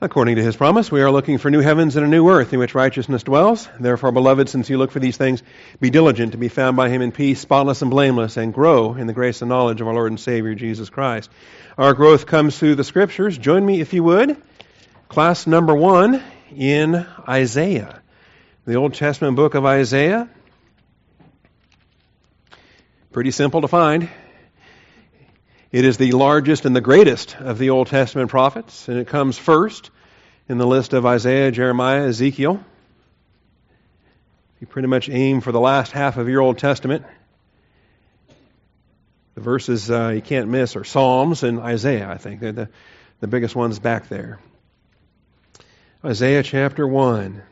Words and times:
According 0.00 0.36
to 0.36 0.44
his 0.44 0.54
promise, 0.54 0.92
we 0.92 1.02
are 1.02 1.10
looking 1.10 1.38
for 1.38 1.50
new 1.50 1.58
heavens 1.58 1.96
and 1.96 2.06
a 2.06 2.08
new 2.08 2.28
earth 2.28 2.52
in 2.52 2.60
which 2.60 2.76
righteousness 2.76 3.24
dwells. 3.24 3.68
Therefore, 3.80 4.12
beloved, 4.12 4.48
since 4.48 4.70
you 4.70 4.78
look 4.78 4.92
for 4.92 5.00
these 5.00 5.16
things, 5.16 5.42
be 5.80 5.90
diligent 5.90 6.32
to 6.32 6.38
be 6.38 6.46
found 6.46 6.76
by 6.76 6.88
him 6.88 7.02
in 7.02 7.10
peace, 7.10 7.40
spotless 7.40 7.82
and 7.82 7.90
blameless, 7.90 8.36
and 8.36 8.54
grow 8.54 8.94
in 8.94 9.08
the 9.08 9.12
grace 9.12 9.42
and 9.42 9.48
knowledge 9.48 9.80
of 9.80 9.88
our 9.88 9.94
Lord 9.94 10.12
and 10.12 10.20
Savior, 10.20 10.54
Jesus 10.54 10.88
Christ. 10.88 11.28
Our 11.76 11.94
growth 11.94 12.26
comes 12.26 12.56
through 12.56 12.76
the 12.76 12.84
scriptures. 12.84 13.36
Join 13.36 13.66
me, 13.66 13.80
if 13.80 13.92
you 13.92 14.04
would. 14.04 14.40
Class 15.08 15.48
number 15.48 15.74
one 15.74 16.22
in 16.54 17.04
Isaiah, 17.28 18.00
the 18.66 18.76
Old 18.76 18.94
Testament 18.94 19.34
book 19.34 19.56
of 19.56 19.64
Isaiah. 19.64 20.28
Pretty 23.10 23.32
simple 23.32 23.62
to 23.62 23.68
find. 23.68 24.08
It 25.70 25.84
is 25.84 25.98
the 25.98 26.12
largest 26.12 26.64
and 26.64 26.74
the 26.74 26.80
greatest 26.80 27.36
of 27.36 27.58
the 27.58 27.70
Old 27.70 27.88
Testament 27.88 28.30
prophets, 28.30 28.88
and 28.88 28.98
it 28.98 29.06
comes 29.06 29.36
first 29.36 29.90
in 30.48 30.56
the 30.56 30.66
list 30.66 30.94
of 30.94 31.04
Isaiah, 31.04 31.50
Jeremiah, 31.50 32.06
Ezekiel. 32.06 32.64
You 34.60 34.66
pretty 34.66 34.88
much 34.88 35.10
aim 35.10 35.42
for 35.42 35.52
the 35.52 35.60
last 35.60 35.92
half 35.92 36.16
of 36.16 36.26
your 36.26 36.40
Old 36.40 36.56
Testament. 36.56 37.04
The 39.34 39.42
verses 39.42 39.90
uh, 39.90 40.08
you 40.14 40.22
can't 40.22 40.48
miss 40.48 40.74
are 40.74 40.84
Psalms 40.84 41.42
and 41.42 41.60
Isaiah, 41.60 42.08
I 42.08 42.16
think. 42.16 42.40
They're 42.40 42.52
the, 42.52 42.68
the 43.20 43.28
biggest 43.28 43.54
ones 43.54 43.78
back 43.78 44.08
there. 44.08 44.40
Isaiah 46.02 46.42
chapter 46.42 46.88
1. 46.88 47.42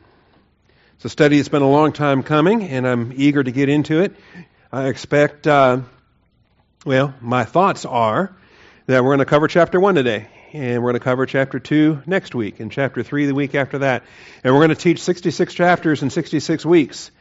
It's 0.95 1.05
a 1.05 1.09
study 1.09 1.37
that's 1.37 1.49
been 1.49 1.61
a 1.61 1.69
long 1.69 1.91
time 1.91 2.23
coming, 2.23 2.63
and 2.63 2.87
I'm 2.87 3.13
eager 3.15 3.43
to 3.43 3.51
get 3.51 3.69
into 3.69 4.01
it. 4.01 4.15
I 4.71 4.87
expect. 4.87 5.45
Uh, 5.45 5.81
well, 6.87 7.13
my 7.19 7.43
thoughts 7.43 7.83
are 7.83 8.33
that 8.85 9.03
we're 9.03 9.09
going 9.09 9.19
to 9.19 9.25
cover 9.25 9.49
chapter 9.49 9.77
1 9.77 9.95
today, 9.95 10.29
and 10.53 10.81
we're 10.81 10.91
going 10.91 11.01
to 11.01 11.03
cover 11.03 11.25
chapter 11.25 11.59
2 11.59 12.03
next 12.05 12.33
week, 12.33 12.61
and 12.61 12.71
chapter 12.71 13.03
3 13.03 13.25
the 13.25 13.35
week 13.35 13.55
after 13.55 13.79
that. 13.79 14.03
And 14.41 14.53
we're 14.53 14.61
going 14.61 14.69
to 14.69 14.75
teach 14.75 15.01
66 15.01 15.53
chapters 15.53 16.01
in 16.01 16.09
66 16.09 16.65
weeks. 16.65 17.11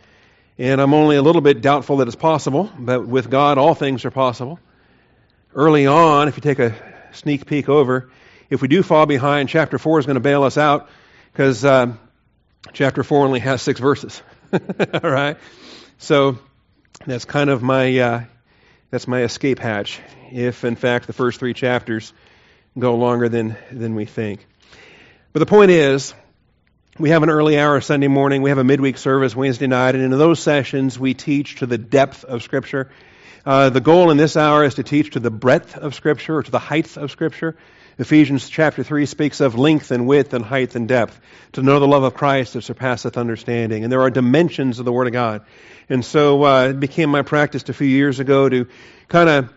And 0.56 0.80
I'm 0.80 0.94
only 0.94 1.16
a 1.16 1.22
little 1.22 1.40
bit 1.40 1.62
doubtful 1.62 1.96
that 1.96 2.06
it's 2.06 2.14
possible, 2.14 2.70
but 2.78 3.08
with 3.08 3.28
God, 3.28 3.58
all 3.58 3.74
things 3.74 4.04
are 4.04 4.12
possible. 4.12 4.60
Early 5.52 5.88
on, 5.88 6.28
if 6.28 6.36
you 6.36 6.42
take 6.42 6.60
a 6.60 6.76
sneak 7.10 7.44
peek 7.46 7.68
over, 7.68 8.08
if 8.48 8.62
we 8.62 8.68
do 8.68 8.84
fall 8.84 9.06
behind, 9.06 9.48
chapter 9.48 9.78
4 9.78 9.98
is 9.98 10.06
going 10.06 10.14
to 10.14 10.20
bail 10.20 10.44
us 10.44 10.56
out 10.56 10.88
because 11.32 11.64
uh, 11.64 11.92
chapter 12.72 13.02
4 13.02 13.26
only 13.26 13.40
has 13.40 13.62
six 13.62 13.80
verses. 13.80 14.22
all 14.52 15.10
right? 15.10 15.38
So 15.98 16.38
that's 17.04 17.24
kind 17.24 17.50
of 17.50 17.64
my 17.64 17.98
uh, 17.98 18.24
that's 18.90 19.08
my 19.08 19.22
escape 19.22 19.58
hatch, 19.58 20.00
if 20.30 20.64
in 20.64 20.76
fact 20.76 21.06
the 21.06 21.12
first 21.12 21.38
three 21.38 21.54
chapters 21.54 22.12
go 22.78 22.96
longer 22.96 23.28
than, 23.28 23.56
than 23.70 23.94
we 23.94 24.04
think. 24.04 24.46
But 25.32 25.40
the 25.40 25.46
point 25.46 25.70
is, 25.70 26.14
we 26.98 27.10
have 27.10 27.22
an 27.22 27.30
early 27.30 27.58
hour 27.58 27.80
Sunday 27.80 28.08
morning, 28.08 28.42
we 28.42 28.50
have 28.50 28.58
a 28.58 28.64
midweek 28.64 28.96
service 28.96 29.34
Wednesday 29.34 29.66
night, 29.66 29.94
and 29.94 30.04
in 30.04 30.10
those 30.10 30.40
sessions 30.40 30.98
we 30.98 31.14
teach 31.14 31.56
to 31.56 31.66
the 31.66 31.78
depth 31.78 32.24
of 32.24 32.42
Scripture. 32.42 32.90
Uh, 33.44 33.70
the 33.70 33.80
goal 33.80 34.10
in 34.10 34.16
this 34.16 34.36
hour 34.36 34.64
is 34.64 34.74
to 34.74 34.82
teach 34.82 35.10
to 35.10 35.20
the 35.20 35.30
breadth 35.30 35.76
of 35.76 35.94
Scripture, 35.94 36.36
or 36.36 36.42
to 36.42 36.50
the 36.50 36.58
height 36.58 36.96
of 36.96 37.10
Scripture. 37.10 37.56
Ephesians 37.98 38.48
chapter 38.50 38.84
3 38.84 39.06
speaks 39.06 39.40
of 39.40 39.54
length 39.54 39.90
and 39.90 40.06
width 40.06 40.34
and 40.34 40.44
height 40.44 40.74
and 40.74 40.86
depth, 40.86 41.18
to 41.52 41.62
know 41.62 41.80
the 41.80 41.88
love 41.88 42.02
of 42.02 42.12
Christ 42.12 42.52
that 42.52 42.62
surpasseth 42.62 43.16
understanding. 43.16 43.84
And 43.84 43.92
there 43.92 44.02
are 44.02 44.10
dimensions 44.10 44.78
of 44.78 44.84
the 44.84 44.92
Word 44.92 45.06
of 45.06 45.14
God. 45.14 45.42
And 45.88 46.04
so 46.04 46.44
uh, 46.44 46.68
it 46.68 46.80
became 46.80 47.10
my 47.10 47.22
practice 47.22 47.66
a 47.68 47.72
few 47.72 47.86
years 47.86 48.20
ago 48.20 48.48
to 48.48 48.66
kind 49.08 49.28
of 49.30 49.52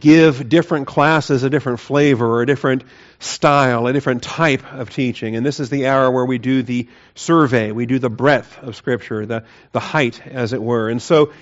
give 0.00 0.48
different 0.48 0.86
classes 0.86 1.42
a 1.42 1.50
different 1.50 1.80
flavor 1.80 2.26
or 2.26 2.42
a 2.42 2.46
different 2.46 2.84
style, 3.18 3.86
a 3.86 3.92
different 3.92 4.22
type 4.22 4.72
of 4.72 4.90
teaching. 4.90 5.36
And 5.36 5.44
this 5.44 5.60
is 5.60 5.68
the 5.68 5.88
hour 5.88 6.10
where 6.10 6.24
we 6.24 6.38
do 6.38 6.62
the 6.62 6.88
survey, 7.14 7.72
we 7.72 7.86
do 7.86 7.98
the 7.98 8.10
breadth 8.10 8.58
of 8.62 8.76
Scripture, 8.76 9.26
the, 9.26 9.44
the 9.72 9.80
height, 9.80 10.26
as 10.26 10.52
it 10.52 10.62
were. 10.62 10.88
And 10.88 11.02
so 11.02 11.32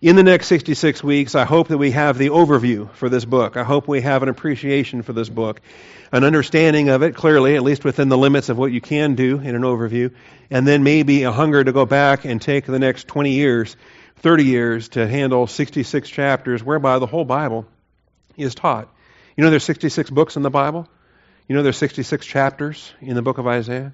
in 0.00 0.16
the 0.16 0.22
next 0.22 0.48
66 0.48 1.02
weeks, 1.02 1.34
I 1.34 1.44
hope 1.44 1.68
that 1.68 1.78
we 1.78 1.92
have 1.92 2.18
the 2.18 2.28
overview 2.28 2.92
for 2.94 3.08
this 3.08 3.24
book. 3.24 3.56
I 3.56 3.64
hope 3.64 3.88
we 3.88 4.00
have 4.00 4.22
an 4.22 4.28
appreciation 4.28 5.02
for 5.02 5.12
this 5.12 5.28
book, 5.28 5.60
an 6.12 6.24
understanding 6.24 6.88
of 6.88 7.02
it 7.02 7.14
clearly, 7.14 7.56
at 7.56 7.62
least 7.62 7.84
within 7.84 8.08
the 8.08 8.18
limits 8.18 8.48
of 8.48 8.58
what 8.58 8.72
you 8.72 8.80
can 8.80 9.14
do 9.14 9.38
in 9.38 9.54
an 9.54 9.62
overview, 9.62 10.12
and 10.50 10.66
then 10.66 10.82
maybe 10.82 11.22
a 11.22 11.32
hunger 11.32 11.62
to 11.62 11.72
go 11.72 11.86
back 11.86 12.24
and 12.24 12.42
take 12.42 12.66
the 12.66 12.78
next 12.78 13.08
20 13.08 13.32
years, 13.32 13.76
30 14.16 14.44
years 14.44 14.88
to 14.90 15.06
handle 15.06 15.46
66 15.46 16.08
chapters 16.08 16.62
whereby 16.62 16.98
the 16.98 17.06
whole 17.06 17.24
Bible 17.24 17.66
is 18.36 18.54
taught. 18.54 18.88
You 19.36 19.44
know 19.44 19.50
there's 19.50 19.64
66 19.64 20.10
books 20.10 20.36
in 20.36 20.42
the 20.42 20.50
Bible? 20.50 20.88
You 21.48 21.56
know 21.56 21.62
there's 21.62 21.76
66 21.78 22.24
chapters 22.26 22.92
in 23.00 23.14
the 23.14 23.22
book 23.22 23.38
of 23.38 23.46
Isaiah? 23.46 23.92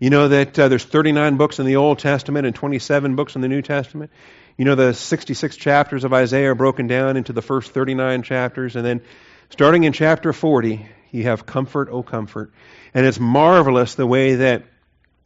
You 0.00 0.10
know 0.10 0.28
that 0.28 0.58
uh, 0.58 0.68
there's 0.68 0.84
39 0.84 1.36
books 1.36 1.58
in 1.58 1.66
the 1.66 1.76
Old 1.76 1.98
Testament 1.98 2.46
and 2.46 2.54
27 2.54 3.16
books 3.16 3.34
in 3.34 3.40
the 3.40 3.48
New 3.48 3.62
Testament? 3.62 4.10
You 4.56 4.64
know, 4.64 4.74
the 4.74 4.94
66 4.94 5.56
chapters 5.56 6.04
of 6.04 6.14
Isaiah 6.14 6.52
are 6.52 6.54
broken 6.54 6.86
down 6.86 7.18
into 7.18 7.34
the 7.34 7.42
first 7.42 7.72
39 7.72 8.22
chapters, 8.22 8.74
and 8.74 8.86
then 8.86 9.02
starting 9.50 9.84
in 9.84 9.92
chapter 9.92 10.32
40, 10.32 10.86
you 11.10 11.24
have 11.24 11.44
comfort, 11.44 11.88
oh 11.90 12.02
comfort. 12.02 12.52
And 12.94 13.04
it's 13.04 13.20
marvelous 13.20 13.96
the 13.96 14.06
way 14.06 14.36
that 14.36 14.62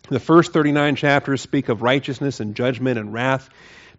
the 0.09 0.19
first 0.19 0.53
39 0.53 0.97
chapters 0.97 1.41
speak 1.41 1.69
of 1.69 1.81
righteousness 1.81 2.41
and 2.41 2.57
judgment 2.57 2.99
and 2.99 3.13
wrath, 3.13 3.49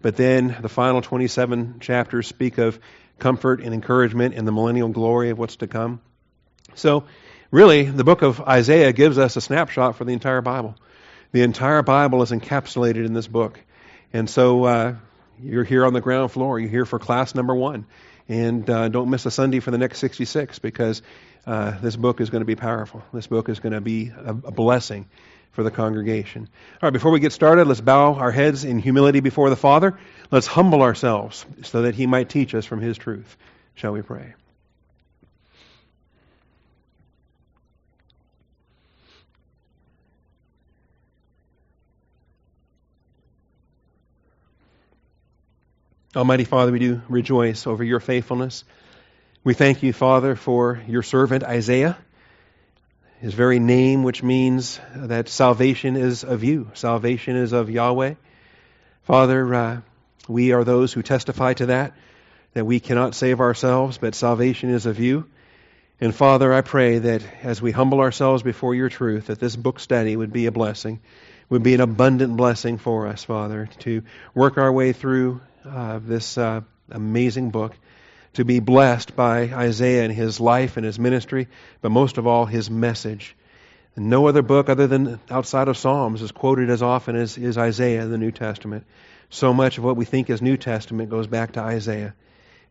but 0.02 0.18
then 0.18 0.58
the 0.62 0.68
final 0.68 1.02
27 1.02 1.80
chapters 1.80 2.28
speak 2.28 2.58
of 2.58 2.78
comfort 3.18 3.62
and 3.62 3.74
encouragement 3.74 4.36
and 4.36 4.46
the 4.46 4.52
millennial 4.52 4.90
glory 4.90 5.30
of 5.30 5.40
what's 5.40 5.56
to 5.58 5.68
come. 5.68 6.02
So, 6.76 7.06
really, 7.52 7.84
the 7.84 8.04
book 8.04 8.22
of 8.22 8.42
Isaiah 8.42 8.92
gives 8.92 9.18
us 9.18 9.38
a 9.38 9.42
snapshot 9.42 9.96
for 9.96 10.04
the 10.04 10.12
entire 10.12 10.42
Bible. 10.42 10.76
The 11.32 11.44
entire 11.44 11.84
Bible 11.84 12.22
is 12.22 12.32
encapsulated 12.32 13.06
in 13.06 13.14
this 13.14 13.28
book. 13.28 13.62
And 14.12 14.30
so, 14.30 14.66
uh, 14.66 14.96
you're 15.44 15.64
here 15.64 15.86
on 15.86 15.94
the 15.94 16.02
ground 16.02 16.32
floor. 16.32 16.60
You're 16.60 16.70
here 16.70 16.86
for 16.86 17.00
class 17.00 17.36
number 17.36 17.56
one. 17.56 17.86
And 18.28 18.70
uh, 18.70 18.90
don't 18.90 19.10
miss 19.10 19.26
a 19.26 19.32
Sunday 19.32 19.60
for 19.60 19.72
the 19.72 19.78
next 19.78 20.00
66 20.00 20.60
because 20.60 21.02
uh, 21.46 21.80
this 21.80 21.96
book 21.96 22.22
is 22.22 22.30
going 22.30 22.42
to 22.42 22.46
be 22.46 22.56
powerful. 22.56 23.04
This 23.14 23.28
book 23.28 23.50
is 23.50 23.60
going 23.60 23.74
to 23.74 23.82
be 23.82 24.10
a, 24.10 24.30
a 24.30 24.52
blessing 24.52 25.08
for 25.52 25.64
the 25.64 25.72
congregation. 25.72 26.48
All 26.76 26.88
right, 26.88 26.94
before 26.94 27.12
we 27.12 27.20
get 27.20 27.34
started, 27.34 27.68
let's 27.68 27.82
bow 27.82 28.14
our 28.16 28.32
heads 28.32 28.64
in 28.64 28.80
humility 28.80 29.20
before 29.20 29.50
the 29.50 29.56
Father. 29.56 29.98
Let's 30.30 30.48
humble 30.48 30.82
ourselves 30.82 31.46
so 31.64 31.84
that 31.84 31.96
He 31.96 32.08
might 32.08 32.30
teach 32.30 32.56
us 32.56 32.66
from 32.66 32.80
His 32.80 32.98
truth. 32.98 33.38
Shall 33.76 33.92
we 33.92 34.02
pray? 34.02 34.34
Almighty 46.14 46.44
Father, 46.44 46.74
we 46.74 46.80
do 46.80 47.02
rejoice 47.08 47.66
over 47.66 47.86
your 47.86 48.02
faithfulness. 48.02 48.66
We 49.46 49.54
thank 49.54 49.82
you, 49.82 49.94
Father, 49.94 50.36
for 50.36 50.82
your 50.86 51.04
servant 51.04 51.46
Isaiah, 51.46 51.98
his 53.22 53.34
very 53.34 53.60
name, 53.60 54.04
which 54.04 54.22
means 54.22 54.82
that 54.94 55.30
salvation 55.30 55.96
is 55.96 56.26
of 56.26 56.44
you, 56.44 56.70
salvation 56.74 57.38
is 57.38 57.54
of 57.54 57.70
Yahweh. 57.70 58.16
Father, 59.04 59.56
uh, 59.56 59.82
we 60.28 60.52
are 60.52 60.66
those 60.66 60.92
who 60.92 61.02
testify 61.02 61.54
to 61.54 61.68
that, 61.68 61.94
that 62.56 62.66
we 62.66 62.82
cannot 62.82 63.16
save 63.16 63.40
ourselves, 63.40 63.98
but 63.98 64.14
salvation 64.14 64.70
is 64.70 64.86
of 64.86 65.00
you. 65.00 65.30
And 66.02 66.14
Father, 66.14 66.52
I 66.52 66.60
pray 66.60 67.00
that 67.00 67.24
as 67.42 67.62
we 67.62 67.72
humble 67.72 68.02
ourselves 68.02 68.44
before 68.44 68.76
your 68.76 68.90
truth, 68.90 69.28
that 69.28 69.40
this 69.40 69.56
book 69.56 69.80
study 69.80 70.18
would 70.18 70.34
be 70.34 70.48
a 70.48 70.52
blessing, 70.52 71.00
would 71.50 71.64
be 71.64 71.74
an 71.74 71.80
abundant 71.80 72.36
blessing 72.36 72.80
for 72.80 73.08
us, 73.08 73.24
Father, 73.24 73.70
to 73.80 74.04
work 74.36 74.58
our 74.58 74.74
way 74.74 74.92
through 74.92 75.40
uh, 75.66 76.00
this 76.00 76.38
uh, 76.38 76.62
amazing 76.90 77.52
book, 77.52 77.74
to 78.34 78.46
be 78.46 78.60
blessed 78.60 79.16
by 79.16 79.42
Isaiah 79.42 80.04
and 80.04 80.14
his 80.14 80.40
life 80.40 80.78
and 80.78 80.86
his 80.86 80.98
ministry, 80.98 81.48
but 81.82 81.90
most 81.90 82.18
of 82.18 82.28
all, 82.28 82.46
his 82.46 82.70
message. 82.70 83.36
And 83.96 84.10
no 84.10 84.28
other 84.28 84.42
book 84.42 84.70
other 84.70 84.88
than 84.88 85.20
outside 85.30 85.68
of 85.68 85.78
Psalms 85.78 86.22
is 86.22 86.32
quoted 86.32 86.70
as 86.70 86.82
often 86.82 87.16
as 87.16 87.38
is 87.38 87.58
Isaiah 87.58 88.04
in 88.04 88.12
the 88.12 88.18
New 88.18 88.32
Testament. 88.32 88.86
So 89.30 89.54
much 89.54 89.78
of 89.78 89.84
what 89.84 89.98
we 89.98 90.06
think 90.06 90.30
is 90.30 90.42
New 90.42 90.58
Testament 90.58 91.10
goes 91.10 91.28
back 91.28 91.54
to 91.54 91.62
Isaiah. 91.62 92.14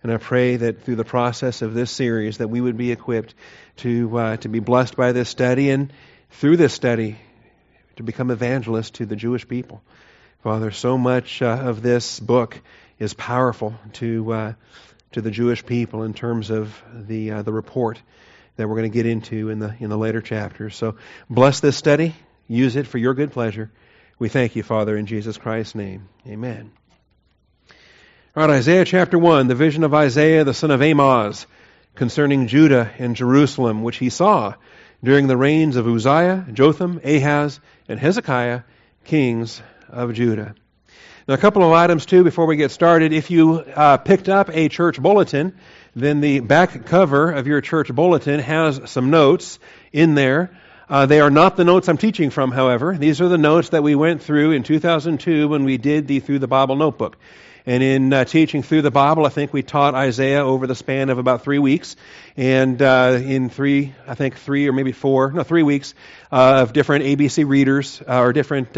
And 0.03 0.11
I 0.11 0.17
pray 0.17 0.57
that 0.57 0.83
through 0.83 0.97
the 0.97 1.05
process 1.05 1.61
of 1.61 1.75
this 1.75 1.91
series 1.91 2.39
that 2.39 2.49
we 2.49 2.61
would 2.61 2.79
be 2.79 2.91
equipped 2.91 3.35
to 3.79 4.19
uh, 4.19 4.37
to 4.39 4.49
be 4.49 4.61
blessed 4.61 4.97
by 4.97 5.13
this 5.13 5.29
study 5.29 5.69
and 5.69 5.93
through 6.31 6.57
this 6.57 6.73
study 6.73 7.19
to 7.97 8.03
become 8.03 8.31
evangelists 8.31 8.91
to 8.93 9.05
the 9.05 9.17
Jewish 9.17 9.47
people. 9.47 9.83
Father, 10.43 10.71
so 10.71 10.97
much 10.97 11.43
uh, 11.43 11.49
of 11.49 11.83
this 11.83 12.19
book 12.19 12.59
is 12.99 13.13
powerful 13.13 13.75
to 13.93 14.33
uh, 14.33 14.53
to 15.13 15.21
the 15.21 15.31
Jewish 15.31 15.67
people 15.67 16.03
in 16.03 16.15
terms 16.15 16.49
of 16.49 16.83
the 16.95 17.31
uh, 17.31 17.43
the 17.43 17.53
report 17.53 18.01
that 18.57 18.67
we're 18.67 18.77
going 18.77 18.91
to 18.91 18.95
get 18.95 19.05
into 19.05 19.51
in 19.51 19.59
the 19.59 19.77
in 19.81 19.91
the 19.91 19.99
later 19.99 20.23
chapters. 20.23 20.75
So 20.77 20.97
bless 21.29 21.61
this 21.61 21.77
study, 21.77 22.15
use 22.49 22.77
it 22.77 22.87
for 22.87 22.97
your 22.97 23.13
good 23.13 23.33
pleasure. 23.33 23.71
We 24.19 24.31
thank 24.31 24.57
you, 24.57 24.63
Father, 24.63 24.97
in 24.97 25.05
Jesus 25.05 25.37
Christ's 25.37 25.75
name. 25.75 26.09
Amen. 26.27 26.73
All 28.35 28.47
right, 28.47 28.57
Isaiah 28.57 28.87
chapter 28.87 29.19
1, 29.19 29.47
the 29.49 29.55
vision 29.55 29.85
of 29.85 29.93
Isaiah 29.93 30.45
the 30.45 30.55
son 30.55 30.71
of 30.71 30.81
Amoz 30.81 31.47
concerning 31.97 32.47
Judah 32.47 32.91
and 32.99 33.15
Jerusalem, 33.15 33.83
which 33.83 33.99
he 33.99 34.09
saw 34.09 34.55
during 35.05 35.27
the 35.27 35.37
reigns 35.37 35.77
of 35.77 35.87
Uzziah, 35.87 36.47
Jotham, 36.51 36.99
Ahaz, 37.05 37.61
and 37.89 38.01
Hezekiah, 38.01 38.63
kings 39.05 39.61
of 39.93 40.15
Judah. 40.15 40.55
Now, 41.29 41.35
a 41.35 41.39
couple 41.39 41.63
of 41.63 41.73
items 41.73 42.07
too 42.07 42.25
before 42.25 42.47
we 42.47 42.57
get 42.57 42.71
started. 42.71 43.13
If 43.13 43.31
you 43.31 43.59
uh, 43.59 43.99
picked 43.99 44.29
up 44.29 44.49
a 44.51 44.69
church 44.69 45.01
bulletin, 45.01 45.55
then 45.95 46.21
the 46.21 46.41
back 46.41 46.87
cover 46.87 47.31
of 47.31 47.47
your 47.47 47.61
church 47.61 47.93
bulletin 47.95 48.41
has 48.41 48.81
some 48.91 49.11
notes 49.11 49.59
in 49.93 50.15
there. 50.15 50.51
Uh, 50.89 51.07
they 51.07 51.21
are 51.21 51.31
not 51.31 51.57
the 51.57 51.65
notes 51.65 51.89
I'm 51.89 51.99
teaching 51.99 52.31
from, 52.31 52.51
however. 52.51 52.97
These 52.99 53.21
are 53.21 53.29
the 53.29 53.39
notes 53.39 53.69
that 53.69 53.85
we 53.85 53.95
went 53.95 54.23
through 54.23 54.53
in 54.53 54.65
2002 54.65 55.47
when 55.47 55.63
we 55.63 55.79
did 55.79 56.09
the 56.09 56.19
Through 56.19 56.41
the 56.41 56.49
Bible 56.49 56.75
notebook. 56.75 57.17
And 57.67 57.83
in 57.83 58.13
uh, 58.13 58.25
teaching 58.25 58.63
through 58.65 58.83
the 58.83 58.91
Bible, 58.91 59.27
I 59.27 59.29
think 59.29 59.53
we 59.53 59.63
taught 59.63 59.95
Isaiah 59.95 60.45
over 60.45 60.67
the 60.67 60.75
span 60.75 61.11
of 61.11 61.19
about 61.19 61.45
three 61.45 61.59
weeks. 61.59 61.95
And 62.37 62.81
uh, 62.83 63.21
in 63.23 63.51
three, 63.51 63.95
I 64.07 64.15
think 64.15 64.37
three 64.37 64.67
or 64.67 64.73
maybe 64.73 64.93
four, 64.93 65.31
no, 65.31 65.45
three 65.45 65.63
weeks 65.63 65.95
uh, 66.33 66.63
of 66.63 66.73
different 66.73 67.05
ABC 67.05 67.47
readers 67.47 68.03
uh, 68.09 68.21
or 68.21 68.33
different 68.33 68.77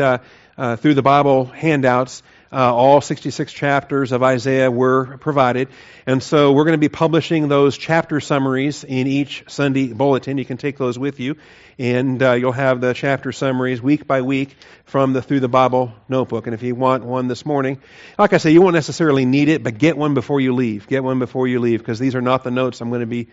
uh, 0.62 0.76
through 0.76 0.94
the 0.94 1.02
Bible 1.02 1.46
handouts, 1.46 2.22
uh, 2.52 2.72
all 2.72 3.00
66 3.00 3.52
chapters 3.52 4.12
of 4.12 4.22
Isaiah 4.22 4.70
were 4.70 5.16
provided. 5.18 5.66
And 6.06 6.22
so 6.22 6.52
we're 6.52 6.62
going 6.62 6.74
to 6.74 6.78
be 6.78 6.88
publishing 6.88 7.48
those 7.48 7.76
chapter 7.76 8.20
summaries 8.20 8.84
in 8.84 9.08
each 9.08 9.42
Sunday 9.48 9.92
bulletin. 9.92 10.38
You 10.38 10.44
can 10.44 10.58
take 10.58 10.78
those 10.78 10.96
with 10.96 11.18
you, 11.18 11.36
and 11.80 12.22
uh, 12.22 12.34
you'll 12.34 12.52
have 12.52 12.80
the 12.80 12.92
chapter 12.92 13.32
summaries 13.32 13.82
week 13.82 14.06
by 14.06 14.22
week 14.22 14.54
from 14.84 15.14
the 15.14 15.20
Through 15.20 15.40
the 15.40 15.48
Bible 15.48 15.94
notebook. 16.08 16.46
And 16.46 16.54
if 16.54 16.62
you 16.62 16.76
want 16.76 17.02
one 17.02 17.26
this 17.26 17.44
morning, 17.44 17.82
like 18.16 18.32
I 18.32 18.36
say, 18.36 18.52
you 18.52 18.62
won't 18.62 18.74
necessarily 18.74 19.24
need 19.24 19.48
it, 19.48 19.64
but 19.64 19.78
get 19.78 19.96
one 19.96 20.14
before 20.14 20.40
you 20.40 20.54
leave. 20.54 20.86
Get 20.86 21.02
one 21.02 21.18
before 21.18 21.48
you 21.48 21.58
leave, 21.58 21.80
because 21.80 21.98
these 21.98 22.14
are 22.14 22.22
not 22.22 22.44
the 22.44 22.52
notes 22.52 22.80
I'm 22.80 22.90
going 22.90 23.00
to 23.00 23.06
be, 23.06 23.26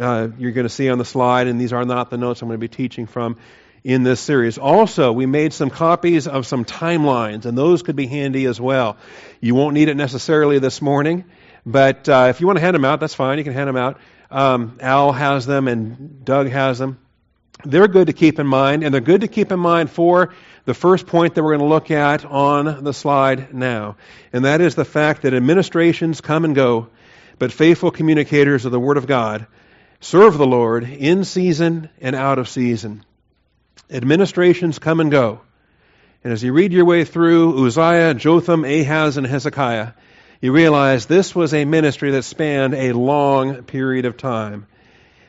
uh, 0.00 0.28
you're 0.38 0.52
going 0.52 0.64
to 0.64 0.72
see 0.72 0.88
on 0.88 0.96
the 0.96 1.04
slide, 1.04 1.48
and 1.48 1.60
these 1.60 1.74
are 1.74 1.84
not 1.84 2.08
the 2.08 2.16
notes 2.16 2.40
I'm 2.40 2.48
going 2.48 2.58
to 2.58 2.66
be 2.66 2.74
teaching 2.74 3.06
from 3.06 3.36
in 3.84 4.04
this 4.04 4.20
series. 4.20 4.58
Also, 4.58 5.12
we 5.12 5.26
made 5.26 5.52
some 5.52 5.70
copies 5.70 6.28
of 6.28 6.46
some 6.46 6.64
timelines, 6.64 7.46
and 7.46 7.58
those 7.58 7.82
could 7.82 7.96
be 7.96 8.06
handy 8.06 8.46
as 8.46 8.60
well. 8.60 8.96
You 9.40 9.54
won't 9.54 9.74
need 9.74 9.88
it 9.88 9.96
necessarily 9.96 10.58
this 10.58 10.80
morning, 10.80 11.24
but 11.66 12.08
uh, 12.08 12.26
if 12.30 12.40
you 12.40 12.46
want 12.46 12.58
to 12.58 12.60
hand 12.60 12.74
them 12.74 12.84
out, 12.84 13.00
that's 13.00 13.14
fine. 13.14 13.38
You 13.38 13.44
can 13.44 13.52
hand 13.52 13.68
them 13.68 13.76
out. 13.76 13.98
Um, 14.30 14.78
Al 14.80 15.12
has 15.12 15.46
them, 15.46 15.68
and 15.68 16.24
Doug 16.24 16.48
has 16.48 16.78
them. 16.78 16.98
They're 17.64 17.88
good 17.88 18.06
to 18.06 18.12
keep 18.12 18.38
in 18.38 18.46
mind, 18.46 18.82
and 18.82 18.92
they're 18.92 19.00
good 19.00 19.20
to 19.20 19.28
keep 19.28 19.52
in 19.52 19.60
mind 19.60 19.90
for 19.90 20.32
the 20.64 20.74
first 20.74 21.06
point 21.06 21.34
that 21.34 21.42
we're 21.42 21.56
going 21.56 21.68
to 21.68 21.74
look 21.74 21.90
at 21.90 22.24
on 22.24 22.84
the 22.84 22.92
slide 22.92 23.52
now, 23.52 23.96
and 24.32 24.44
that 24.44 24.60
is 24.60 24.74
the 24.74 24.84
fact 24.84 25.22
that 25.22 25.34
administrations 25.34 26.20
come 26.20 26.44
and 26.44 26.54
go, 26.54 26.88
but 27.38 27.52
faithful 27.52 27.90
communicators 27.90 28.64
of 28.64 28.72
the 28.72 28.80
Word 28.80 28.96
of 28.96 29.06
God 29.06 29.46
serve 30.00 30.38
the 30.38 30.46
Lord 30.46 30.84
in 30.84 31.24
season 31.24 31.88
and 32.00 32.14
out 32.14 32.38
of 32.38 32.48
season. 32.48 33.04
Administrations 33.90 34.78
come 34.78 35.00
and 35.00 35.10
go. 35.10 35.40
And 36.24 36.32
as 36.32 36.42
you 36.42 36.52
read 36.52 36.72
your 36.72 36.84
way 36.84 37.04
through 37.04 37.66
Uzziah, 37.66 38.14
Jotham, 38.14 38.64
Ahaz, 38.64 39.16
and 39.16 39.26
Hezekiah, 39.26 39.92
you 40.40 40.52
realize 40.52 41.06
this 41.06 41.34
was 41.34 41.52
a 41.52 41.64
ministry 41.64 42.12
that 42.12 42.22
spanned 42.22 42.74
a 42.74 42.92
long 42.92 43.62
period 43.62 44.04
of 44.04 44.16
time, 44.16 44.66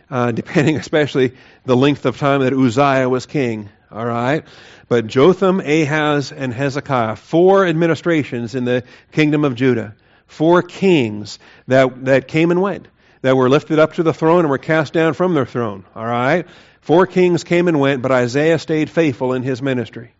uh, 0.09 0.31
depending 0.33 0.77
especially 0.77 1.33
the 1.65 1.75
length 1.75 2.05
of 2.05 2.17
time 2.17 2.41
that 2.41 2.53
Uzziah 2.53 3.09
was 3.09 3.25
king. 3.25 3.69
All 3.91 4.05
right? 4.05 4.43
But 4.87 5.07
Jotham, 5.07 5.59
Ahaz, 5.59 6.31
and 6.31 6.53
Hezekiah, 6.53 7.15
four 7.15 7.65
administrations 7.65 8.55
in 8.55 8.65
the 8.65 8.83
kingdom 9.11 9.45
of 9.45 9.55
Judah, 9.55 9.95
four 10.25 10.61
kings 10.61 11.39
that, 11.67 12.05
that 12.05 12.27
came 12.27 12.51
and 12.51 12.61
went, 12.61 12.87
that 13.21 13.37
were 13.37 13.49
lifted 13.49 13.79
up 13.79 13.93
to 13.93 14.03
the 14.03 14.13
throne 14.13 14.39
and 14.39 14.49
were 14.49 14.57
cast 14.57 14.93
down 14.93 15.13
from 15.13 15.33
their 15.33 15.45
throne. 15.45 15.85
All 15.95 16.05
right? 16.05 16.47
Four 16.83 17.07
kings 17.07 17.45
came 17.45 17.69
and 17.69 17.79
went, 17.79 18.01
but 18.01 18.11
Isaiah 18.11 18.59
stayed 18.59 18.89
faithful 18.89 19.31
in 19.31 19.41
his 19.41 19.61
ministry. 19.61 20.11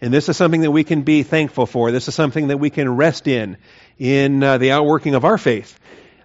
And 0.00 0.12
this 0.12 0.28
is 0.28 0.36
something 0.36 0.62
that 0.62 0.72
we 0.72 0.82
can 0.82 1.02
be 1.02 1.22
thankful 1.22 1.66
for. 1.66 1.92
This 1.92 2.08
is 2.08 2.16
something 2.16 2.48
that 2.48 2.58
we 2.58 2.68
can 2.68 2.96
rest 2.96 3.28
in, 3.28 3.58
in 3.96 4.42
uh, 4.42 4.58
the 4.58 4.72
outworking 4.72 5.14
of 5.14 5.24
our 5.24 5.38
faith. 5.38 5.78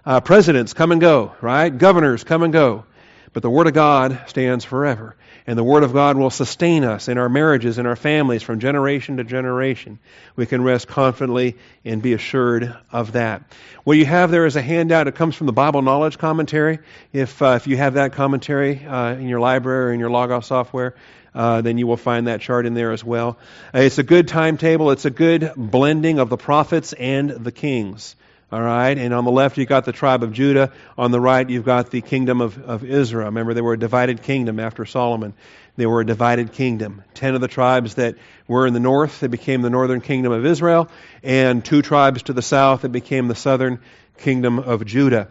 Uh, 0.04 0.20
presidents 0.20 0.72
come 0.72 0.90
and 0.90 1.00
go, 1.00 1.34
right? 1.40 1.68
Governors 1.68 2.24
come 2.24 2.42
and 2.42 2.52
go. 2.52 2.84
But 3.32 3.44
the 3.44 3.50
Word 3.50 3.68
of 3.68 3.74
God 3.74 4.24
stands 4.26 4.64
forever. 4.64 5.14
And 5.46 5.58
the 5.58 5.64
Word 5.64 5.82
of 5.82 5.92
God 5.92 6.16
will 6.16 6.30
sustain 6.30 6.84
us 6.84 7.08
in 7.08 7.18
our 7.18 7.28
marriages 7.28 7.76
and 7.76 7.86
our 7.86 7.96
families 7.96 8.42
from 8.42 8.60
generation 8.60 9.18
to 9.18 9.24
generation. 9.24 9.98
We 10.36 10.46
can 10.46 10.62
rest 10.62 10.88
confidently 10.88 11.56
and 11.84 12.00
be 12.00 12.14
assured 12.14 12.74
of 12.90 13.12
that. 13.12 13.42
What 13.84 13.98
you 13.98 14.06
have 14.06 14.30
there 14.30 14.46
is 14.46 14.56
a 14.56 14.62
handout. 14.62 15.06
It 15.06 15.16
comes 15.16 15.36
from 15.36 15.46
the 15.46 15.52
Bible 15.52 15.82
Knowledge 15.82 16.16
Commentary. 16.16 16.78
If, 17.12 17.42
uh, 17.42 17.56
if 17.56 17.66
you 17.66 17.76
have 17.76 17.94
that 17.94 18.14
commentary 18.14 18.82
uh, 18.86 19.16
in 19.16 19.28
your 19.28 19.40
library 19.40 19.90
or 19.90 19.92
in 19.92 20.00
your 20.00 20.10
Logos 20.10 20.46
software, 20.46 20.94
uh, 21.34 21.60
then 21.60 21.76
you 21.76 21.86
will 21.86 21.98
find 21.98 22.26
that 22.26 22.40
chart 22.40 22.64
in 22.64 22.72
there 22.72 22.92
as 22.92 23.04
well. 23.04 23.38
Uh, 23.74 23.80
it's 23.80 23.98
a 23.98 24.02
good 24.02 24.28
timetable. 24.28 24.92
It's 24.92 25.04
a 25.04 25.10
good 25.10 25.52
blending 25.56 26.20
of 26.20 26.30
the 26.30 26.38
prophets 26.38 26.94
and 26.94 27.28
the 27.28 27.52
kings. 27.52 28.16
All 28.52 28.60
right, 28.60 28.96
and 28.96 29.12
on 29.12 29.24
the 29.24 29.30
left 29.30 29.56
you've 29.58 29.68
got 29.68 29.84
the 29.84 29.92
tribe 29.92 30.22
of 30.22 30.32
Judah. 30.32 30.72
On 30.96 31.10
the 31.10 31.20
right 31.20 31.48
you've 31.48 31.64
got 31.64 31.90
the 31.90 32.00
kingdom 32.00 32.40
of, 32.40 32.58
of 32.58 32.84
Israel. 32.84 33.26
Remember, 33.26 33.54
they 33.54 33.62
were 33.62 33.72
a 33.72 33.78
divided 33.78 34.22
kingdom 34.22 34.60
after 34.60 34.84
Solomon. 34.84 35.34
They 35.76 35.86
were 35.86 36.02
a 36.02 36.06
divided 36.06 36.52
kingdom. 36.52 37.02
Ten 37.14 37.34
of 37.34 37.40
the 37.40 37.48
tribes 37.48 37.94
that 37.94 38.16
were 38.46 38.66
in 38.66 38.74
the 38.74 38.80
north, 38.80 39.20
they 39.20 39.26
became 39.26 39.62
the 39.62 39.70
northern 39.70 40.00
kingdom 40.00 40.30
of 40.30 40.46
Israel, 40.46 40.88
and 41.22 41.64
two 41.64 41.82
tribes 41.82 42.24
to 42.24 42.32
the 42.32 42.42
south 42.42 42.82
that 42.82 42.90
became 42.90 43.28
the 43.28 43.34
southern 43.34 43.80
kingdom 44.18 44.58
of 44.58 44.84
Judah. 44.84 45.28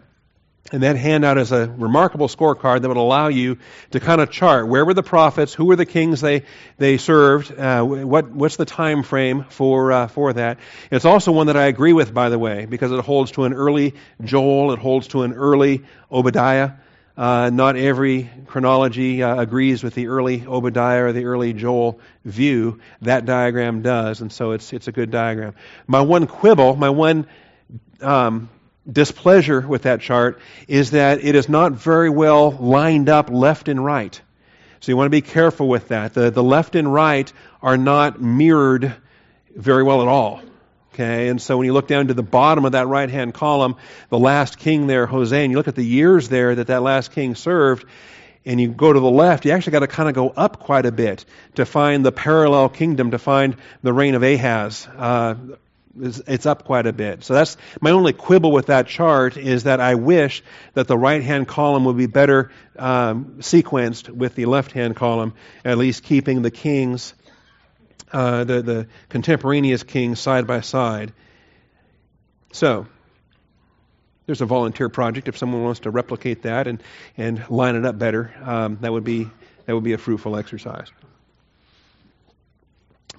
And 0.72 0.82
that 0.82 0.96
handout 0.96 1.36
is 1.36 1.52
a 1.52 1.68
remarkable 1.68 2.26
scorecard 2.26 2.80
that 2.80 2.88
would 2.88 2.96
allow 2.96 3.28
you 3.28 3.58
to 3.90 4.00
kind 4.00 4.22
of 4.22 4.30
chart 4.30 4.66
where 4.66 4.82
were 4.84 4.94
the 4.94 5.02
prophets, 5.02 5.52
who 5.52 5.66
were 5.66 5.76
the 5.76 5.84
kings 5.84 6.22
they 6.22 6.44
they 6.78 6.96
served, 6.96 7.52
uh, 7.56 7.84
what 7.84 8.30
what's 8.30 8.56
the 8.56 8.64
time 8.64 9.02
frame 9.02 9.44
for 9.50 9.92
uh, 9.92 10.06
for 10.06 10.32
that. 10.32 10.58
It's 10.90 11.04
also 11.04 11.32
one 11.32 11.48
that 11.48 11.56
I 11.58 11.64
agree 11.64 11.92
with, 11.92 12.14
by 12.14 12.30
the 12.30 12.38
way, 12.38 12.64
because 12.64 12.92
it 12.92 13.00
holds 13.04 13.32
to 13.32 13.44
an 13.44 13.52
early 13.52 13.94
Joel, 14.22 14.72
it 14.72 14.78
holds 14.78 15.08
to 15.08 15.22
an 15.22 15.34
early 15.34 15.84
Obadiah. 16.10 16.72
Uh, 17.16 17.50
not 17.50 17.76
every 17.76 18.28
chronology 18.46 19.22
uh, 19.22 19.40
agrees 19.40 19.84
with 19.84 19.94
the 19.94 20.08
early 20.08 20.44
Obadiah 20.46 21.04
or 21.04 21.12
the 21.12 21.26
early 21.26 21.52
Joel 21.52 22.00
view. 22.24 22.80
That 23.02 23.26
diagram 23.26 23.82
does, 23.82 24.22
and 24.22 24.32
so 24.32 24.52
it's 24.52 24.72
it's 24.72 24.88
a 24.88 24.92
good 24.92 25.10
diagram. 25.10 25.54
My 25.86 26.00
one 26.00 26.26
quibble, 26.26 26.74
my 26.74 26.88
one 26.88 27.26
um, 28.00 28.48
displeasure 28.90 29.60
with 29.60 29.82
that 29.82 30.00
chart 30.00 30.38
is 30.68 30.92
that 30.92 31.24
it 31.24 31.34
is 31.34 31.48
not 31.48 31.72
very 31.72 32.10
well 32.10 32.50
lined 32.50 33.08
up 33.08 33.30
left 33.30 33.68
and 33.68 33.82
right. 33.84 34.20
So 34.80 34.92
you 34.92 34.96
want 34.96 35.06
to 35.06 35.10
be 35.10 35.22
careful 35.22 35.66
with 35.68 35.88
that. 35.88 36.12
The, 36.12 36.30
the 36.30 36.42
left 36.42 36.74
and 36.76 36.92
right 36.92 37.32
are 37.62 37.78
not 37.78 38.20
mirrored 38.20 38.94
very 39.56 39.82
well 39.82 40.02
at 40.02 40.08
all. 40.08 40.42
Okay, 40.92 41.28
and 41.28 41.42
so 41.42 41.56
when 41.56 41.66
you 41.66 41.72
look 41.72 41.88
down 41.88 42.06
to 42.06 42.14
the 42.14 42.22
bottom 42.22 42.64
of 42.64 42.72
that 42.72 42.86
right 42.86 43.10
hand 43.10 43.34
column, 43.34 43.76
the 44.10 44.18
last 44.18 44.58
king 44.58 44.86
there, 44.86 45.06
Hoshea, 45.06 45.42
and 45.42 45.50
you 45.50 45.56
look 45.56 45.66
at 45.66 45.74
the 45.74 45.84
years 45.84 46.28
there 46.28 46.54
that 46.54 46.68
that 46.68 46.82
last 46.82 47.10
king 47.10 47.34
served, 47.34 47.84
and 48.44 48.60
you 48.60 48.68
go 48.68 48.92
to 48.92 49.00
the 49.00 49.10
left, 49.10 49.44
you 49.44 49.50
actually 49.50 49.72
got 49.72 49.80
to 49.80 49.88
kind 49.88 50.08
of 50.08 50.14
go 50.14 50.28
up 50.28 50.60
quite 50.60 50.86
a 50.86 50.92
bit 50.92 51.24
to 51.56 51.64
find 51.64 52.04
the 52.04 52.12
parallel 52.12 52.68
kingdom, 52.68 53.10
to 53.10 53.18
find 53.18 53.56
the 53.82 53.92
reign 53.92 54.14
of 54.14 54.22
Ahaz. 54.22 54.86
Uh, 54.96 55.34
it's 56.00 56.46
up 56.46 56.64
quite 56.64 56.86
a 56.86 56.92
bit. 56.92 57.24
So 57.24 57.34
that's 57.34 57.56
my 57.80 57.90
only 57.90 58.12
quibble 58.12 58.52
with 58.52 58.66
that 58.66 58.86
chart 58.86 59.36
is 59.36 59.64
that 59.64 59.80
I 59.80 59.94
wish 59.94 60.42
that 60.74 60.88
the 60.88 60.98
right 60.98 61.22
hand 61.22 61.48
column 61.48 61.84
would 61.84 61.96
be 61.96 62.06
better 62.06 62.50
um, 62.78 63.36
sequenced 63.38 64.08
with 64.08 64.34
the 64.34 64.46
left 64.46 64.72
hand 64.72 64.96
column, 64.96 65.34
at 65.64 65.78
least 65.78 66.02
keeping 66.02 66.42
the 66.42 66.50
kings, 66.50 67.14
uh, 68.12 68.44
the, 68.44 68.62
the 68.62 68.86
contemporaneous 69.08 69.82
kings 69.82 70.20
side 70.20 70.46
by 70.46 70.60
side. 70.60 71.12
So, 72.52 72.86
there's 74.26 74.40
a 74.40 74.46
volunteer 74.46 74.88
project 74.88 75.28
if 75.28 75.36
someone 75.36 75.62
wants 75.64 75.80
to 75.80 75.90
replicate 75.90 76.42
that 76.42 76.66
and, 76.66 76.82
and 77.16 77.48
line 77.50 77.76
it 77.76 77.84
up 77.84 77.98
better. 77.98 78.34
Um, 78.42 78.78
that 78.80 78.92
would 78.92 79.04
be 79.04 79.28
that 79.66 79.74
would 79.74 79.84
be 79.84 79.92
a 79.92 79.98
fruitful 79.98 80.36
exercise. 80.36 80.90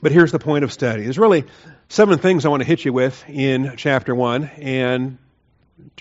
But 0.02 0.12
here's 0.12 0.32
the 0.32 0.40
point 0.40 0.64
of 0.64 0.72
study. 0.72 1.04
There's 1.04 1.18
really 1.18 1.46
seven 1.90 2.18
things 2.20 2.46
I 2.46 2.50
want 2.50 2.62
to 2.62 2.68
hit 2.68 2.84
you 2.86 2.94
with 2.94 3.24
in 3.28 3.74
chapter 3.78 4.14
1, 4.14 4.44
and 4.58 5.18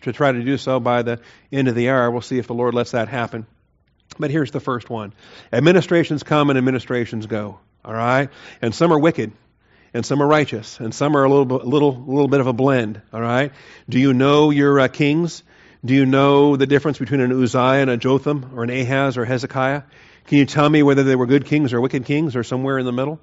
to 0.02 0.12
try 0.12 0.32
to 0.32 0.42
do 0.42 0.56
so 0.56 0.80
by 0.80 1.02
the 1.02 1.20
end 1.52 1.68
of 1.68 1.74
the 1.74 1.90
hour, 1.90 2.10
we'll 2.10 2.22
see 2.22 2.38
if 2.38 2.46
the 2.46 2.54
Lord 2.54 2.74
lets 2.74 2.92
that 2.92 3.08
happen. 3.08 3.46
But 4.18 4.30
here's 4.30 4.50
the 4.50 4.60
first 4.60 4.88
one 4.90 5.12
administrations 5.52 6.22
come 6.22 6.50
and 6.50 6.58
administrations 6.58 7.26
go. 7.26 7.58
All 7.84 7.94
right? 7.94 8.30
And 8.62 8.74
some 8.74 8.92
are 8.92 8.98
wicked, 8.98 9.32
and 9.92 10.06
some 10.06 10.22
are 10.22 10.26
righteous, 10.26 10.80
and 10.80 10.94
some 10.94 11.16
are 11.16 11.24
a 11.24 11.28
little, 11.28 11.58
little, 11.58 11.94
little 11.94 12.28
bit 12.28 12.40
of 12.40 12.46
a 12.46 12.52
blend. 12.52 13.00
All 13.12 13.20
right? 13.20 13.52
Do 13.88 13.98
you 13.98 14.14
know 14.14 14.50
your 14.50 14.80
uh, 14.80 14.88
kings? 14.88 15.42
Do 15.84 15.94
you 15.94 16.06
know 16.06 16.56
the 16.56 16.66
difference 16.66 16.98
between 16.98 17.20
an 17.20 17.32
Uzziah 17.32 17.82
and 17.82 17.90
a 17.90 17.96
Jotham, 17.96 18.52
or 18.54 18.62
an 18.62 18.70
Ahaz 18.70 19.18
or 19.18 19.24
Hezekiah? 19.24 19.82
Can 20.26 20.38
you 20.38 20.46
tell 20.46 20.68
me 20.70 20.82
whether 20.82 21.02
they 21.02 21.16
were 21.16 21.26
good 21.26 21.44
kings 21.44 21.74
or 21.74 21.80
wicked 21.80 22.06
kings, 22.06 22.36
or 22.36 22.42
somewhere 22.42 22.78
in 22.78 22.86
the 22.86 22.92
middle? 22.92 23.20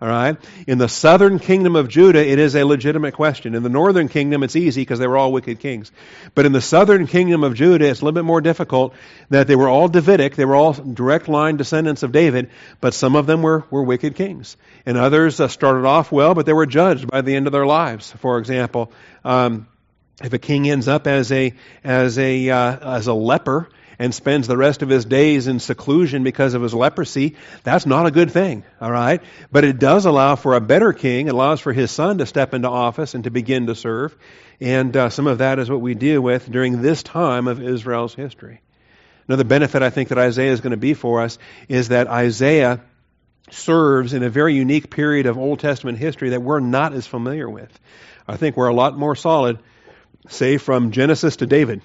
All 0.00 0.08
right? 0.08 0.36
In 0.68 0.78
the 0.78 0.88
southern 0.88 1.40
kingdom 1.40 1.74
of 1.74 1.88
Judah, 1.88 2.24
it 2.24 2.38
is 2.38 2.54
a 2.54 2.62
legitimate 2.62 3.14
question. 3.14 3.56
In 3.56 3.64
the 3.64 3.68
northern 3.68 4.08
kingdom, 4.08 4.44
it's 4.44 4.54
easy 4.54 4.82
because 4.82 5.00
they 5.00 5.08
were 5.08 5.16
all 5.16 5.32
wicked 5.32 5.58
kings. 5.58 5.90
But 6.36 6.46
in 6.46 6.52
the 6.52 6.60
southern 6.60 7.08
kingdom 7.08 7.42
of 7.42 7.54
Judah, 7.54 7.86
it's 7.86 8.00
a 8.00 8.04
little 8.04 8.14
bit 8.14 8.24
more 8.24 8.40
difficult 8.40 8.94
that 9.30 9.48
they 9.48 9.56
were 9.56 9.68
all 9.68 9.88
Davidic. 9.88 10.36
They 10.36 10.44
were 10.44 10.54
all 10.54 10.72
direct 10.72 11.28
line 11.28 11.56
descendants 11.56 12.04
of 12.04 12.12
David, 12.12 12.50
but 12.80 12.94
some 12.94 13.16
of 13.16 13.26
them 13.26 13.42
were, 13.42 13.64
were 13.70 13.82
wicked 13.82 14.14
kings. 14.14 14.56
And 14.86 14.96
others 14.96 15.40
uh, 15.40 15.48
started 15.48 15.84
off 15.84 16.12
well, 16.12 16.34
but 16.34 16.46
they 16.46 16.52
were 16.52 16.66
judged 16.66 17.08
by 17.08 17.22
the 17.22 17.34
end 17.34 17.48
of 17.48 17.52
their 17.52 17.66
lives. 17.66 18.12
For 18.12 18.38
example, 18.38 18.92
um, 19.24 19.66
if 20.22 20.32
a 20.32 20.38
king 20.38 20.70
ends 20.70 20.86
up 20.86 21.08
as 21.08 21.32
a, 21.32 21.54
as 21.82 22.18
a, 22.20 22.50
uh, 22.50 22.96
as 22.96 23.08
a 23.08 23.14
leper, 23.14 23.68
and 23.98 24.14
spends 24.14 24.46
the 24.46 24.56
rest 24.56 24.82
of 24.82 24.88
his 24.88 25.04
days 25.04 25.46
in 25.48 25.58
seclusion 25.58 26.22
because 26.22 26.54
of 26.54 26.62
his 26.62 26.72
leprosy, 26.72 27.36
that's 27.64 27.86
not 27.86 28.06
a 28.06 28.10
good 28.10 28.30
thing, 28.30 28.64
all 28.80 28.90
right? 28.90 29.22
But 29.50 29.64
it 29.64 29.78
does 29.78 30.06
allow 30.06 30.36
for 30.36 30.54
a 30.54 30.60
better 30.60 30.92
king. 30.92 31.26
It 31.26 31.34
allows 31.34 31.60
for 31.60 31.72
his 31.72 31.90
son 31.90 32.18
to 32.18 32.26
step 32.26 32.54
into 32.54 32.68
office 32.68 33.14
and 33.14 33.24
to 33.24 33.30
begin 33.30 33.66
to 33.66 33.74
serve. 33.74 34.16
And 34.60 34.96
uh, 34.96 35.10
some 35.10 35.26
of 35.26 35.38
that 35.38 35.58
is 35.58 35.70
what 35.70 35.80
we 35.80 35.94
deal 35.94 36.20
with 36.20 36.50
during 36.50 36.80
this 36.80 37.02
time 37.02 37.48
of 37.48 37.60
Israel's 37.60 38.14
history. 38.14 38.60
Another 39.26 39.44
benefit 39.44 39.82
I 39.82 39.90
think 39.90 40.08
that 40.08 40.18
Isaiah 40.18 40.52
is 40.52 40.60
going 40.60 40.70
to 40.70 40.76
be 40.76 40.94
for 40.94 41.22
us 41.22 41.38
is 41.68 41.88
that 41.88 42.06
Isaiah 42.06 42.80
serves 43.50 44.12
in 44.12 44.22
a 44.22 44.30
very 44.30 44.54
unique 44.54 44.90
period 44.90 45.26
of 45.26 45.38
Old 45.38 45.60
Testament 45.60 45.98
history 45.98 46.30
that 46.30 46.42
we're 46.42 46.60
not 46.60 46.92
as 46.94 47.06
familiar 47.06 47.48
with. 47.48 47.78
I 48.26 48.36
think 48.36 48.56
we're 48.56 48.68
a 48.68 48.74
lot 48.74 48.96
more 48.96 49.16
solid, 49.16 49.58
say, 50.28 50.58
from 50.58 50.92
Genesis 50.92 51.36
to 51.36 51.46
David. 51.46 51.82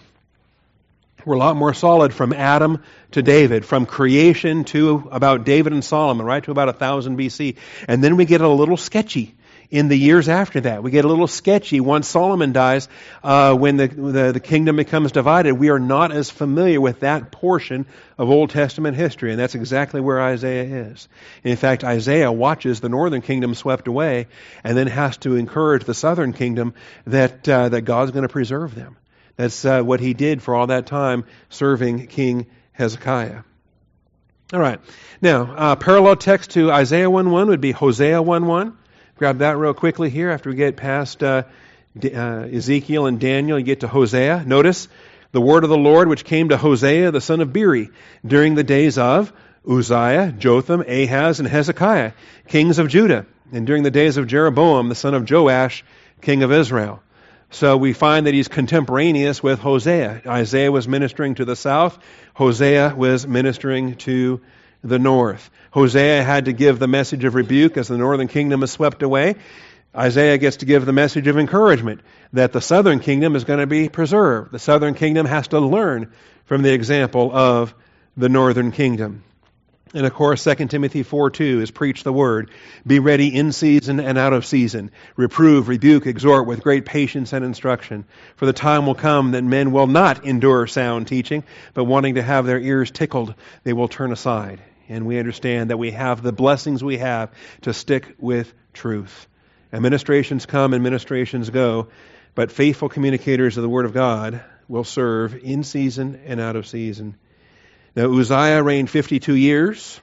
We're 1.25 1.35
a 1.35 1.39
lot 1.39 1.55
more 1.55 1.73
solid 1.73 2.13
from 2.13 2.33
Adam 2.33 2.83
to 3.11 3.21
David, 3.21 3.65
from 3.65 3.85
creation 3.85 4.63
to 4.65 5.07
about 5.11 5.45
David 5.45 5.73
and 5.73 5.83
Solomon, 5.83 6.25
right 6.25 6.43
to 6.43 6.51
about 6.51 6.67
1000 6.67 7.17
BC. 7.17 7.55
And 7.87 8.03
then 8.03 8.17
we 8.17 8.25
get 8.25 8.41
a 8.41 8.47
little 8.47 8.77
sketchy 8.77 9.35
in 9.73 9.87
the 9.87 9.95
years 9.95 10.29
after 10.29 10.61
that. 10.61 10.83
We 10.83 10.91
get 10.91 11.03
a 11.03 11.07
little 11.07 11.27
sketchy 11.27 11.79
once 11.79 12.07
Solomon 12.07 12.53
dies, 12.53 12.87
uh, 13.23 13.55
when 13.55 13.77
the, 13.77 13.87
the, 13.87 14.31
the 14.33 14.39
kingdom 14.39 14.75
becomes 14.75 15.11
divided. 15.11 15.53
We 15.55 15.69
are 15.69 15.79
not 15.79 16.11
as 16.11 16.29
familiar 16.29 16.79
with 16.79 16.99
that 16.99 17.31
portion 17.31 17.87
of 18.17 18.29
Old 18.29 18.51
Testament 18.51 18.95
history, 18.95 19.31
and 19.31 19.39
that's 19.39 19.55
exactly 19.55 19.99
where 19.99 20.21
Isaiah 20.21 20.91
is. 20.91 21.07
In 21.43 21.55
fact, 21.55 21.83
Isaiah 21.83 22.31
watches 22.31 22.81
the 22.81 22.89
northern 22.89 23.21
kingdom 23.21 23.55
swept 23.55 23.87
away, 23.87 24.27
and 24.63 24.77
then 24.77 24.85
has 24.85 25.17
to 25.17 25.37
encourage 25.37 25.85
the 25.85 25.95
southern 25.95 26.33
kingdom 26.33 26.75
that 27.07 27.49
uh, 27.49 27.69
that 27.69 27.81
God's 27.81 28.11
going 28.11 28.27
to 28.27 28.29
preserve 28.29 28.75
them. 28.75 28.97
That's 29.35 29.65
uh, 29.65 29.81
what 29.81 29.99
he 29.99 30.13
did 30.13 30.41
for 30.41 30.55
all 30.55 30.67
that 30.67 30.85
time 30.85 31.25
serving 31.49 32.07
King 32.07 32.45
Hezekiah. 32.71 33.41
All 34.53 34.59
right. 34.59 34.79
Now, 35.21 35.51
uh, 35.55 35.75
parallel 35.75 36.15
text 36.17 36.51
to 36.51 36.71
Isaiah 36.71 37.09
1.1 37.09 37.47
would 37.47 37.61
be 37.61 37.71
Hosea 37.71 38.21
1.1. 38.21 38.75
Grab 39.15 39.39
that 39.39 39.57
real 39.57 39.73
quickly 39.73 40.09
here 40.09 40.29
after 40.29 40.49
we 40.49 40.55
get 40.55 40.75
past 40.75 41.23
uh, 41.23 41.43
uh, 42.03 42.07
Ezekiel 42.07 43.07
and 43.07 43.19
Daniel. 43.19 43.57
You 43.57 43.65
get 43.65 43.79
to 43.79 43.87
Hosea. 43.87 44.43
Notice 44.45 44.87
the 45.31 45.41
word 45.41 45.63
of 45.63 45.69
the 45.69 45.77
Lord 45.77 46.07
which 46.07 46.25
came 46.25 46.49
to 46.49 46.57
Hosea 46.57 47.11
the 47.11 47.21
son 47.21 47.41
of 47.41 47.51
Beeri 47.51 47.89
during 48.25 48.53
the 48.55 48.63
days 48.63 48.97
of 48.97 49.33
Uzziah, 49.67 50.33
Jotham, 50.37 50.81
Ahaz, 50.81 51.39
and 51.39 51.47
Hezekiah, 51.47 52.11
kings 52.47 52.79
of 52.79 52.89
Judah, 52.89 53.25
and 53.51 53.65
during 53.65 53.83
the 53.83 53.91
days 53.91 54.17
of 54.17 54.27
Jeroboam 54.27 54.89
the 54.89 54.95
son 54.95 55.13
of 55.13 55.29
Joash, 55.29 55.83
king 56.21 56.43
of 56.43 56.51
Israel. 56.51 57.01
So 57.53 57.77
we 57.77 57.93
find 57.93 58.25
that 58.25 58.33
he's 58.33 58.47
contemporaneous 58.47 59.43
with 59.43 59.59
Hosea. 59.59 60.23
Isaiah 60.25 60.71
was 60.71 60.87
ministering 60.87 61.35
to 61.35 61.45
the 61.45 61.55
south, 61.55 61.99
Hosea 62.33 62.95
was 62.97 63.27
ministering 63.27 63.95
to 63.97 64.41
the 64.83 64.97
north. 64.97 65.51
Hosea 65.69 66.23
had 66.23 66.45
to 66.45 66.53
give 66.53 66.79
the 66.79 66.87
message 66.87 67.23
of 67.25 67.35
rebuke 67.35 67.77
as 67.77 67.87
the 67.87 67.97
northern 67.97 68.27
kingdom 68.27 68.63
is 68.63 68.71
swept 68.71 69.03
away. 69.03 69.35
Isaiah 69.95 70.39
gets 70.39 70.57
to 70.57 70.65
give 70.65 70.87
the 70.87 70.93
message 70.93 71.27
of 71.27 71.37
encouragement 71.37 72.01
that 72.33 72.53
the 72.53 72.61
southern 72.61 72.99
kingdom 72.99 73.35
is 73.35 73.43
going 73.43 73.59
to 73.59 73.67
be 73.67 73.87
preserved. 73.87 74.51
The 74.51 74.57
southern 74.57 74.95
kingdom 74.95 75.27
has 75.27 75.49
to 75.49 75.59
learn 75.59 76.11
from 76.45 76.63
the 76.63 76.73
example 76.73 77.31
of 77.31 77.75
the 78.17 78.29
northern 78.29 78.71
kingdom. 78.71 79.23
And 79.95 80.07
of 80.07 80.13
course, 80.13 80.43
2 80.43 80.55
Timothy 80.67 81.03
4 81.03 81.29
2 81.29 81.61
is 81.61 81.69
preach 81.69 82.03
the 82.03 82.11
word. 82.11 82.49
Be 82.85 82.97
ready 82.97 83.27
in 83.27 83.51
season 83.51 83.99
and 83.99 84.17
out 84.17 84.33
of 84.33 84.43
season. 84.43 84.89
Reprove, 85.15 85.67
rebuke, 85.67 86.07
exhort 86.07 86.47
with 86.47 86.63
great 86.63 86.85
patience 86.85 87.31
and 87.31 87.45
instruction. 87.45 88.05
For 88.35 88.47
the 88.47 88.53
time 88.53 88.87
will 88.87 88.95
come 88.95 89.31
that 89.31 89.43
men 89.43 89.71
will 89.71 89.85
not 89.85 90.25
endure 90.25 90.65
sound 90.65 91.07
teaching, 91.07 91.43
but 91.75 91.83
wanting 91.83 92.15
to 92.15 92.23
have 92.23 92.47
their 92.47 92.59
ears 92.59 92.89
tickled, 92.89 93.35
they 93.63 93.73
will 93.73 93.87
turn 93.87 94.11
aside. 94.11 94.61
And 94.89 95.05
we 95.05 95.19
understand 95.19 95.69
that 95.69 95.77
we 95.77 95.91
have 95.91 96.23
the 96.23 96.33
blessings 96.33 96.83
we 96.83 96.97
have 96.97 97.31
to 97.61 97.73
stick 97.73 98.15
with 98.17 98.51
truth. 98.73 99.27
Administrations 99.71 100.47
come, 100.47 100.73
and 100.73 100.81
administrations 100.81 101.51
go, 101.51 101.87
but 102.33 102.51
faithful 102.51 102.89
communicators 102.89 103.57
of 103.57 103.61
the 103.61 103.69
Word 103.69 103.85
of 103.85 103.93
God 103.93 104.43
will 104.67 104.83
serve 104.83 105.35
in 105.35 105.63
season 105.63 106.19
and 106.25 106.39
out 106.39 106.55
of 106.55 106.65
season. 106.65 107.15
Now, 107.95 108.11
Uzziah 108.11 108.63
reigned 108.63 108.89
52 108.89 109.35
years. 109.35 109.99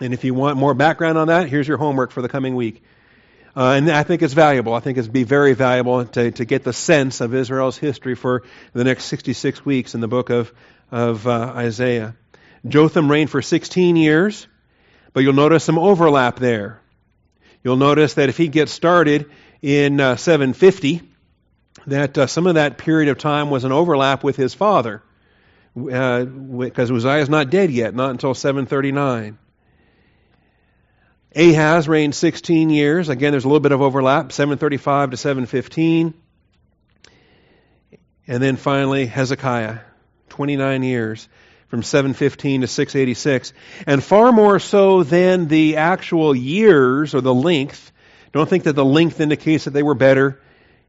And 0.00 0.12
if 0.12 0.24
you 0.24 0.34
want 0.34 0.56
more 0.56 0.74
background 0.74 1.18
on 1.18 1.28
that, 1.28 1.48
here's 1.48 1.68
your 1.68 1.76
homework 1.76 2.10
for 2.10 2.22
the 2.22 2.28
coming 2.28 2.56
week. 2.56 2.82
Uh, 3.56 3.74
and 3.76 3.88
I 3.88 4.02
think 4.02 4.22
it's 4.22 4.34
valuable. 4.34 4.74
I 4.74 4.80
think 4.80 4.98
it's 4.98 5.06
be 5.06 5.22
very 5.22 5.54
valuable 5.54 6.04
to, 6.04 6.32
to 6.32 6.44
get 6.44 6.64
the 6.64 6.72
sense 6.72 7.20
of 7.20 7.32
Israel's 7.32 7.78
history 7.78 8.16
for 8.16 8.42
the 8.72 8.82
next 8.82 9.04
66 9.04 9.64
weeks 9.64 9.94
in 9.94 10.00
the 10.00 10.08
book 10.08 10.30
of, 10.30 10.52
of 10.90 11.28
uh, 11.28 11.52
Isaiah. 11.54 12.16
Jotham 12.66 13.08
reigned 13.08 13.30
for 13.30 13.42
16 13.42 13.94
years, 13.94 14.48
but 15.12 15.20
you'll 15.20 15.34
notice 15.34 15.62
some 15.62 15.78
overlap 15.78 16.40
there. 16.40 16.80
You'll 17.62 17.76
notice 17.76 18.14
that 18.14 18.28
if 18.28 18.36
he 18.36 18.48
gets 18.48 18.72
started 18.72 19.30
in 19.62 20.00
uh, 20.00 20.16
750, 20.16 21.02
that 21.86 22.18
uh, 22.18 22.26
some 22.26 22.48
of 22.48 22.56
that 22.56 22.78
period 22.78 23.08
of 23.08 23.18
time 23.18 23.50
was 23.50 23.62
an 23.62 23.70
overlap 23.70 24.24
with 24.24 24.34
his 24.34 24.52
father 24.52 25.00
because 25.74 26.90
uh, 26.90 26.94
Uzziah 26.94 27.18
is 27.18 27.28
not 27.28 27.50
dead 27.50 27.70
yet, 27.70 27.94
not 27.94 28.10
until 28.10 28.34
739. 28.34 29.38
Ahaz 31.36 31.88
reigned 31.88 32.14
16 32.14 32.70
years. 32.70 33.08
Again, 33.08 33.32
there's 33.32 33.44
a 33.44 33.48
little 33.48 33.60
bit 33.60 33.72
of 33.72 33.82
overlap, 33.82 34.30
735 34.30 35.10
to 35.10 35.16
715. 35.16 36.14
And 38.26 38.42
then 38.42 38.56
finally, 38.56 39.06
Hezekiah, 39.06 39.80
29 40.28 40.82
years, 40.84 41.28
from 41.68 41.82
715 41.82 42.60
to 42.60 42.66
686. 42.68 43.52
And 43.86 44.02
far 44.02 44.30
more 44.30 44.60
so 44.60 45.02
than 45.02 45.48
the 45.48 45.76
actual 45.76 46.36
years 46.36 47.14
or 47.14 47.20
the 47.20 47.34
length. 47.34 47.90
Don't 48.32 48.48
think 48.48 48.64
that 48.64 48.74
the 48.74 48.84
length 48.84 49.20
indicates 49.20 49.64
that 49.64 49.72
they 49.72 49.82
were 49.82 49.94
better 49.94 50.40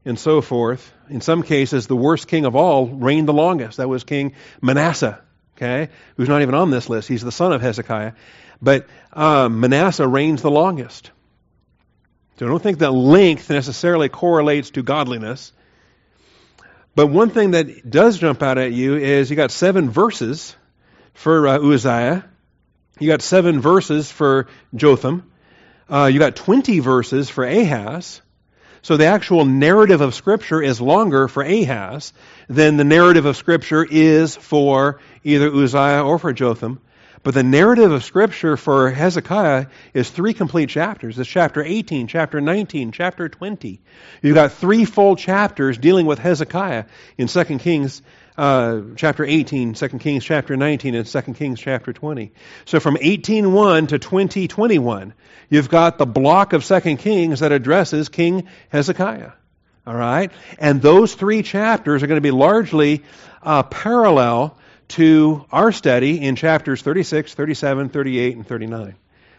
and 0.06 0.18
so 0.18 0.40
forth. 0.40 0.92
In 1.10 1.20
some 1.20 1.42
cases, 1.42 1.88
the 1.88 1.96
worst 1.96 2.28
king 2.28 2.46
of 2.46 2.56
all 2.56 2.86
reigned 2.86 3.28
the 3.28 3.34
longest. 3.34 3.76
That 3.76 3.88
was 3.88 4.04
King 4.04 4.34
Manasseh, 4.62 5.20
okay, 5.56 5.90
who's 6.16 6.28
not 6.28 6.42
even 6.42 6.54
on 6.54 6.70
this 6.70 6.88
list. 6.88 7.08
He's 7.08 7.22
the 7.22 7.32
son 7.32 7.52
of 7.52 7.60
Hezekiah. 7.60 8.12
But 8.62 8.86
um, 9.12 9.60
Manasseh 9.60 10.06
reigns 10.06 10.40
the 10.40 10.50
longest. 10.50 11.10
So 12.38 12.46
I 12.46 12.48
don't 12.48 12.62
think 12.62 12.78
that 12.78 12.92
length 12.92 13.50
necessarily 13.50 14.08
correlates 14.08 14.70
to 14.70 14.82
godliness. 14.82 15.52
But 16.94 17.08
one 17.08 17.30
thing 17.30 17.50
that 17.50 17.90
does 17.90 18.18
jump 18.18 18.42
out 18.42 18.58
at 18.58 18.72
you 18.72 18.96
is 18.96 19.28
you 19.28 19.36
got 19.36 19.50
seven 19.50 19.90
verses 19.90 20.54
for 21.14 21.48
uh, 21.48 21.58
Uzziah. 21.58 22.24
You 22.98 23.08
got 23.08 23.22
seven 23.22 23.60
verses 23.60 24.10
for 24.10 24.46
Jotham. 24.74 25.30
Uh, 25.90 26.08
you 26.12 26.18
got 26.18 26.36
20 26.36 26.78
verses 26.78 27.28
for 27.28 27.44
Ahaz. 27.44 28.22
So 28.86 28.96
the 28.96 29.06
actual 29.06 29.44
narrative 29.44 30.00
of 30.00 30.14
Scripture 30.14 30.62
is 30.62 30.80
longer 30.80 31.26
for 31.26 31.42
Ahaz 31.42 32.12
than 32.48 32.76
the 32.76 32.84
narrative 32.84 33.26
of 33.26 33.36
Scripture 33.36 33.84
is 33.84 34.36
for 34.36 35.00
either 35.24 35.52
Uzziah 35.52 36.04
or 36.04 36.20
for 36.20 36.32
Jotham. 36.32 36.80
But 37.24 37.34
the 37.34 37.42
narrative 37.42 37.90
of 37.90 38.04
Scripture 38.04 38.56
for 38.56 38.88
Hezekiah 38.88 39.66
is 39.92 40.08
three 40.08 40.34
complete 40.34 40.68
chapters. 40.68 41.18
It's 41.18 41.28
chapter 41.28 41.64
18, 41.64 42.06
chapter 42.06 42.40
19, 42.40 42.92
chapter 42.92 43.28
20. 43.28 43.80
You've 44.22 44.36
got 44.36 44.52
three 44.52 44.84
full 44.84 45.16
chapters 45.16 45.78
dealing 45.78 46.06
with 46.06 46.20
Hezekiah 46.20 46.84
in 47.18 47.26
2 47.26 47.58
Kings 47.58 48.02
uh, 48.36 48.80
chapter 48.96 49.24
18, 49.24 49.74
2 49.74 49.88
Kings 49.98 50.24
chapter 50.24 50.56
19, 50.56 50.94
and 50.94 51.06
2 51.06 51.20
Kings 51.34 51.60
chapter 51.60 51.92
20. 51.92 52.32
So 52.64 52.80
from 52.80 52.96
18.1 52.96 53.88
to 53.88 53.98
20.21, 53.98 55.12
you've 55.48 55.68
got 55.68 55.98
the 55.98 56.06
block 56.06 56.52
of 56.52 56.64
2 56.64 56.96
Kings 56.96 57.40
that 57.40 57.52
addresses 57.52 58.08
King 58.08 58.48
Hezekiah. 58.68 59.32
All 59.86 59.94
right? 59.94 60.32
And 60.58 60.82
those 60.82 61.14
three 61.14 61.42
chapters 61.42 62.02
are 62.02 62.06
going 62.06 62.16
to 62.16 62.22
be 62.22 62.32
largely 62.32 63.04
uh, 63.42 63.62
parallel 63.62 64.58
to 64.88 65.44
our 65.50 65.72
study 65.72 66.20
in 66.20 66.36
chapters 66.36 66.82
36, 66.82 67.34
37, 67.34 67.88
38, 67.88 68.36
and 68.36 68.46
39. 68.46 68.96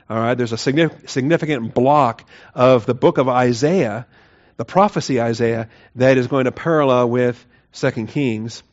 All 0.10 0.20
right? 0.20 0.36
There's 0.36 0.54
a 0.54 0.58
significant 0.58 1.74
block 1.74 2.28
of 2.56 2.86
the 2.86 2.94
book 2.94 3.18
of 3.18 3.28
Isaiah, 3.28 4.08
the 4.56 4.66
prophecy 4.66 5.22
Isaiah, 5.22 5.70
that 5.96 6.18
is 6.18 6.28
going 6.28 6.46
to 6.46 6.52
parallel 6.52 7.10
with 7.10 7.46
2 7.74 8.08
Kings. 8.08 8.64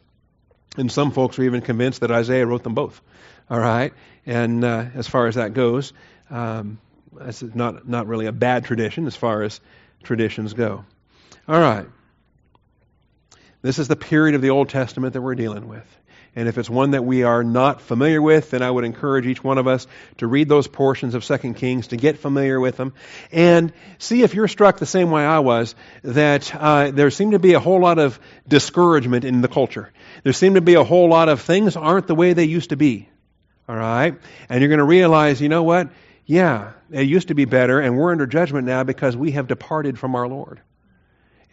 And 0.76 0.90
some 0.90 1.12
folks 1.12 1.38
are 1.38 1.44
even 1.44 1.60
convinced 1.60 2.00
that 2.00 2.10
Isaiah 2.10 2.46
wrote 2.46 2.62
them 2.62 2.74
both. 2.74 3.00
All 3.48 3.60
right? 3.60 3.92
And 4.26 4.64
uh, 4.64 4.86
as 4.94 5.06
far 5.06 5.26
as 5.26 5.36
that 5.36 5.54
goes, 5.54 5.92
um, 6.30 6.78
that's 7.12 7.42
not, 7.42 7.86
not 7.86 8.06
really 8.06 8.26
a 8.26 8.32
bad 8.32 8.64
tradition 8.64 9.06
as 9.06 9.14
far 9.14 9.42
as 9.42 9.60
traditions 10.02 10.52
go. 10.52 10.84
All 11.46 11.60
right. 11.60 11.86
This 13.62 13.78
is 13.78 13.88
the 13.88 13.96
period 13.96 14.34
of 14.34 14.42
the 14.42 14.50
Old 14.50 14.68
Testament 14.68 15.14
that 15.14 15.22
we're 15.22 15.34
dealing 15.34 15.68
with. 15.68 15.86
And 16.36 16.48
if 16.48 16.58
it's 16.58 16.68
one 16.68 16.92
that 16.92 17.04
we 17.04 17.22
are 17.22 17.44
not 17.44 17.80
familiar 17.80 18.20
with, 18.20 18.50
then 18.50 18.62
I 18.62 18.70
would 18.70 18.84
encourage 18.84 19.26
each 19.26 19.44
one 19.44 19.58
of 19.58 19.68
us 19.68 19.86
to 20.18 20.26
read 20.26 20.48
those 20.48 20.66
portions 20.66 21.14
of 21.14 21.24
2 21.24 21.54
Kings, 21.54 21.88
to 21.88 21.96
get 21.96 22.18
familiar 22.18 22.58
with 22.58 22.76
them, 22.76 22.92
and 23.30 23.72
see 23.98 24.22
if 24.22 24.34
you're 24.34 24.48
struck 24.48 24.78
the 24.78 24.86
same 24.86 25.12
way 25.12 25.24
I 25.24 25.38
was, 25.38 25.76
that 26.02 26.52
uh, 26.54 26.90
there 26.90 27.10
seemed 27.10 27.32
to 27.32 27.38
be 27.38 27.54
a 27.54 27.60
whole 27.60 27.80
lot 27.80 28.00
of 28.00 28.18
discouragement 28.48 29.24
in 29.24 29.42
the 29.42 29.48
culture. 29.48 29.92
There 30.24 30.32
seemed 30.32 30.56
to 30.56 30.60
be 30.60 30.74
a 30.74 30.84
whole 30.84 31.08
lot 31.08 31.28
of 31.28 31.40
things 31.40 31.76
aren't 31.76 32.08
the 32.08 32.16
way 32.16 32.32
they 32.32 32.44
used 32.44 32.70
to 32.70 32.76
be. 32.76 33.08
All 33.68 33.76
right? 33.76 34.18
And 34.48 34.60
you're 34.60 34.68
going 34.68 34.78
to 34.78 34.84
realize, 34.84 35.40
you 35.40 35.48
know 35.48 35.62
what? 35.62 35.90
Yeah, 36.26 36.72
it 36.90 37.02
used 37.02 37.28
to 37.28 37.34
be 37.34 37.44
better, 37.44 37.80
and 37.80 37.96
we're 37.96 38.10
under 38.10 38.26
judgment 38.26 38.66
now 38.66 38.82
because 38.82 39.16
we 39.16 39.32
have 39.32 39.46
departed 39.46 39.98
from 39.98 40.14
our 40.14 40.26
Lord. 40.26 40.60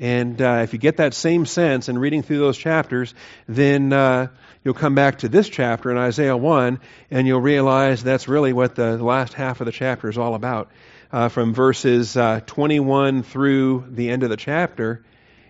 And 0.02 0.42
uh, 0.42 0.62
if 0.64 0.74
you 0.74 0.80
get 0.80 0.98
that 0.98 1.14
same 1.14 1.46
sense 1.46 1.88
in 1.88 1.96
reading 1.96 2.24
through 2.24 2.40
those 2.40 2.58
chapters, 2.58 3.14
then 3.48 3.94
uh, 3.94 4.30
you'll 4.64 4.74
come 4.74 4.96
back 4.96 5.20
to 5.20 5.30
this 5.30 5.48
chapter 5.48 5.92
in 5.92 5.98
Isaiah 6.00 6.36
1, 6.36 6.80
and 7.12 7.28
you'll 7.28 7.40
realize 7.40 8.02
that's 8.02 8.28
really 8.28 8.52
what 8.52 8.74
the 8.74 8.98
last 8.98 9.34
half 9.34 9.62
of 9.62 9.66
the 9.66 9.72
chapter 9.72 10.10
is 10.10 10.18
all 10.18 10.34
about. 10.34 10.72
Uh, 11.12 11.30
from 11.30 11.54
verses 11.54 12.18
uh, 12.18 12.40
21 12.48 13.22
through 13.22 13.86
the 13.90 14.10
end 14.10 14.24
of 14.24 14.32
the 14.32 14.38
chapter, 14.38 15.06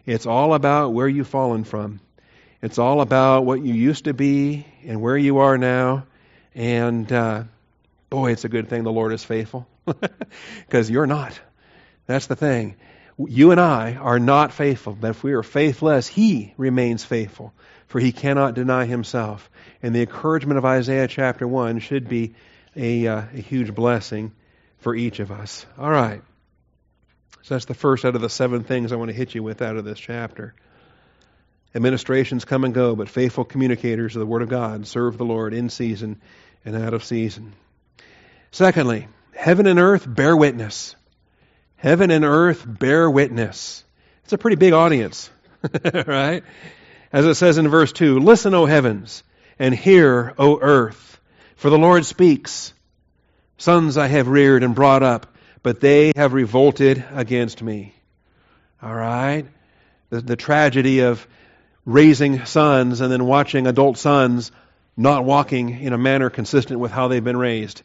it's 0.05 0.25
all 0.25 0.53
about 0.53 0.91
where 0.91 1.07
you've 1.07 1.29
fallen 1.29 1.63
from. 1.63 2.01
It's 2.61 2.77
all 2.77 2.99
about 2.99 3.45
what 3.45 3.63
you 3.63 3.73
used 3.73 4.03
to 4.03 4.13
be 4.13 4.65
and 4.85 4.99
where 4.99 5.17
you 5.17 5.37
are 5.37 5.57
now. 5.57 6.07
And 6.55 7.09
uh, 7.09 7.45
boy, 8.09 8.33
it's 8.33 8.43
a 8.43 8.49
good 8.49 8.67
thing 8.67 8.83
the 8.83 8.91
Lord 8.91 9.13
is 9.13 9.23
faithful 9.23 9.65
because 10.67 10.89
you're 10.89 11.07
not. 11.07 11.39
That's 12.05 12.27
the 12.27 12.35
thing 12.35 12.75
you 13.29 13.51
and 13.51 13.59
I 13.59 13.95
are 13.95 14.19
not 14.19 14.53
faithful, 14.53 14.97
but 14.99 15.11
if 15.11 15.23
we 15.23 15.33
are 15.33 15.43
faithless, 15.43 16.07
He 16.07 16.53
remains 16.57 17.03
faithful, 17.03 17.53
for 17.87 17.99
He 17.99 18.11
cannot 18.11 18.53
deny 18.53 18.85
Himself. 18.85 19.49
And 19.83 19.93
the 19.93 20.01
encouragement 20.01 20.57
of 20.57 20.65
Isaiah 20.65 21.07
chapter 21.07 21.47
1 21.47 21.79
should 21.79 22.07
be 22.07 22.35
a, 22.75 23.07
uh, 23.07 23.23
a 23.33 23.41
huge 23.41 23.73
blessing 23.73 24.31
for 24.79 24.95
each 24.95 25.19
of 25.19 25.31
us. 25.31 25.65
All 25.77 25.89
right. 25.89 26.21
So 27.43 27.55
that's 27.55 27.65
the 27.65 27.73
first 27.73 28.05
out 28.05 28.15
of 28.15 28.21
the 28.21 28.29
seven 28.29 28.63
things 28.63 28.91
I 28.91 28.95
want 28.95 29.09
to 29.09 29.17
hit 29.17 29.33
you 29.33 29.43
with 29.43 29.61
out 29.61 29.77
of 29.77 29.85
this 29.85 29.99
chapter. 29.99 30.53
Administrations 31.73 32.45
come 32.45 32.63
and 32.63 32.73
go, 32.73 32.95
but 32.95 33.09
faithful 33.09 33.45
communicators 33.45 34.15
of 34.15 34.19
the 34.19 34.25
Word 34.25 34.41
of 34.41 34.49
God 34.49 34.85
serve 34.87 35.17
the 35.17 35.25
Lord 35.25 35.53
in 35.53 35.69
season 35.69 36.21
and 36.65 36.75
out 36.75 36.93
of 36.93 37.03
season. 37.03 37.53
Secondly, 38.51 39.07
heaven 39.33 39.65
and 39.67 39.79
earth 39.79 40.05
bear 40.07 40.35
witness. 40.35 40.95
Heaven 41.81 42.11
and 42.11 42.23
earth 42.23 42.63
bear 42.63 43.09
witness. 43.09 43.83
It's 44.23 44.33
a 44.33 44.37
pretty 44.37 44.55
big 44.55 44.71
audience, 44.71 45.31
right? 46.05 46.43
As 47.11 47.25
it 47.25 47.33
says 47.33 47.57
in 47.57 47.67
verse 47.69 47.91
2 47.91 48.19
Listen, 48.19 48.53
O 48.53 48.67
heavens, 48.67 49.23
and 49.57 49.73
hear, 49.73 50.35
O 50.37 50.59
earth, 50.61 51.19
for 51.55 51.71
the 51.71 51.79
Lord 51.79 52.05
speaks. 52.05 52.71
Sons 53.57 53.97
I 53.97 54.05
have 54.05 54.27
reared 54.27 54.61
and 54.61 54.75
brought 54.75 55.01
up, 55.01 55.35
but 55.63 55.79
they 55.79 56.11
have 56.15 56.33
revolted 56.33 57.03
against 57.15 57.63
me. 57.63 57.95
All 58.83 58.93
right? 58.93 59.47
The, 60.11 60.21
the 60.21 60.35
tragedy 60.35 60.99
of 60.99 61.27
raising 61.83 62.45
sons 62.45 63.01
and 63.01 63.11
then 63.11 63.25
watching 63.25 63.65
adult 63.65 63.97
sons 63.97 64.51
not 64.95 65.25
walking 65.25 65.81
in 65.81 65.93
a 65.93 65.97
manner 65.97 66.29
consistent 66.29 66.79
with 66.79 66.91
how 66.91 67.07
they've 67.07 67.23
been 67.23 67.37
raised. 67.37 67.81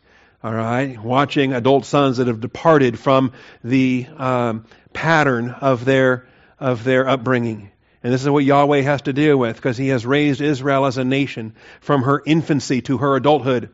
All 0.46 0.54
right, 0.54 0.96
watching 0.96 1.52
adult 1.52 1.86
sons 1.86 2.18
that 2.18 2.28
have 2.28 2.40
departed 2.40 3.00
from 3.00 3.32
the 3.64 4.06
um, 4.16 4.64
pattern 4.92 5.50
of 5.50 5.84
their 5.84 6.28
of 6.60 6.84
their 6.84 7.08
upbringing. 7.08 7.72
And 8.04 8.12
this 8.12 8.22
is 8.22 8.30
what 8.30 8.44
Yahweh 8.44 8.82
has 8.82 9.02
to 9.02 9.12
deal 9.12 9.36
with 9.36 9.56
because 9.56 9.76
He 9.76 9.88
has 9.88 10.06
raised 10.06 10.40
Israel 10.40 10.86
as 10.86 10.98
a 10.98 11.04
nation 11.04 11.56
from 11.80 12.04
her 12.04 12.22
infancy 12.24 12.80
to 12.82 12.98
her 12.98 13.16
adulthood. 13.16 13.70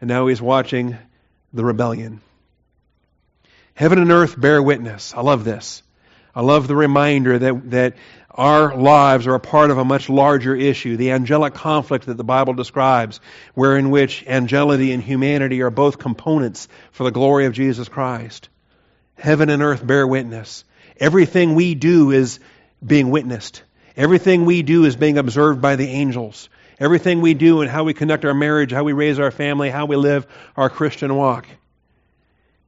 And 0.00 0.08
now 0.08 0.26
He's 0.28 0.40
watching 0.40 0.96
the 1.52 1.66
rebellion. 1.66 2.22
Heaven 3.74 3.98
and 3.98 4.10
earth 4.10 4.40
bear 4.40 4.62
witness. 4.62 5.12
I 5.14 5.20
love 5.20 5.44
this. 5.44 5.82
I 6.34 6.42
love 6.42 6.68
the 6.68 6.76
reminder 6.76 7.38
that, 7.38 7.70
that 7.70 7.94
our 8.30 8.76
lives 8.76 9.26
are 9.26 9.34
a 9.34 9.40
part 9.40 9.70
of 9.70 9.78
a 9.78 9.84
much 9.84 10.08
larger 10.08 10.54
issue, 10.54 10.96
the 10.96 11.10
angelic 11.10 11.54
conflict 11.54 12.06
that 12.06 12.16
the 12.16 12.24
Bible 12.24 12.54
describes, 12.54 13.20
wherein 13.54 13.90
which 13.90 14.24
angelity 14.26 14.92
and 14.92 15.02
humanity 15.02 15.62
are 15.62 15.70
both 15.70 15.98
components 15.98 16.68
for 16.92 17.04
the 17.04 17.10
glory 17.10 17.46
of 17.46 17.52
Jesus 17.52 17.88
Christ. 17.88 18.48
Heaven 19.16 19.50
and 19.50 19.62
earth 19.62 19.84
bear 19.86 20.06
witness. 20.06 20.64
Everything 20.98 21.54
we 21.54 21.74
do 21.74 22.12
is 22.12 22.40
being 22.84 23.10
witnessed. 23.10 23.62
Everything 23.96 24.44
we 24.44 24.62
do 24.62 24.84
is 24.84 24.96
being 24.96 25.18
observed 25.18 25.60
by 25.60 25.76
the 25.76 25.88
angels. 25.88 26.48
Everything 26.78 27.20
we 27.20 27.34
do 27.34 27.60
and 27.60 27.70
how 27.70 27.84
we 27.84 27.92
conduct 27.92 28.24
our 28.24 28.32
marriage, 28.32 28.72
how 28.72 28.84
we 28.84 28.92
raise 28.94 29.18
our 29.18 29.30
family, 29.30 29.68
how 29.68 29.86
we 29.86 29.96
live 29.96 30.26
our 30.56 30.70
Christian 30.70 31.14
walk. 31.14 31.46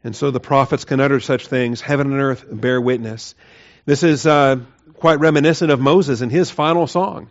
And 0.05 0.17
so 0.17 0.31
the 0.31 0.41
prophets 0.41 0.85
can 0.85 1.01
utter 1.01 1.21
such 1.21 1.47
things. 1.47 1.81
Heaven 1.81 2.13
and 2.13 2.21
earth 2.21 2.45
bear 2.51 2.81
witness. 2.81 3.35
This 3.85 4.03
is 4.03 4.27
uh, 4.27 4.57
quite 4.95 5.21
reminiscent 5.21 5.71
of 5.71 5.81
Moses 5.81 6.21
in 6.21 6.31
his 6.31 6.51
final 6.51 6.87
song 6.87 7.31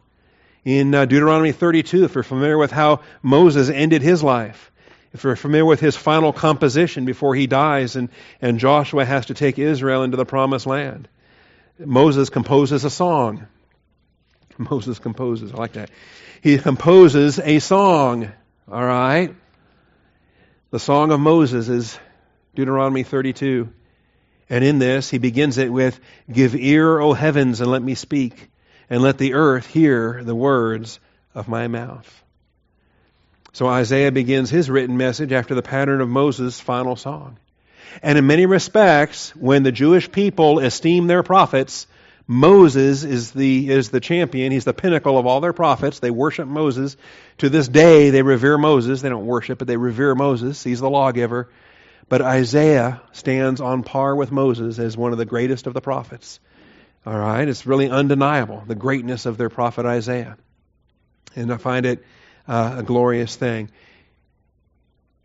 in 0.63 0.93
uh, 0.93 1.05
Deuteronomy 1.05 1.51
32, 1.51 2.05
if 2.05 2.15
you're 2.15 2.23
familiar 2.23 2.57
with 2.57 2.71
how 2.71 3.01
Moses 3.21 3.69
ended 3.69 4.01
his 4.01 4.23
life. 4.23 4.71
If 5.13 5.23
you're 5.23 5.35
familiar 5.35 5.65
with 5.65 5.79
his 5.79 5.95
final 5.95 6.31
composition 6.31 7.05
before 7.05 7.35
he 7.35 7.47
dies 7.47 7.95
and, 7.95 8.09
and 8.41 8.59
Joshua 8.59 9.03
has 9.03 9.25
to 9.27 9.33
take 9.33 9.59
Israel 9.59 10.03
into 10.03 10.17
the 10.17 10.25
promised 10.25 10.65
land. 10.65 11.09
Moses 11.77 12.29
composes 12.29 12.85
a 12.85 12.89
song. 12.89 13.47
Moses 14.57 14.99
composes, 14.99 15.51
I 15.51 15.57
like 15.57 15.73
that. 15.73 15.89
He 16.41 16.57
composes 16.57 17.39
a 17.39 17.59
song, 17.59 18.31
all 18.71 18.85
right? 18.85 19.35
The 20.69 20.79
song 20.79 21.11
of 21.11 21.19
Moses 21.19 21.67
is 21.67 21.99
Deuteronomy 22.55 23.03
32. 23.03 23.69
And 24.49 24.63
in 24.63 24.79
this, 24.79 25.09
he 25.09 25.17
begins 25.17 25.57
it 25.57 25.71
with, 25.71 25.99
Give 26.31 26.55
ear, 26.55 26.99
O 26.99 27.13
heavens, 27.13 27.61
and 27.61 27.71
let 27.71 27.81
me 27.81 27.95
speak, 27.95 28.49
and 28.89 29.01
let 29.01 29.17
the 29.17 29.33
earth 29.33 29.65
hear 29.67 30.23
the 30.23 30.35
words 30.35 30.99
of 31.33 31.47
my 31.47 31.67
mouth. 31.67 32.23
So 33.53 33.67
Isaiah 33.67 34.11
begins 34.11 34.49
his 34.49 34.69
written 34.69 34.97
message 34.97 35.31
after 35.31 35.55
the 35.55 35.61
pattern 35.61 36.01
of 36.01 36.09
Moses' 36.09 36.59
final 36.59 36.95
song. 36.95 37.37
And 38.01 38.17
in 38.17 38.27
many 38.27 38.45
respects, 38.45 39.35
when 39.35 39.63
the 39.63 39.71
Jewish 39.71 40.11
people 40.11 40.59
esteem 40.59 41.07
their 41.07 41.23
prophets, 41.23 41.87
Moses 42.27 43.03
is 43.03 43.31
the, 43.31 43.69
is 43.69 43.89
the 43.89 43.99
champion. 43.99 44.51
He's 44.51 44.63
the 44.63 44.73
pinnacle 44.73 45.17
of 45.17 45.25
all 45.25 45.41
their 45.41 45.51
prophets. 45.51 45.99
They 45.99 46.11
worship 46.11 46.47
Moses. 46.47 46.95
To 47.39 47.49
this 47.49 47.67
day, 47.67 48.09
they 48.09 48.21
revere 48.21 48.57
Moses. 48.57 49.01
They 49.01 49.09
don't 49.09 49.25
worship, 49.25 49.59
but 49.59 49.67
they 49.67 49.77
revere 49.77 50.15
Moses. 50.15 50.63
He's 50.63 50.79
the 50.79 50.89
lawgiver. 50.89 51.49
But 52.11 52.21
Isaiah 52.21 53.01
stands 53.13 53.61
on 53.61 53.83
par 53.83 54.13
with 54.13 54.33
Moses 54.33 54.79
as 54.79 54.97
one 54.97 55.13
of 55.13 55.17
the 55.17 55.23
greatest 55.23 55.65
of 55.65 55.73
the 55.73 55.79
prophets. 55.79 56.41
All 57.05 57.17
right, 57.17 57.47
it's 57.47 57.65
really 57.65 57.89
undeniable 57.89 58.65
the 58.67 58.75
greatness 58.75 59.25
of 59.25 59.37
their 59.37 59.47
prophet 59.47 59.85
Isaiah, 59.85 60.35
and 61.37 61.53
I 61.53 61.55
find 61.55 61.85
it 61.85 62.03
uh, 62.49 62.75
a 62.79 62.83
glorious 62.83 63.37
thing. 63.37 63.71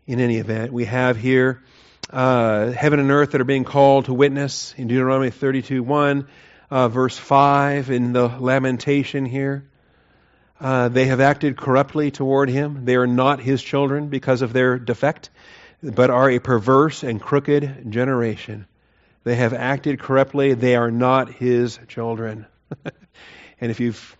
In 0.05 0.21
any 0.21 0.37
event, 0.37 0.71
we 0.71 0.85
have 0.85 1.17
here 1.17 1.61
uh, 2.09 2.71
heaven 2.71 3.01
and 3.01 3.11
earth 3.11 3.31
that 3.31 3.41
are 3.41 3.43
being 3.43 3.65
called 3.65 4.05
to 4.05 4.13
witness 4.13 4.73
in 4.77 4.87
Deuteronomy 4.87 5.31
32 5.31 5.83
1, 5.83 6.25
uh, 6.71 6.87
verse 6.87 7.17
5, 7.17 7.91
in 7.91 8.13
the 8.13 8.29
lamentation 8.29 9.25
here. 9.25 9.69
Uh, 10.57 10.87
they 10.87 11.07
have 11.07 11.19
acted 11.19 11.57
corruptly 11.57 12.11
toward 12.11 12.49
him. 12.49 12.85
They 12.85 12.95
are 12.95 13.07
not 13.07 13.41
his 13.41 13.61
children 13.61 14.07
because 14.07 14.41
of 14.41 14.53
their 14.53 14.79
defect 14.79 15.31
but 15.81 16.09
are 16.09 16.29
a 16.29 16.39
perverse 16.39 17.03
and 17.03 17.21
crooked 17.21 17.91
generation. 17.91 18.65
They 19.23 19.35
have 19.35 19.53
acted 19.53 19.99
corruptly. 19.99 20.53
They 20.53 20.75
are 20.75 20.91
not 20.91 21.33
his 21.33 21.79
children. 21.87 22.45
and 23.61 23.71
if 23.71 23.79
you've 23.79 24.17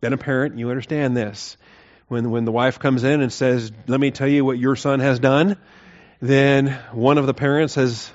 been 0.00 0.12
a 0.12 0.18
parent, 0.18 0.58
you 0.58 0.70
understand 0.70 1.16
this. 1.16 1.56
When, 2.08 2.30
when 2.30 2.44
the 2.44 2.52
wife 2.52 2.78
comes 2.78 3.04
in 3.04 3.20
and 3.20 3.32
says, 3.32 3.72
Let 3.86 4.00
me 4.00 4.10
tell 4.10 4.28
you 4.28 4.44
what 4.44 4.58
your 4.58 4.76
son 4.76 5.00
has 5.00 5.18
done, 5.18 5.56
then 6.20 6.68
one 6.92 7.18
of 7.18 7.26
the 7.26 7.34
parents 7.34 7.74
has 7.74 8.10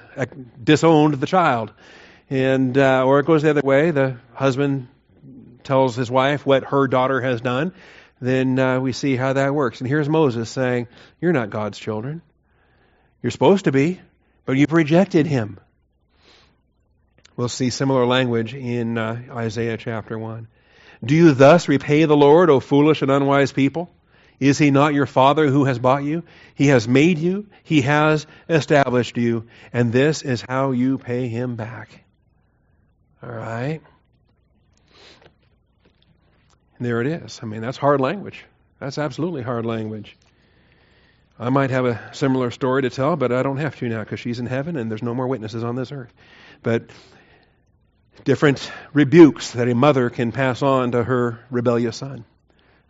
disowned 0.64 1.16
the 1.16 1.28
child. 1.28 1.74
And, 2.30 2.78
uh, 2.78 3.04
or 3.06 3.20
it 3.20 3.26
goes 3.26 3.42
the 3.42 3.50
other 3.50 3.62
way. 3.62 3.92
The 3.92 4.18
husband 4.34 4.88
tells 5.64 5.96
his 5.96 6.10
wife 6.10 6.46
what 6.46 6.64
her 6.66 6.88
daughter 6.88 7.20
has 7.22 7.42
done. 7.42 7.74
Then 8.22 8.58
uh, 8.58 8.80
we 8.80 8.94
see 8.94 9.16
how 9.16 9.34
that 9.34 9.54
works. 9.54 9.82
And 9.82 9.88
here's 9.88 10.08
Moses 10.08 10.50
saying, 10.50 10.88
You're 11.20 11.34
not 11.34 11.50
God's 11.50 11.78
children. 11.78 12.22
You're 13.22 13.32
supposed 13.32 13.66
to 13.66 13.72
be, 13.72 14.00
but 14.46 14.54
you've 14.54 14.72
rejected 14.72 15.28
him. 15.28 15.60
We'll 17.36 17.50
see 17.50 17.70
similar 17.70 18.06
language 18.06 18.54
in 18.54 18.98
uh, 18.98 19.22
Isaiah 19.32 19.78
chapter 19.78 20.18
1. 20.18 20.48
Do 21.04 21.16
you 21.16 21.34
thus 21.34 21.68
repay 21.68 22.06
the 22.06 22.18
Lord, 22.18 22.50
O 22.50 22.60
foolish 22.60 23.02
and 23.02 23.12
unwise 23.12 23.52
people? 23.52 23.92
Is 24.40 24.58
he 24.58 24.72
not 24.72 24.96
your 24.96 25.06
father 25.06 25.48
who 25.48 25.66
has 25.66 25.78
bought 25.78 26.04
you? 26.04 26.24
He 26.56 26.68
has 26.68 26.88
made 26.88 27.20
you, 27.20 27.48
he 27.64 27.82
has 27.82 28.26
established 28.50 29.18
you, 29.18 29.48
and 29.72 29.94
this 29.94 30.24
is 30.24 30.44
how 30.48 30.72
you 30.72 30.98
pay 30.98 31.28
him 31.28 31.56
back. 31.56 32.04
All 33.22 33.30
right? 33.32 33.82
And 36.78 36.88
there 36.88 37.02
it 37.02 37.08
is. 37.08 37.40
I 37.44 37.46
mean, 37.46 37.62
that's 37.62 37.78
hard 37.78 38.02
language. 38.02 38.44
That's 38.80 38.98
absolutely 38.98 39.44
hard 39.44 39.64
language. 39.66 40.18
I 41.42 41.50
might 41.50 41.72
have 41.72 41.86
a 41.86 42.00
similar 42.14 42.52
story 42.52 42.84
to 42.84 42.92
tell, 42.92 43.16
but 43.16 43.32
I 43.32 43.42
don't 43.42 43.58
have 43.58 43.76
to 43.78 43.90
now 43.90 44.04
because 44.04 44.20
she's 44.20 44.38
in 44.38 44.46
heaven 44.46 44.76
and 44.76 44.92
there's 44.92 45.02
no 45.02 45.16
more 45.16 45.28
witnesses 45.28 45.64
on 45.64 45.76
this 45.76 45.92
earth. 45.92 46.14
But 46.62 46.92
different 48.24 48.72
rebukes 48.94 49.54
that 49.54 49.68
a 49.68 49.74
mother 49.74 50.12
can 50.12 50.32
pass 50.32 50.62
on 50.62 50.92
to 50.92 51.04
her 51.04 51.40
rebellious 51.50 51.98
son. 51.98 52.26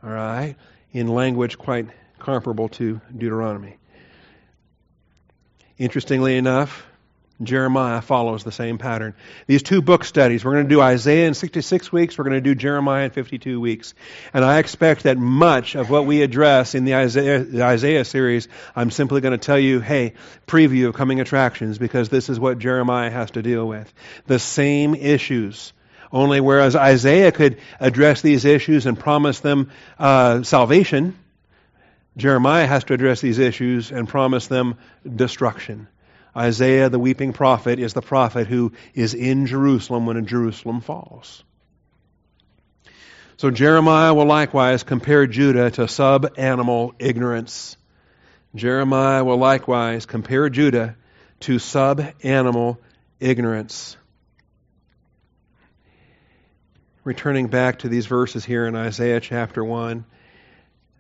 All 0.03 0.09
right? 0.09 0.57
In 0.91 1.07
language 1.07 1.57
quite 1.57 1.87
comparable 2.19 2.67
to 2.67 2.99
Deuteronomy. 3.17 3.77
Interestingly 5.77 6.35
enough, 6.35 6.85
Jeremiah 7.43 8.01
follows 8.01 8.43
the 8.43 8.51
same 8.51 8.77
pattern. 8.77 9.15
These 9.47 9.63
two 9.63 9.82
book 9.82 10.04
studies, 10.04 10.45
we're 10.45 10.54
going 10.54 10.65
to 10.65 10.75
do 10.75 10.82
Isaiah 10.82 11.27
in 11.27 11.34
66 11.34 11.91
weeks, 11.91 12.17
we're 12.17 12.23
going 12.23 12.36
to 12.36 12.41
do 12.41 12.56
Jeremiah 12.56 13.06
in 13.06 13.12
52 13.12 13.60
weeks. 13.60 13.93
And 14.34 14.45
I 14.45 14.60
expect 14.60 15.04
that 15.04 15.17
much 15.17 15.75
of 15.75 15.89
what 15.89 16.06
we 16.06 16.21
address 16.21 16.75
in 16.75 16.86
the 16.86 16.95
Isaiah, 16.95 17.43
the 17.43 17.63
Isaiah 17.63 18.06
series, 18.06 18.47
I'm 18.75 18.91
simply 18.91 19.21
going 19.21 19.38
to 19.38 19.43
tell 19.43 19.60
you, 19.60 19.80
hey, 19.80 20.13
preview 20.47 20.88
of 20.88 20.93
coming 20.93 21.19
attractions, 21.19 21.77
because 21.77 22.10
this 22.10 22.30
is 22.30 22.39
what 22.39 22.60
Jeremiah 22.60 23.10
has 23.10 23.32
to 23.32 23.41
deal 23.41 23.67
with. 23.67 23.91
The 24.27 24.39
same 24.39 24.95
issues. 24.95 25.73
Only 26.12 26.41
whereas 26.41 26.75
Isaiah 26.75 27.32
could 27.32 27.60
address 27.80 28.21
these 28.21 28.43
issues 28.43 28.86
and 28.86 28.99
promise 28.99 29.39
them 29.39 29.71
uh, 29.97 30.43
salvation, 30.43 31.17
Jeremiah 32.17 32.67
has 32.67 32.84
to 32.86 32.93
address 32.93 33.21
these 33.21 33.39
issues 33.39 33.91
and 33.91 34.08
promise 34.08 34.47
them 34.47 34.75
destruction. 35.08 35.88
Isaiah, 36.35 36.89
the 36.89 36.99
weeping 36.99 37.33
prophet, 37.33 37.79
is 37.79 37.93
the 37.93 38.01
prophet 38.01 38.47
who 38.47 38.71
is 38.93 39.13
in 39.13 39.47
Jerusalem 39.47 40.05
when 40.05 40.25
Jerusalem 40.25 40.81
falls. 40.81 41.43
So 43.37 43.49
Jeremiah 43.49 44.13
will 44.13 44.27
likewise 44.27 44.83
compare 44.83 45.27
Judah 45.27 45.71
to 45.71 45.87
sub 45.87 46.37
animal 46.37 46.93
ignorance. 46.99 47.75
Jeremiah 48.53 49.23
will 49.23 49.37
likewise 49.37 50.05
compare 50.05 50.49
Judah 50.49 50.95
to 51.41 51.57
sub 51.57 52.05
animal 52.23 52.79
ignorance. 53.19 53.97
Returning 57.03 57.47
back 57.47 57.79
to 57.79 57.89
these 57.89 58.05
verses 58.05 58.45
here 58.45 58.67
in 58.67 58.75
Isaiah 58.75 59.19
chapter 59.19 59.63
1. 59.63 60.05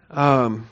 Um, 0.09 0.67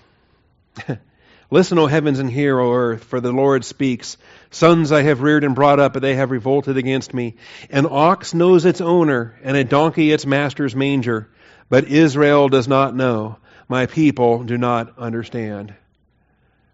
Listen, 1.52 1.80
O 1.80 1.88
heavens, 1.88 2.20
and 2.20 2.30
hear, 2.30 2.60
O 2.60 2.74
earth, 2.74 3.06
for 3.06 3.20
the 3.20 3.32
Lord 3.32 3.66
speaks. 3.66 4.18
Sons 4.52 4.92
I 4.92 5.02
have 5.02 5.22
reared 5.22 5.44
and 5.44 5.56
brought 5.56 5.80
up, 5.80 5.94
but 5.94 6.02
they 6.04 6.16
have 6.16 6.30
revolted 6.30 6.78
against 6.78 7.14
me. 7.14 7.36
An 7.72 7.88
ox 7.90 8.36
knows 8.36 8.66
its 8.66 8.82
owner, 8.82 9.40
and 9.44 9.58
a 9.58 9.64
donkey 9.64 10.12
its 10.12 10.28
master's 10.28 10.76
manger. 10.76 11.28
But 11.68 11.88
Israel 11.88 12.50
does 12.50 12.68
not 12.68 12.96
know. 12.96 13.38
My 13.68 13.88
people 13.88 14.44
do 14.44 14.58
not 14.58 14.98
understand. 15.00 15.74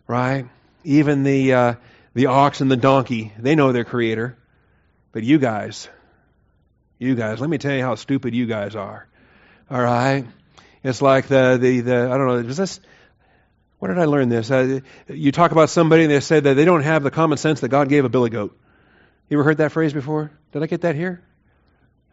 Right? 0.08 0.48
Even 0.84 1.24
the, 1.24 1.54
uh, 1.54 1.74
the 2.14 2.28
ox 2.28 2.60
and 2.60 2.70
the 2.70 2.78
donkey, 2.78 3.32
they 3.40 3.56
know 3.56 3.72
their 3.72 3.86
creator. 3.86 4.38
But 5.14 5.24
you 5.24 5.38
guys, 5.38 5.88
you 7.00 7.16
guys, 7.16 7.40
let 7.40 7.50
me 7.50 7.58
tell 7.58 7.74
you 7.74 7.82
how 7.82 7.96
stupid 7.96 8.36
you 8.36 8.46
guys 8.46 8.76
are. 8.76 9.08
All 9.72 9.82
right? 9.82 10.26
It's 10.84 11.02
like 11.02 11.28
the, 11.28 11.58
the, 11.60 11.80
the 11.80 11.96
I 12.12 12.18
don't 12.18 12.28
know, 12.28 12.50
is 12.50 12.58
this 12.58 12.82
where 13.80 13.94
did 13.94 14.02
I 14.02 14.06
learn 14.06 14.30
this? 14.30 14.50
Uh, 14.50 14.80
you 15.08 15.32
talk 15.32 15.52
about 15.52 15.70
somebody 15.70 16.04
and 16.04 16.12
they 16.12 16.20
say 16.20 16.40
that 16.40 16.54
they 16.54 16.66
don't 16.66 16.84
have 16.84 17.04
the 17.04 17.12
common 17.12 17.38
sense 17.38 17.60
that 17.62 17.70
God 17.70 17.90
gave 17.90 18.06
a 18.06 18.10
billy 18.10 18.30
goat. 18.30 18.58
You 19.30 19.38
ever 19.38 19.44
heard 19.44 19.58
that 19.58 19.72
phrase 19.72 19.94
before? 19.94 20.32
Did 20.52 20.64
I 20.64 20.68
get 20.68 20.82
that 20.82 20.96
here? 20.96 21.24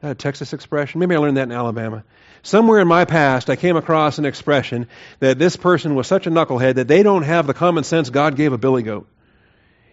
a 0.02 0.14
Texas 0.14 0.52
expression? 0.52 0.98
Maybe 0.98 1.14
I 1.14 1.18
learned 1.18 1.36
that 1.36 1.44
in 1.44 1.52
Alabama. 1.52 2.04
Somewhere 2.42 2.80
in 2.80 2.88
my 2.88 3.04
past, 3.04 3.48
I 3.48 3.56
came 3.56 3.76
across 3.76 4.18
an 4.18 4.24
expression 4.24 4.88
that 5.20 5.38
this 5.38 5.56
person 5.56 5.94
was 5.94 6.08
such 6.08 6.26
a 6.26 6.30
knucklehead 6.30 6.74
that 6.74 6.88
they 6.88 7.02
don't 7.02 7.22
have 7.22 7.46
the 7.46 7.54
common 7.54 7.84
sense 7.84 8.10
God 8.10 8.36
gave 8.36 8.52
a 8.52 8.58
billy 8.58 8.82
goat. 8.82 9.08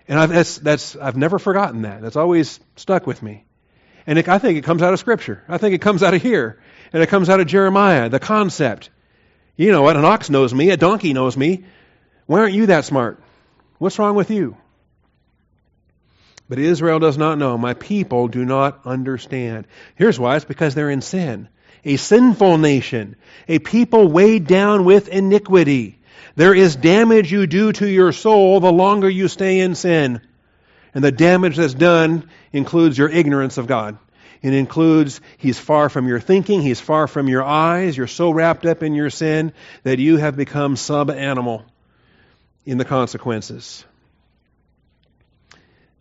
And 0.08 0.20
I've, 0.20 0.30
that's, 0.30 0.58
that's, 0.58 0.96
I've 0.96 1.16
never 1.16 1.38
forgotten 1.38 1.84
that. 1.84 2.02
That's 2.02 2.16
always 2.16 2.60
stuck 2.76 3.06
with 3.06 3.22
me. 3.22 3.46
And 4.08 4.18
it, 4.18 4.28
I 4.28 4.40
think 4.40 4.58
it 4.58 4.64
comes 4.64 4.82
out 4.82 4.94
of 4.94 5.00
Scripture. 5.00 5.44
I 5.48 5.60
think 5.60 5.76
it 5.76 5.82
comes 5.82 6.02
out 6.02 6.16
of 6.16 6.22
here. 6.24 6.60
And 6.92 7.04
it 7.04 7.10
comes 7.10 7.30
out 7.30 7.40
of 7.40 7.46
Jeremiah, 7.46 8.10
the 8.10 8.20
concept. 8.20 8.90
You 9.60 9.74
know 9.74 9.82
what? 9.82 9.98
An 9.98 10.06
ox 10.06 10.30
knows 10.30 10.54
me, 10.54 10.70
a 10.70 10.78
donkey 10.78 11.12
knows 11.12 11.36
me. 11.36 11.66
Why 12.28 12.40
aren't 12.40 12.54
you 12.54 12.68
that 12.68 12.86
smart? 12.86 13.22
What's 13.78 14.00
wrong 14.00 14.16
with 14.16 14.32
you? 14.32 14.56
But 16.48 16.60
Israel 16.60 17.00
does 17.00 17.18
not 17.18 17.38
know. 17.38 17.58
My 17.58 17.74
people 17.74 18.30
do 18.30 18.46
not 18.46 18.86
understand. 18.86 19.68
Here's 19.96 20.18
why 20.18 20.38
it's 20.38 20.46
because 20.46 20.76
they're 20.76 20.90
in 20.90 21.02
sin. 21.02 21.50
A 21.84 21.98
sinful 21.98 22.58
nation, 22.58 23.18
a 23.50 23.60
people 23.60 24.08
weighed 24.08 24.48
down 24.48 24.86
with 24.86 25.10
iniquity. 25.10 26.00
There 26.38 26.56
is 26.56 26.78
damage 26.78 27.30
you 27.30 27.46
do 27.46 27.74
to 27.74 27.88
your 27.88 28.14
soul 28.14 28.62
the 28.62 28.72
longer 28.72 29.10
you 29.10 29.28
stay 29.28 29.60
in 29.60 29.76
sin. 29.76 30.22
And 30.94 31.04
the 31.04 31.12
damage 31.12 31.58
that's 31.58 31.74
done 31.74 32.30
includes 32.54 32.98
your 32.98 33.10
ignorance 33.10 33.58
of 33.58 33.68
God. 33.68 33.98
It 34.42 34.54
includes 34.54 35.20
He's 35.38 35.60
far 35.60 35.90
from 35.90 36.08
your 36.08 36.20
thinking, 36.20 36.62
He's 36.62 36.80
far 36.80 37.08
from 37.08 37.28
your 37.28 37.44
eyes. 37.44 37.98
You're 37.98 38.08
so 38.08 38.32
wrapped 38.32 38.66
up 38.66 38.84
in 38.84 38.94
your 38.94 39.10
sin 39.10 39.54
that 39.84 40.00
you 40.00 40.18
have 40.18 40.36
become 40.36 40.76
sub 40.76 41.10
animal 41.10 41.66
in 42.66 42.78
the 42.78 42.86
consequences. 42.86 43.84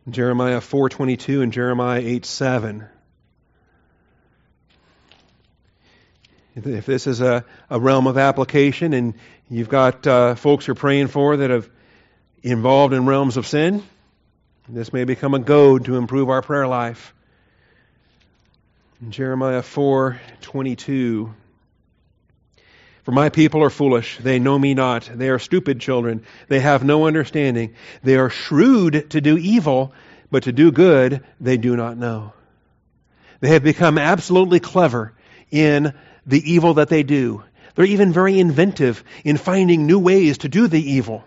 Jeremiah 0.08 0.60
4:22 0.60 1.42
and 1.42 1.52
Jeremiah 1.52 2.00
8:7. 2.00 2.88
If 6.56 6.86
this 6.86 7.06
is 7.06 7.20
a, 7.20 7.44
a 7.70 7.78
realm 7.78 8.06
of 8.06 8.18
application 8.18 8.92
and 8.92 9.14
you've 9.48 9.68
got 9.68 10.06
uh, 10.06 10.34
folks 10.34 10.66
you're 10.66 10.74
praying 10.74 11.08
for 11.08 11.36
that 11.36 11.50
have 11.50 11.70
involved 12.42 12.94
in 12.94 13.06
realms 13.06 13.36
of 13.36 13.46
sin, 13.46 13.82
this 14.68 14.92
may 14.92 15.04
become 15.04 15.34
a 15.34 15.38
goad 15.38 15.84
to 15.84 15.96
improve 15.96 16.28
our 16.28 16.42
prayer 16.42 16.66
life. 16.66 17.14
Jeremiah 19.06 19.62
4:22 19.62 21.32
For 23.04 23.12
my 23.12 23.28
people 23.28 23.62
are 23.62 23.70
foolish. 23.70 24.18
They 24.18 24.40
know 24.40 24.58
me 24.58 24.74
not. 24.74 25.08
They 25.14 25.28
are 25.28 25.38
stupid 25.38 25.78
children. 25.78 26.24
They 26.48 26.58
have 26.58 26.82
no 26.82 27.06
understanding. 27.06 27.74
They 28.02 28.16
are 28.16 28.28
shrewd 28.28 29.10
to 29.10 29.20
do 29.20 29.38
evil 29.38 29.92
but 30.32 30.42
to 30.42 30.52
do 30.52 30.72
good 30.72 31.22
they 31.40 31.56
do 31.56 31.76
not 31.76 31.96
know. 31.96 32.32
They 33.38 33.50
have 33.50 33.62
become 33.62 33.98
absolutely 33.98 34.58
clever 34.58 35.12
in 35.52 35.94
the 36.26 36.52
evil 36.52 36.74
that 36.74 36.88
they 36.88 37.04
do. 37.04 37.44
They're 37.76 37.84
even 37.84 38.12
very 38.12 38.40
inventive 38.40 39.04
in 39.24 39.36
finding 39.36 39.86
new 39.86 40.00
ways 40.00 40.38
to 40.38 40.48
do 40.48 40.66
the 40.66 40.82
evil. 40.82 41.24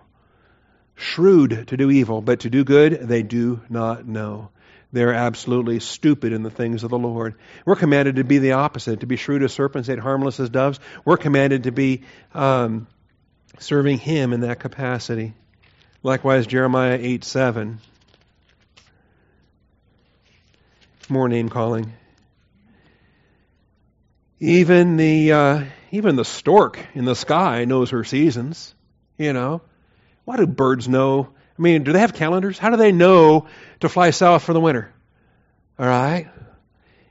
Shrewd 0.95 1.69
to 1.69 1.77
do 1.77 1.89
evil 1.89 2.21
but 2.21 2.41
to 2.41 2.49
do 2.49 2.65
good 2.65 2.99
they 3.07 3.23
do 3.23 3.61
not 3.69 4.05
know 4.05 4.49
they're 4.93 5.13
absolutely 5.13 5.79
stupid 5.79 6.33
in 6.33 6.43
the 6.43 6.49
things 6.49 6.83
of 6.83 6.89
the 6.89 6.97
Lord. 6.99 7.35
We're 7.65 7.77
commanded 7.77 8.17
to 8.17 8.23
be 8.23 8.39
the 8.39 8.53
opposite, 8.53 9.01
to 9.01 9.05
be 9.05 9.15
shrewd 9.15 9.43
as 9.43 9.53
serpents, 9.53 9.87
yet 9.87 9.99
harmless 9.99 10.39
as 10.39 10.49
doves. 10.49 10.79
We're 11.05 11.17
commanded 11.17 11.63
to 11.63 11.71
be 11.71 12.03
um, 12.33 12.87
serving 13.59 13.99
Him 13.99 14.33
in 14.33 14.41
that 14.41 14.59
capacity. 14.59 15.33
Likewise, 16.03 16.45
Jeremiah 16.47 16.97
8 16.99 17.23
7. 17.23 17.79
More 21.07 21.29
name 21.29 21.49
calling. 21.49 21.93
Even 24.39 24.97
the 24.97 25.31
uh, 25.31 25.63
even 25.91 26.15
the 26.15 26.25
stork 26.25 26.79
in 26.95 27.05
the 27.05 27.15
sky 27.15 27.65
knows 27.65 27.91
her 27.91 28.03
seasons. 28.03 28.73
You 29.17 29.33
know, 29.33 29.61
why 30.25 30.37
do 30.37 30.47
birds 30.47 30.87
know 30.87 31.29
I 31.61 31.63
mean, 31.63 31.83
do 31.83 31.93
they 31.93 31.99
have 31.99 32.15
calendars? 32.15 32.57
How 32.57 32.71
do 32.71 32.77
they 32.77 32.91
know 32.91 33.45
to 33.81 33.87
fly 33.87 34.09
south 34.09 34.41
for 34.41 34.51
the 34.51 34.59
winter? 34.59 34.91
All 35.77 35.85
right? 35.85 36.27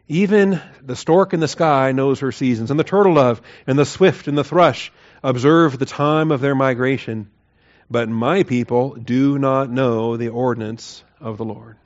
Even 0.09 0.61
the 0.83 0.97
stork 0.97 1.33
in 1.33 1.39
the 1.39 1.47
sky 1.47 1.93
knows 1.93 2.19
her 2.19 2.33
seasons, 2.33 2.73
and 2.73 2.81
the 2.81 2.83
turtle 2.83 3.15
dove, 3.15 3.41
and 3.69 3.79
the 3.79 3.85
swift, 3.85 4.27
and 4.27 4.37
the 4.37 4.43
thrush 4.43 4.91
observe 5.23 5.79
the 5.79 5.87
time 5.87 6.33
of 6.33 6.41
their 6.41 6.57
migration. 6.57 7.31
But 7.89 8.09
my 8.09 8.43
people 8.43 8.97
do 8.97 9.39
not 9.39 9.71
know 9.71 10.17
the 10.17 10.31
ordinance 10.31 11.05
of 11.21 11.39
the 11.39 11.45
Lord. 11.45 11.77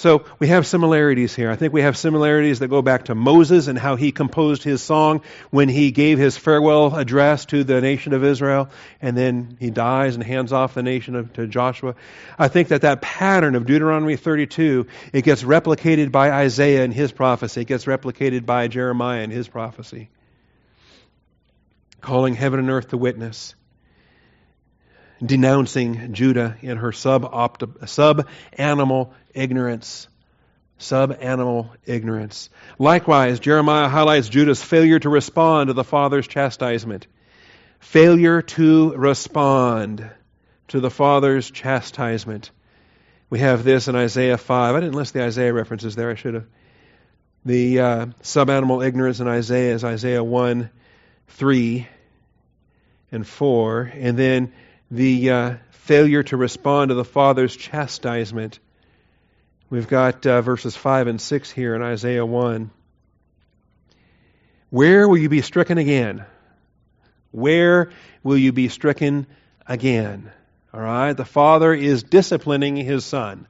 So 0.00 0.24
we 0.38 0.46
have 0.46 0.66
similarities 0.66 1.36
here. 1.36 1.50
I 1.50 1.56
think 1.56 1.74
we 1.74 1.82
have 1.82 1.94
similarities 1.94 2.60
that 2.60 2.68
go 2.68 2.80
back 2.80 3.04
to 3.04 3.14
Moses 3.14 3.66
and 3.66 3.78
how 3.78 3.96
he 3.96 4.12
composed 4.12 4.62
his 4.62 4.82
song 4.82 5.20
when 5.50 5.68
he 5.68 5.90
gave 5.90 6.18
his 6.18 6.38
farewell 6.38 6.96
address 6.96 7.44
to 7.46 7.64
the 7.64 7.82
nation 7.82 8.14
of 8.14 8.24
Israel, 8.24 8.70
and 9.02 9.14
then 9.14 9.58
he 9.60 9.68
dies 9.68 10.14
and 10.14 10.24
hands 10.24 10.54
off 10.54 10.72
the 10.72 10.82
nation 10.82 11.16
of, 11.16 11.34
to 11.34 11.46
Joshua. 11.46 11.96
I 12.38 12.48
think 12.48 12.68
that 12.68 12.80
that 12.80 13.02
pattern 13.02 13.54
of 13.54 13.66
Deuteronomy 13.66 14.16
32 14.16 14.86
it 15.12 15.22
gets 15.22 15.42
replicated 15.42 16.10
by 16.10 16.30
Isaiah 16.30 16.82
in 16.82 16.92
his 16.92 17.12
prophecy. 17.12 17.60
It 17.60 17.66
gets 17.66 17.84
replicated 17.84 18.46
by 18.46 18.68
Jeremiah 18.68 19.20
in 19.20 19.30
his 19.30 19.48
prophecy. 19.48 20.08
calling 22.00 22.32
heaven 22.32 22.58
and 22.58 22.70
earth 22.70 22.88
to 22.88 22.96
witness, 22.96 23.54
denouncing 25.24 26.14
Judah 26.14 26.56
in 26.62 26.78
her 26.78 26.92
sub-animal 26.92 29.14
ignorance. 29.34 30.08
Sub-animal 30.78 31.70
ignorance. 31.84 32.48
Likewise, 32.78 33.38
Jeremiah 33.38 33.88
highlights 33.88 34.30
Judah's 34.30 34.62
failure 34.62 34.98
to 34.98 35.10
respond 35.10 35.68
to 35.68 35.74
the 35.74 35.84
father's 35.84 36.26
chastisement. 36.26 37.06
Failure 37.80 38.40
to 38.42 38.94
respond 38.94 40.10
to 40.68 40.80
the 40.80 40.90
father's 40.90 41.50
chastisement. 41.50 42.50
We 43.28 43.40
have 43.40 43.62
this 43.62 43.88
in 43.88 43.96
Isaiah 43.96 44.38
5. 44.38 44.74
I 44.74 44.80
didn't 44.80 44.94
list 44.94 45.12
the 45.12 45.22
Isaiah 45.22 45.52
references 45.52 45.96
there. 45.96 46.10
I 46.10 46.14
should 46.14 46.34
have. 46.34 46.46
The 47.44 47.80
uh, 47.80 48.06
sub-animal 48.20 48.82
ignorance 48.82 49.20
in 49.20 49.28
Isaiah 49.28 49.74
is 49.74 49.84
Isaiah 49.84 50.22
1, 50.22 50.70
3, 51.28 51.88
and 53.12 53.26
4. 53.26 53.92
And 53.94 54.18
then 54.18 54.52
the 54.90 55.30
uh, 55.30 55.54
failure 55.70 56.22
to 56.24 56.36
respond 56.36 56.88
to 56.88 56.94
the 56.94 57.04
Father's 57.04 57.56
chastisement. 57.56 58.58
We've 59.68 59.88
got 59.88 60.26
uh, 60.26 60.42
verses 60.42 60.74
5 60.76 61.06
and 61.06 61.20
6 61.20 61.50
here 61.50 61.74
in 61.74 61.82
Isaiah 61.82 62.26
1. 62.26 62.70
Where 64.70 65.08
will 65.08 65.18
you 65.18 65.28
be 65.28 65.42
stricken 65.42 65.78
again? 65.78 66.24
Where 67.30 67.90
will 68.22 68.36
you 68.36 68.52
be 68.52 68.68
stricken 68.68 69.26
again? 69.66 70.30
All 70.72 70.80
right? 70.80 71.12
The 71.12 71.24
Father 71.24 71.72
is 71.72 72.02
disciplining 72.02 72.76
His 72.76 73.04
Son. 73.04 73.46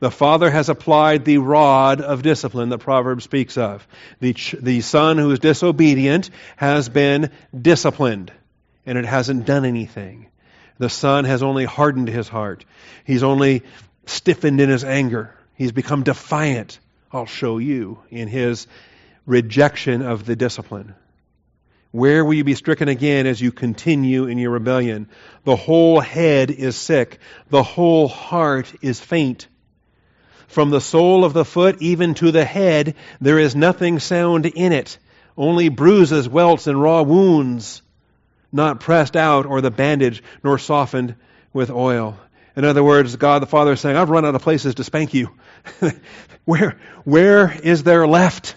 The 0.00 0.10
Father 0.10 0.50
has 0.50 0.68
applied 0.68 1.24
the 1.24 1.38
rod 1.38 2.00
of 2.00 2.22
discipline 2.22 2.70
that 2.70 2.78
Proverbs 2.78 3.24
speaks 3.24 3.58
of. 3.58 3.86
The, 4.18 4.32
ch- 4.32 4.56
the 4.58 4.80
Son 4.80 5.18
who 5.18 5.30
is 5.30 5.40
disobedient 5.40 6.30
has 6.56 6.88
been 6.88 7.30
disciplined, 7.60 8.32
and 8.86 8.96
it 8.96 9.04
hasn't 9.04 9.44
done 9.44 9.64
anything. 9.64 10.29
The 10.80 10.88
Son 10.88 11.26
has 11.26 11.42
only 11.42 11.66
hardened 11.66 12.08
his 12.08 12.26
heart. 12.26 12.64
He's 13.04 13.22
only 13.22 13.64
stiffened 14.06 14.62
in 14.62 14.70
his 14.70 14.82
anger. 14.82 15.34
He's 15.54 15.72
become 15.72 16.04
defiant. 16.04 16.78
I'll 17.12 17.26
show 17.26 17.58
you 17.58 17.98
in 18.08 18.28
his 18.28 18.66
rejection 19.26 20.00
of 20.00 20.24
the 20.24 20.36
discipline. 20.36 20.94
Where 21.90 22.24
will 22.24 22.32
you 22.32 22.44
be 22.44 22.54
stricken 22.54 22.88
again 22.88 23.26
as 23.26 23.42
you 23.42 23.52
continue 23.52 24.24
in 24.24 24.38
your 24.38 24.52
rebellion? 24.52 25.10
The 25.44 25.54
whole 25.54 26.00
head 26.00 26.50
is 26.50 26.76
sick. 26.76 27.18
The 27.50 27.62
whole 27.62 28.08
heart 28.08 28.72
is 28.80 28.98
faint. 28.98 29.48
From 30.48 30.70
the 30.70 30.80
sole 30.80 31.26
of 31.26 31.34
the 31.34 31.44
foot 31.44 31.76
even 31.82 32.14
to 32.14 32.30
the 32.30 32.46
head, 32.46 32.94
there 33.20 33.38
is 33.38 33.54
nothing 33.54 33.98
sound 33.98 34.46
in 34.46 34.72
it, 34.72 34.96
only 35.36 35.68
bruises, 35.68 36.26
welts, 36.26 36.66
and 36.66 36.80
raw 36.80 37.02
wounds 37.02 37.82
not 38.52 38.80
pressed 38.80 39.16
out 39.16 39.46
or 39.46 39.60
the 39.60 39.70
bandage, 39.70 40.22
nor 40.42 40.58
softened 40.58 41.14
with 41.52 41.70
oil. 41.70 42.18
In 42.56 42.64
other 42.64 42.82
words, 42.82 43.16
God 43.16 43.42
the 43.42 43.46
Father 43.46 43.72
is 43.72 43.80
saying, 43.80 43.96
I've 43.96 44.10
run 44.10 44.24
out 44.24 44.34
of 44.34 44.42
places 44.42 44.76
to 44.76 44.84
spank 44.84 45.14
you. 45.14 45.30
where, 46.44 46.78
where 47.04 47.52
is 47.62 47.82
there 47.82 48.06
left? 48.06 48.56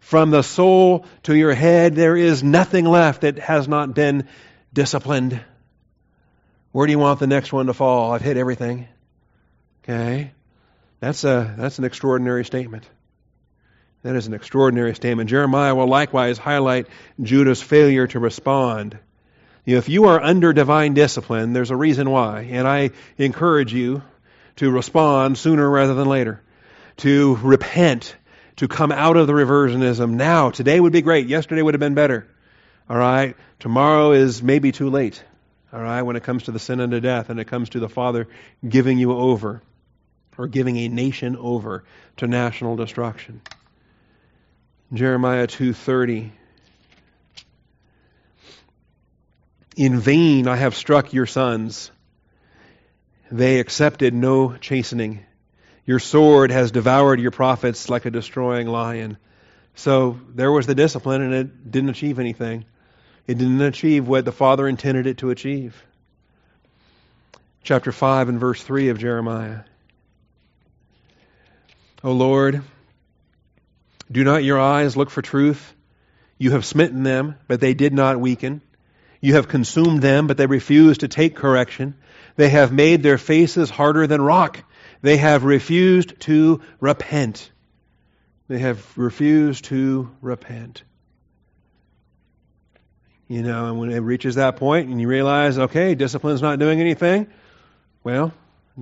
From 0.00 0.30
the 0.30 0.42
soul 0.42 1.06
to 1.24 1.36
your 1.36 1.54
head, 1.54 1.94
there 1.94 2.16
is 2.16 2.42
nothing 2.42 2.84
left 2.84 3.20
that 3.20 3.38
has 3.38 3.68
not 3.68 3.94
been 3.94 4.26
disciplined. 4.72 5.40
Where 6.72 6.86
do 6.86 6.92
you 6.92 6.98
want 6.98 7.20
the 7.20 7.26
next 7.26 7.52
one 7.52 7.66
to 7.66 7.74
fall? 7.74 8.12
I've 8.12 8.22
hit 8.22 8.36
everything. 8.36 8.88
Okay? 9.84 10.32
That's, 11.00 11.24
a, 11.24 11.54
that's 11.56 11.78
an 11.78 11.84
extraordinary 11.84 12.44
statement. 12.44 12.88
That 14.02 14.16
is 14.16 14.26
an 14.26 14.34
extraordinary 14.34 14.94
statement. 14.94 15.28
Jeremiah 15.28 15.74
will 15.74 15.86
likewise 15.86 16.38
highlight 16.38 16.86
Judah's 17.20 17.60
failure 17.60 18.06
to 18.08 18.18
respond. 18.18 18.98
You 19.64 19.74
know, 19.74 19.78
if 19.78 19.88
you 19.88 20.04
are 20.06 20.20
under 20.20 20.52
divine 20.52 20.94
discipline, 20.94 21.52
there's 21.52 21.70
a 21.70 21.76
reason 21.76 22.10
why. 22.10 22.48
And 22.50 22.66
I 22.66 22.90
encourage 23.18 23.72
you 23.72 24.02
to 24.56 24.70
respond 24.70 25.38
sooner 25.38 25.68
rather 25.68 25.94
than 25.94 26.08
later, 26.08 26.40
to 26.98 27.36
repent, 27.36 28.16
to 28.56 28.68
come 28.68 28.92
out 28.92 29.16
of 29.16 29.26
the 29.26 29.32
reversionism 29.32 30.10
now. 30.10 30.50
Today 30.50 30.80
would 30.80 30.92
be 30.92 31.02
great. 31.02 31.26
Yesterday 31.26 31.62
would 31.62 31.74
have 31.74 31.80
been 31.80 31.94
better. 31.94 32.26
All 32.88 32.96
right? 32.96 33.36
Tomorrow 33.58 34.12
is 34.12 34.42
maybe 34.42 34.72
too 34.72 34.90
late. 34.90 35.22
All 35.72 35.80
right? 35.80 36.02
When 36.02 36.16
it 36.16 36.24
comes 36.24 36.44
to 36.44 36.52
the 36.52 36.58
sin 36.58 36.80
unto 36.80 37.00
death 37.00 37.30
and 37.30 37.38
it 37.38 37.46
comes 37.46 37.70
to 37.70 37.80
the 37.80 37.88
Father 37.88 38.28
giving 38.66 38.98
you 38.98 39.12
over 39.12 39.62
or 40.36 40.46
giving 40.46 40.78
a 40.78 40.88
nation 40.88 41.36
over 41.36 41.84
to 42.16 42.26
national 42.26 42.76
destruction. 42.76 43.42
Jeremiah 44.92 45.46
2:30 45.46 46.32
In 49.80 49.98
vain 49.98 50.46
I 50.46 50.56
have 50.56 50.74
struck 50.74 51.14
your 51.14 51.24
sons. 51.24 51.90
They 53.30 53.60
accepted 53.60 54.12
no 54.12 54.54
chastening. 54.58 55.24
Your 55.86 55.98
sword 55.98 56.50
has 56.50 56.70
devoured 56.70 57.18
your 57.18 57.30
prophets 57.30 57.88
like 57.88 58.04
a 58.04 58.10
destroying 58.10 58.66
lion. 58.66 59.16
So 59.76 60.20
there 60.34 60.52
was 60.52 60.66
the 60.66 60.74
discipline, 60.74 61.22
and 61.22 61.32
it 61.32 61.70
didn't 61.70 61.88
achieve 61.88 62.18
anything. 62.18 62.66
It 63.26 63.38
didn't 63.38 63.62
achieve 63.62 64.06
what 64.06 64.26
the 64.26 64.32
Father 64.32 64.68
intended 64.68 65.06
it 65.06 65.16
to 65.18 65.30
achieve. 65.30 65.82
Chapter 67.62 67.90
5 67.90 68.28
and 68.28 68.38
verse 68.38 68.62
3 68.62 68.90
of 68.90 68.98
Jeremiah. 68.98 69.60
O 72.04 72.12
Lord, 72.12 72.62
do 74.12 74.24
not 74.24 74.44
your 74.44 74.60
eyes 74.60 74.94
look 74.94 75.08
for 75.08 75.22
truth? 75.22 75.72
You 76.36 76.50
have 76.50 76.66
smitten 76.66 77.02
them, 77.02 77.36
but 77.48 77.60
they 77.60 77.72
did 77.72 77.94
not 77.94 78.20
weaken. 78.20 78.60
You 79.20 79.34
have 79.34 79.48
consumed 79.48 80.00
them, 80.00 80.26
but 80.26 80.36
they 80.36 80.46
refuse 80.46 80.98
to 80.98 81.08
take 81.08 81.36
correction. 81.36 81.94
They 82.36 82.48
have 82.48 82.72
made 82.72 83.02
their 83.02 83.18
faces 83.18 83.68
harder 83.68 84.06
than 84.06 84.22
rock. 84.22 84.64
They 85.02 85.18
have 85.18 85.44
refused 85.44 86.20
to 86.20 86.62
repent. 86.80 87.50
They 88.48 88.58
have 88.58 88.96
refused 88.96 89.66
to 89.66 90.10
repent. 90.20 90.82
You 93.28 93.42
know, 93.42 93.66
and 93.66 93.78
when 93.78 93.92
it 93.92 94.00
reaches 94.00 94.34
that 94.36 94.56
point 94.56 94.88
and 94.88 95.00
you 95.00 95.06
realize, 95.06 95.58
okay, 95.58 95.94
discipline's 95.94 96.42
not 96.42 96.58
doing 96.58 96.80
anything, 96.80 97.28
well, 98.02 98.32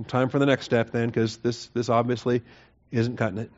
time 0.07 0.29
for 0.29 0.39
the 0.39 0.45
next 0.45 0.65
step 0.65 0.91
then, 0.91 1.07
because 1.07 1.37
this, 1.37 1.67
this 1.67 1.89
obviously 1.89 2.41
isn't 2.91 3.17
cutting 3.17 3.39
it. 3.39 3.51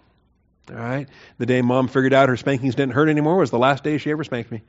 All 0.70 0.76
right? 0.76 1.08
The 1.38 1.46
day 1.46 1.62
mom 1.62 1.88
figured 1.88 2.14
out 2.14 2.30
her 2.30 2.38
spankings 2.38 2.76
didn't 2.76 2.94
hurt 2.94 3.08
anymore 3.08 3.38
was 3.38 3.52
the 3.52 3.60
last 3.60 3.84
day 3.84 3.98
she 4.00 4.12
ever 4.12 4.24
spanked 4.24 4.52
me. 4.52 4.62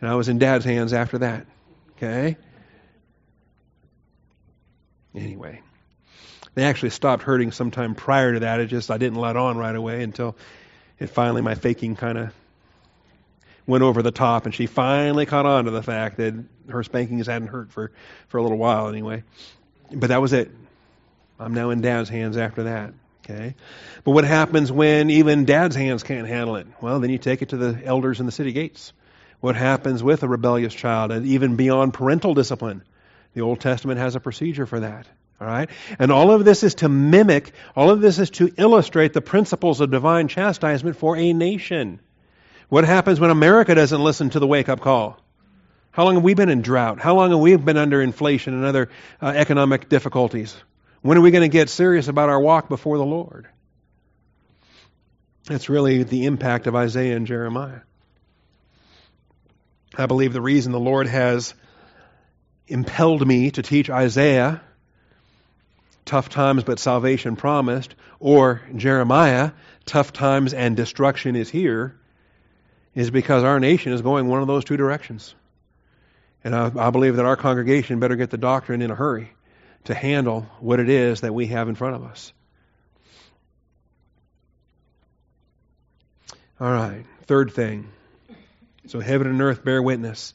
And 0.00 0.10
I 0.10 0.14
was 0.14 0.28
in 0.28 0.38
dad's 0.38 0.64
hands 0.64 0.92
after 0.92 1.18
that. 1.18 1.46
Okay? 1.96 2.36
Anyway. 5.14 5.60
They 6.54 6.64
actually 6.64 6.90
stopped 6.90 7.22
hurting 7.22 7.52
sometime 7.52 7.94
prior 7.94 8.34
to 8.34 8.40
that. 8.40 8.58
It 8.58 8.66
just, 8.66 8.90
I 8.90 8.98
didn't 8.98 9.18
let 9.18 9.36
on 9.36 9.56
right 9.56 9.76
away 9.76 10.02
until 10.02 10.36
it 10.98 11.06
finally, 11.08 11.40
my 11.40 11.54
faking 11.54 11.94
kind 11.94 12.18
of 12.18 12.34
went 13.64 13.84
over 13.84 14.02
the 14.02 14.10
top, 14.10 14.44
and 14.44 14.52
she 14.52 14.66
finally 14.66 15.24
caught 15.24 15.46
on 15.46 15.66
to 15.66 15.70
the 15.70 15.84
fact 15.84 16.16
that 16.16 16.34
her 16.68 16.82
spankings 16.82 17.28
hadn't 17.28 17.48
hurt 17.48 17.70
for, 17.70 17.92
for 18.26 18.38
a 18.38 18.42
little 18.42 18.58
while 18.58 18.88
anyway. 18.88 19.22
But 19.92 20.08
that 20.08 20.20
was 20.20 20.32
it. 20.32 20.50
I'm 21.38 21.54
now 21.54 21.70
in 21.70 21.80
dad's 21.80 22.08
hands 22.08 22.36
after 22.36 22.64
that. 22.64 22.94
Okay? 23.24 23.54
But 24.02 24.10
what 24.10 24.24
happens 24.24 24.72
when 24.72 25.10
even 25.10 25.44
dad's 25.44 25.76
hands 25.76 26.02
can't 26.02 26.26
handle 26.26 26.56
it? 26.56 26.66
Well, 26.80 26.98
then 26.98 27.10
you 27.10 27.18
take 27.18 27.42
it 27.42 27.50
to 27.50 27.56
the 27.56 27.80
elders 27.84 28.20
in 28.20 28.26
the 28.26 28.32
city 28.32 28.52
gates 28.52 28.92
what 29.40 29.56
happens 29.56 30.02
with 30.02 30.22
a 30.22 30.28
rebellious 30.28 30.74
child, 30.74 31.12
and 31.12 31.26
even 31.26 31.56
beyond 31.56 31.94
parental 31.94 32.34
discipline. 32.34 32.82
The 33.34 33.42
Old 33.42 33.60
Testament 33.60 34.00
has 34.00 34.16
a 34.16 34.20
procedure 34.20 34.66
for 34.66 34.80
that. 34.80 35.06
All 35.40 35.46
right? 35.46 35.70
And 35.98 36.10
all 36.10 36.32
of 36.32 36.44
this 36.44 36.64
is 36.64 36.76
to 36.76 36.88
mimic, 36.88 37.52
all 37.76 37.90
of 37.90 38.00
this 38.00 38.18
is 38.18 38.30
to 38.30 38.52
illustrate 38.56 39.12
the 39.12 39.20
principles 39.20 39.80
of 39.80 39.90
divine 39.90 40.28
chastisement 40.28 40.96
for 40.96 41.16
a 41.16 41.32
nation. 41.32 42.00
What 42.68 42.84
happens 42.84 43.20
when 43.20 43.30
America 43.30 43.74
doesn't 43.74 44.02
listen 44.02 44.30
to 44.30 44.40
the 44.40 44.46
wake 44.46 44.68
up 44.68 44.80
call? 44.80 45.20
How 45.92 46.04
long 46.04 46.14
have 46.14 46.24
we 46.24 46.34
been 46.34 46.48
in 46.48 46.62
drought? 46.62 47.00
How 47.00 47.14
long 47.14 47.30
have 47.30 47.38
we 47.38 47.56
been 47.56 47.76
under 47.76 48.02
inflation 48.02 48.54
and 48.54 48.64
other 48.64 48.90
uh, 49.22 49.28
economic 49.28 49.88
difficulties? 49.88 50.56
When 51.02 51.16
are 51.16 51.20
we 51.22 51.30
going 51.30 51.48
to 51.48 51.52
get 51.52 51.68
serious 51.68 52.08
about 52.08 52.28
our 52.28 52.40
walk 52.40 52.68
before 52.68 52.98
the 52.98 53.06
Lord? 53.06 53.48
That's 55.44 55.68
really 55.68 56.02
the 56.02 56.26
impact 56.26 56.66
of 56.66 56.74
Isaiah 56.74 57.16
and 57.16 57.26
Jeremiah. 57.26 57.80
I 59.96 60.06
believe 60.06 60.32
the 60.32 60.40
reason 60.40 60.72
the 60.72 60.80
Lord 60.80 61.06
has 61.06 61.54
impelled 62.66 63.26
me 63.26 63.50
to 63.52 63.62
teach 63.62 63.88
Isaiah, 63.88 64.60
tough 66.04 66.28
times 66.28 66.64
but 66.64 66.78
salvation 66.78 67.36
promised, 67.36 67.94
or 68.20 68.62
Jeremiah, 68.76 69.52
tough 69.86 70.12
times 70.12 70.52
and 70.52 70.76
destruction 70.76 71.36
is 71.36 71.48
here, 71.48 71.98
is 72.94 73.10
because 73.10 73.44
our 73.44 73.60
nation 73.60 73.92
is 73.92 74.02
going 74.02 74.26
one 74.26 74.40
of 74.40 74.46
those 74.46 74.64
two 74.64 74.76
directions. 74.76 75.34
And 76.44 76.54
I, 76.54 76.70
I 76.76 76.90
believe 76.90 77.16
that 77.16 77.24
our 77.24 77.36
congregation 77.36 78.00
better 78.00 78.16
get 78.16 78.30
the 78.30 78.38
doctrine 78.38 78.82
in 78.82 78.90
a 78.90 78.94
hurry 78.94 79.30
to 79.84 79.94
handle 79.94 80.42
what 80.60 80.80
it 80.80 80.88
is 80.88 81.22
that 81.22 81.34
we 81.34 81.46
have 81.46 81.68
in 81.68 81.74
front 81.74 81.96
of 81.96 82.04
us. 82.04 82.32
All 86.60 86.70
right, 86.70 87.04
third 87.26 87.52
thing 87.52 87.88
so 88.88 89.00
heaven 89.00 89.26
and 89.26 89.40
earth 89.42 89.64
bear 89.64 89.82
witness. 89.82 90.34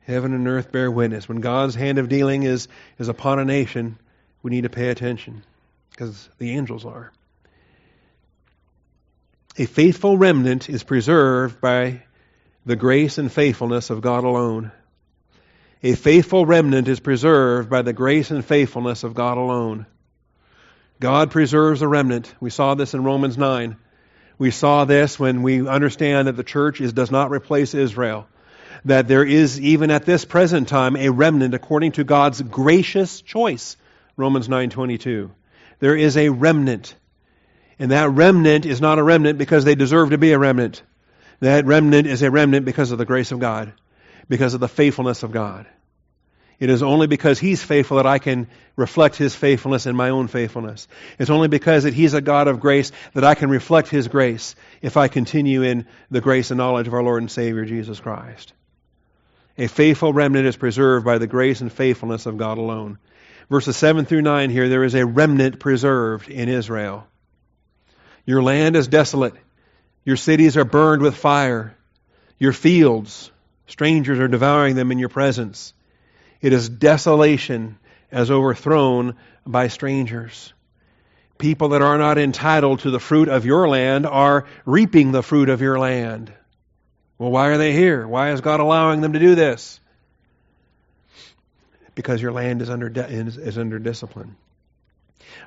Heaven 0.00 0.32
and 0.32 0.46
earth 0.46 0.70
bear 0.70 0.90
witness. 0.90 1.28
When 1.28 1.40
God's 1.40 1.74
hand 1.74 1.98
of 1.98 2.08
dealing 2.08 2.44
is, 2.44 2.68
is 2.98 3.08
upon 3.08 3.38
a 3.38 3.44
nation, 3.44 3.98
we 4.42 4.50
need 4.50 4.62
to 4.62 4.70
pay 4.70 4.90
attention 4.90 5.42
because 5.90 6.28
the 6.38 6.52
angels 6.52 6.84
are. 6.84 7.12
A 9.56 9.66
faithful 9.66 10.18
remnant 10.18 10.68
is 10.68 10.82
preserved 10.82 11.60
by 11.60 12.02
the 12.66 12.76
grace 12.76 13.18
and 13.18 13.30
faithfulness 13.30 13.90
of 13.90 14.00
God 14.00 14.24
alone. 14.24 14.72
A 15.82 15.94
faithful 15.94 16.46
remnant 16.46 16.88
is 16.88 17.00
preserved 17.00 17.68
by 17.68 17.82
the 17.82 17.92
grace 17.92 18.30
and 18.30 18.44
faithfulness 18.44 19.04
of 19.04 19.14
God 19.14 19.36
alone. 19.36 19.86
God 21.00 21.30
preserves 21.30 21.82
a 21.82 21.88
remnant. 21.88 22.32
We 22.40 22.50
saw 22.50 22.74
this 22.74 22.94
in 22.94 23.04
Romans 23.04 23.36
9. 23.36 23.76
We 24.38 24.50
saw 24.50 24.84
this 24.84 25.18
when 25.18 25.42
we 25.42 25.66
understand 25.66 26.28
that 26.28 26.36
the 26.36 26.44
church 26.44 26.80
is, 26.80 26.92
does 26.92 27.10
not 27.10 27.30
replace 27.30 27.74
Israel. 27.74 28.26
That 28.84 29.08
there 29.08 29.24
is, 29.24 29.60
even 29.60 29.90
at 29.90 30.04
this 30.04 30.24
present 30.24 30.68
time, 30.68 30.96
a 30.96 31.08
remnant 31.10 31.54
according 31.54 31.92
to 31.92 32.04
God's 32.04 32.42
gracious 32.42 33.20
choice. 33.20 33.76
Romans 34.16 34.48
9.22. 34.48 35.30
There 35.78 35.96
is 35.96 36.16
a 36.16 36.28
remnant. 36.28 36.94
And 37.78 37.90
that 37.90 38.10
remnant 38.10 38.66
is 38.66 38.80
not 38.80 38.98
a 38.98 39.02
remnant 39.02 39.38
because 39.38 39.64
they 39.64 39.74
deserve 39.74 40.10
to 40.10 40.18
be 40.18 40.32
a 40.32 40.38
remnant. 40.38 40.82
That 41.40 41.64
remnant 41.66 42.06
is 42.06 42.22
a 42.22 42.30
remnant 42.30 42.64
because 42.66 42.90
of 42.90 42.98
the 42.98 43.04
grace 43.04 43.32
of 43.32 43.40
God, 43.40 43.72
because 44.28 44.54
of 44.54 44.60
the 44.60 44.68
faithfulness 44.68 45.22
of 45.22 45.32
God. 45.32 45.66
It 46.60 46.70
is 46.70 46.82
only 46.82 47.06
because 47.06 47.38
He's 47.38 47.62
faithful 47.62 47.96
that 47.96 48.06
I 48.06 48.18
can 48.18 48.48
reflect 48.76 49.16
His 49.16 49.34
faithfulness 49.34 49.86
in 49.86 49.96
my 49.96 50.10
own 50.10 50.28
faithfulness. 50.28 50.88
It's 51.18 51.30
only 51.30 51.48
because 51.48 51.84
that 51.84 51.94
He's 51.94 52.14
a 52.14 52.20
God 52.20 52.48
of 52.48 52.60
grace 52.60 52.92
that 53.14 53.24
I 53.24 53.34
can 53.34 53.50
reflect 53.50 53.88
His 53.88 54.08
grace 54.08 54.54
if 54.82 54.96
I 54.96 55.08
continue 55.08 55.62
in 55.62 55.86
the 56.10 56.20
grace 56.20 56.50
and 56.50 56.58
knowledge 56.58 56.86
of 56.86 56.94
our 56.94 57.02
Lord 57.02 57.22
and 57.22 57.30
Savior 57.30 57.64
Jesus 57.64 58.00
Christ. 58.00 58.52
A 59.56 59.68
faithful 59.68 60.12
remnant 60.12 60.46
is 60.46 60.56
preserved 60.56 61.04
by 61.04 61.18
the 61.18 61.26
grace 61.26 61.60
and 61.60 61.72
faithfulness 61.72 62.26
of 62.26 62.36
God 62.36 62.58
alone. 62.58 62.98
Verses 63.50 63.76
7 63.76 64.04
through 64.04 64.22
9 64.22 64.50
here, 64.50 64.68
there 64.68 64.84
is 64.84 64.94
a 64.94 65.06
remnant 65.06 65.60
preserved 65.60 66.28
in 66.28 66.48
Israel. 66.48 67.06
Your 68.26 68.42
land 68.42 68.74
is 68.74 68.88
desolate. 68.88 69.34
Your 70.04 70.16
cities 70.16 70.56
are 70.56 70.64
burned 70.64 71.02
with 71.02 71.16
fire. 71.16 71.76
Your 72.38 72.52
fields, 72.52 73.30
strangers 73.66 74.18
are 74.18 74.28
devouring 74.28 74.76
them 74.76 74.90
in 74.90 74.98
your 74.98 75.08
presence. 75.08 75.72
It 76.44 76.52
is 76.52 76.68
desolation 76.68 77.78
as 78.12 78.30
overthrown 78.30 79.16
by 79.46 79.68
strangers. 79.68 80.52
People 81.38 81.70
that 81.70 81.80
are 81.80 81.96
not 81.96 82.18
entitled 82.18 82.80
to 82.80 82.90
the 82.90 83.00
fruit 83.00 83.30
of 83.30 83.46
your 83.46 83.66
land 83.66 84.04
are 84.04 84.44
reaping 84.66 85.10
the 85.10 85.22
fruit 85.22 85.48
of 85.48 85.62
your 85.62 85.78
land. 85.78 86.30
Well, 87.16 87.30
why 87.30 87.46
are 87.46 87.56
they 87.56 87.72
here? 87.72 88.06
Why 88.06 88.32
is 88.32 88.42
God 88.42 88.60
allowing 88.60 89.00
them 89.00 89.14
to 89.14 89.18
do 89.18 89.34
this? 89.34 89.80
Because 91.94 92.20
your 92.20 92.32
land 92.32 92.60
is 92.60 92.68
under, 92.68 92.92
is, 92.94 93.38
is 93.38 93.56
under 93.56 93.78
discipline. 93.78 94.36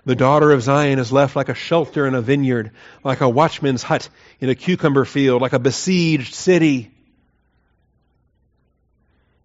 The 0.04 0.16
daughter 0.16 0.52
of 0.52 0.64
Zion 0.64 0.98
is 0.98 1.12
left 1.12 1.36
like 1.36 1.50
a 1.50 1.54
shelter 1.54 2.08
in 2.08 2.16
a 2.16 2.24
vineyard, 2.24 2.72
like 3.04 3.22
a 3.22 3.30
watchman's 3.30 3.84
hut 3.84 4.10
in 4.40 4.50
a 4.50 4.56
cucumber 4.56 5.06
field, 5.06 5.44
like 5.44 5.54
a 5.54 5.60
besieged 5.60 6.34
city. 6.34 6.92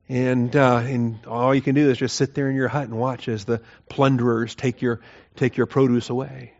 And, 0.08 0.54
uh, 0.54 0.82
and 0.84 1.24
all 1.26 1.54
you 1.54 1.62
can 1.62 1.74
do 1.74 1.90
is 1.90 1.98
just 1.98 2.16
sit 2.16 2.34
there 2.34 2.50
in 2.50 2.56
your 2.56 2.68
hut 2.68 2.84
and 2.84 2.98
watch 2.98 3.28
as 3.28 3.44
the 3.44 3.60
plunderers 3.88 4.54
take 4.54 4.82
your, 4.82 5.00
take 5.36 5.56
your 5.56 5.66
produce 5.66 6.10
away. 6.10 6.52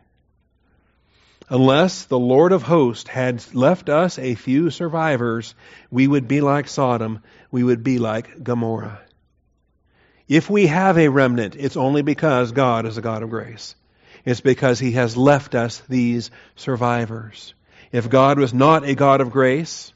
Unless 1.49 2.05
the 2.05 2.17
Lord 2.17 2.51
of 2.51 2.63
hosts 2.63 3.09
had 3.09 3.43
left 3.53 3.89
us 3.89 4.17
a 4.17 4.35
few 4.35 4.69
survivors, 4.69 5.55
we 5.91 6.07
would 6.07 6.27
be 6.27 6.41
like 6.41 6.67
Sodom, 6.67 7.19
we 7.51 7.63
would 7.63 7.83
be 7.83 7.99
like 7.99 8.43
Gomorrah. 8.43 9.01
If 10.27 10.49
we 10.49 10.67
have 10.67 10.97
a 10.97 11.09
remnant, 11.09 11.55
it's 11.57 11.77
only 11.77 12.01
because 12.01 12.53
God 12.53 12.85
is 12.85 12.97
a 12.97 13.01
God 13.01 13.23
of 13.23 13.29
grace. 13.29 13.75
It's 14.25 14.41
because 14.41 14.79
He 14.79 14.93
has 14.93 15.17
left 15.17 15.53
us 15.53 15.81
these 15.89 16.31
survivors. 16.55 17.53
If 17.91 18.09
God 18.09 18.39
was 18.39 18.53
not 18.53 18.85
a 18.85 18.95
God 18.95 19.19
of 19.19 19.29
grace, 19.29 19.93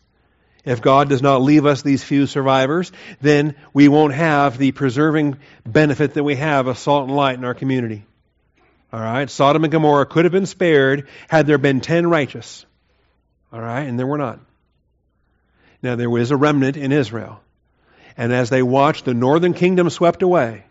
if 0.68 0.82
God 0.82 1.08
does 1.08 1.22
not 1.22 1.42
leave 1.42 1.66
us 1.66 1.82
these 1.82 2.04
few 2.04 2.28
survivors, 2.28 2.92
then 3.22 3.56
we 3.74 3.88
won't 3.88 4.14
have 4.14 4.58
the 4.58 4.74
preserving 4.74 5.38
benefit 5.66 6.14
that 6.16 6.24
we 6.24 6.36
have 6.36 6.68
of 6.68 6.78
salt 6.78 7.08
and 7.08 7.16
light 7.16 7.38
in 7.38 7.46
our 7.46 7.54
community. 7.54 8.06
All 8.92 9.00
right? 9.00 9.30
Sodom 9.30 9.64
and 9.64 9.72
Gomorrah 9.72 10.06
could 10.06 10.26
have 10.26 10.32
been 10.32 10.46
spared 10.46 11.08
had 11.30 11.48
there 11.48 11.58
been 11.58 11.80
ten 11.80 12.10
righteous. 12.10 12.66
All 13.52 13.62
right? 13.62 13.84
And 13.84 13.98
there 13.98 14.06
were 14.06 14.18
not. 14.18 14.40
Now, 15.82 15.96
there 15.96 16.10
was 16.10 16.32
a 16.32 16.38
remnant 16.38 16.76
in 16.76 16.92
Israel. 16.92 17.40
And 18.18 18.34
as 18.34 18.50
they 18.50 18.62
watched 18.62 19.06
the 19.06 19.14
northern 19.14 19.54
kingdom 19.54 19.90
swept 19.90 20.22
away, 20.22 20.66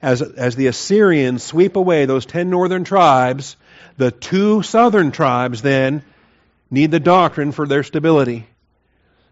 as, 0.00 0.22
as 0.22 0.56
the 0.56 0.68
Assyrians 0.68 1.42
sweep 1.42 1.76
away 1.76 2.06
those 2.06 2.24
ten 2.24 2.48
northern 2.48 2.84
tribes, 2.84 3.56
the 3.98 4.10
two 4.10 4.62
southern 4.62 5.10
tribes 5.10 5.60
then 5.62 6.02
need 6.70 6.90
the 6.90 7.00
doctrine 7.00 7.52
for 7.52 7.66
their 7.66 7.82
stability. 7.82 8.46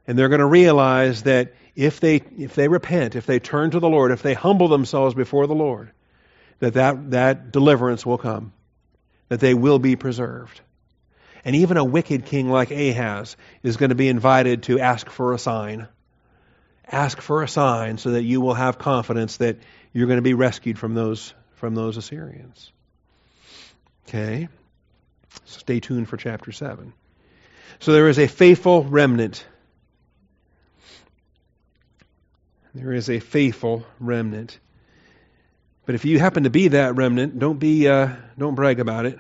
And 0.06 0.18
they're 0.18 0.28
going 0.28 0.40
to 0.40 0.46
realize 0.46 1.22
that 1.22 1.54
if 1.74 2.00
they, 2.00 2.16
if 2.36 2.54
they 2.54 2.68
repent, 2.68 3.16
if 3.16 3.26
they 3.26 3.38
turn 3.38 3.70
to 3.70 3.80
the 3.80 3.88
Lord, 3.88 4.12
if 4.12 4.22
they 4.22 4.34
humble 4.34 4.68
themselves 4.68 5.14
before 5.14 5.46
the 5.46 5.54
Lord, 5.54 5.90
that, 6.60 6.74
that 6.74 7.10
that 7.10 7.52
deliverance 7.52 8.04
will 8.04 8.18
come, 8.18 8.52
that 9.28 9.40
they 9.40 9.54
will 9.54 9.78
be 9.78 9.96
preserved. 9.96 10.60
And 11.44 11.56
even 11.56 11.76
a 11.76 11.84
wicked 11.84 12.26
king 12.26 12.48
like 12.48 12.70
Ahaz 12.70 13.36
is 13.62 13.76
going 13.76 13.90
to 13.90 13.94
be 13.94 14.08
invited 14.08 14.64
to 14.64 14.80
ask 14.80 15.10
for 15.10 15.34
a 15.34 15.38
sign. 15.38 15.88
Ask 16.86 17.20
for 17.20 17.42
a 17.42 17.48
sign 17.48 17.98
so 17.98 18.12
that 18.12 18.22
you 18.22 18.40
will 18.40 18.54
have 18.54 18.78
confidence 18.78 19.38
that 19.38 19.58
you're 19.92 20.06
going 20.06 20.18
to 20.18 20.22
be 20.22 20.34
rescued 20.34 20.78
from 20.78 20.94
those, 20.94 21.34
from 21.54 21.74
those 21.74 21.96
Assyrians. 21.96 22.72
Okay? 24.08 24.48
Stay 25.44 25.80
tuned 25.80 26.08
for 26.08 26.16
chapter 26.16 26.52
7. 26.52 26.92
So 27.80 27.92
there 27.92 28.08
is 28.08 28.18
a 28.18 28.28
faithful 28.28 28.84
remnant 28.84 29.44
There 32.74 32.92
is 32.92 33.08
a 33.08 33.20
faithful 33.20 33.86
remnant. 34.00 34.58
But 35.86 35.94
if 35.94 36.04
you 36.04 36.18
happen 36.18 36.44
to 36.44 36.50
be 36.50 36.68
that 36.68 36.96
remnant, 36.96 37.38
don't 37.38 37.58
be 37.58 37.86
uh, 37.86 38.08
don't 38.36 38.54
brag 38.54 38.80
about 38.80 39.06
it. 39.06 39.18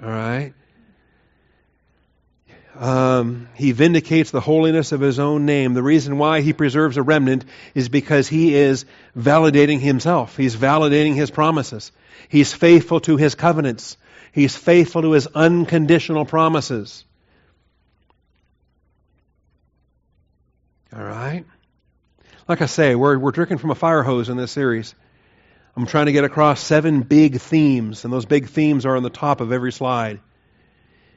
All 0.00 0.08
right. 0.08 0.54
Um, 2.74 3.48
he 3.54 3.72
vindicates 3.72 4.30
the 4.30 4.40
holiness 4.40 4.92
of 4.92 5.00
his 5.00 5.18
own 5.18 5.44
name. 5.44 5.74
The 5.74 5.82
reason 5.82 6.18
why 6.18 6.40
he 6.40 6.52
preserves 6.52 6.96
a 6.96 7.02
remnant 7.02 7.44
is 7.74 7.88
because 7.88 8.28
he 8.28 8.54
is 8.54 8.86
validating 9.16 9.78
himself. 9.80 10.36
He's 10.36 10.56
validating 10.56 11.14
his 11.14 11.30
promises. 11.30 11.92
He's 12.28 12.54
faithful 12.54 13.00
to 13.00 13.16
his 13.16 13.34
covenants. 13.34 13.96
He's 14.32 14.56
faithful 14.56 15.02
to 15.02 15.12
his 15.12 15.26
unconditional 15.26 16.24
promises. 16.24 17.04
All 20.96 21.04
right? 21.04 21.44
Like 22.52 22.60
I 22.60 22.66
say, 22.66 22.94
we're, 22.94 23.16
we're 23.16 23.30
drinking 23.30 23.56
from 23.56 23.70
a 23.70 23.74
fire 23.74 24.02
hose 24.02 24.28
in 24.28 24.36
this 24.36 24.52
series. 24.52 24.94
I'm 25.74 25.86
trying 25.86 26.04
to 26.04 26.12
get 26.12 26.24
across 26.24 26.60
seven 26.60 27.00
big 27.00 27.40
themes, 27.40 28.04
and 28.04 28.12
those 28.12 28.26
big 28.26 28.46
themes 28.46 28.84
are 28.84 28.94
on 28.94 29.02
the 29.02 29.08
top 29.08 29.40
of 29.40 29.52
every 29.52 29.72
slide. 29.72 30.20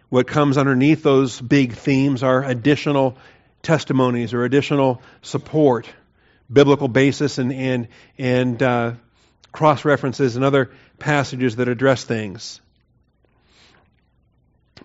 What 0.07 0.27
comes 0.27 0.57
underneath 0.57 1.03
those 1.03 1.41
big 1.41 1.73
themes 1.73 2.23
are 2.23 2.41
additional 2.41 3.17
testimonies 3.61 4.33
or 4.33 4.45
additional 4.45 5.01
support, 5.23 5.89
biblical 6.49 6.87
basis, 6.87 7.37
and, 7.37 7.51
and, 7.51 7.89
and 8.17 8.63
uh, 8.63 8.93
cross 9.51 9.83
references 9.83 10.37
and 10.37 10.45
other 10.45 10.71
passages 10.99 11.57
that 11.57 11.67
address 11.67 12.05
things. 12.05 12.61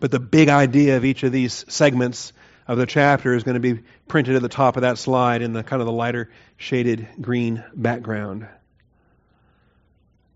But 0.00 0.10
the 0.10 0.18
big 0.18 0.48
idea 0.48 0.96
of 0.96 1.04
each 1.04 1.22
of 1.22 1.30
these 1.30 1.64
segments 1.68 2.32
of 2.70 2.78
the 2.78 2.86
chapter 2.86 3.34
is 3.34 3.42
going 3.42 3.60
to 3.60 3.74
be 3.74 3.82
printed 4.06 4.36
at 4.36 4.42
the 4.42 4.48
top 4.48 4.76
of 4.76 4.82
that 4.82 4.96
slide 4.96 5.42
in 5.42 5.52
the 5.52 5.64
kind 5.64 5.82
of 5.82 5.86
the 5.86 5.92
lighter 5.92 6.30
shaded 6.56 7.08
green 7.20 7.64
background. 7.74 8.46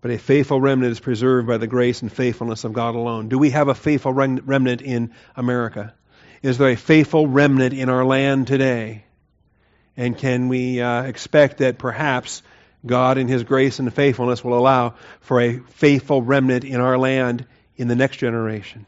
But 0.01 0.11
a 0.11 0.17
faithful 0.17 0.59
remnant 0.59 0.91
is 0.91 0.99
preserved 0.99 1.47
by 1.47 1.59
the 1.59 1.65
grace 1.65 2.01
and 2.01 2.11
faithfulness 2.11 2.65
of 2.65 2.73
God 2.73 2.93
alone. 2.93 3.29
Do 3.29 3.39
we 3.39 3.51
have 3.51 3.69
a 3.69 3.73
faithful 3.73 4.11
remnant 4.11 4.81
in 4.81 5.13
America? 5.37 5.93
Is 6.41 6.57
there 6.57 6.67
a 6.67 6.75
faithful 6.75 7.25
remnant 7.25 7.73
in 7.73 7.87
our 7.87 8.03
land 8.03 8.47
today? 8.47 9.05
And 9.95 10.17
can 10.17 10.49
we 10.49 10.81
uh, 10.81 11.03
expect 11.03 11.59
that 11.59 11.77
perhaps 11.77 12.43
God, 12.85 13.17
in 13.17 13.29
His 13.29 13.45
grace 13.45 13.79
and 13.79 13.93
faithfulness, 13.93 14.43
will 14.43 14.59
allow 14.59 14.95
for 15.21 15.39
a 15.39 15.59
faithful 15.59 16.21
remnant 16.21 16.65
in 16.65 16.81
our 16.81 16.97
land 16.97 17.45
in 17.77 17.87
the 17.87 17.95
next 17.95 18.17
generation? 18.17 18.85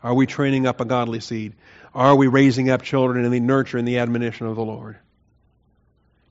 Are 0.00 0.14
we 0.14 0.26
training 0.26 0.68
up 0.68 0.80
a 0.80 0.84
godly 0.84 1.18
seed? 1.18 1.54
Are 1.94 2.16
we 2.16 2.26
raising 2.26 2.70
up 2.70 2.82
children 2.82 3.24
in 3.24 3.30
the 3.30 3.40
nurture 3.40 3.78
and 3.78 3.86
the 3.86 3.98
admonition 3.98 4.46
of 4.46 4.56
the 4.56 4.64
Lord? 4.64 4.96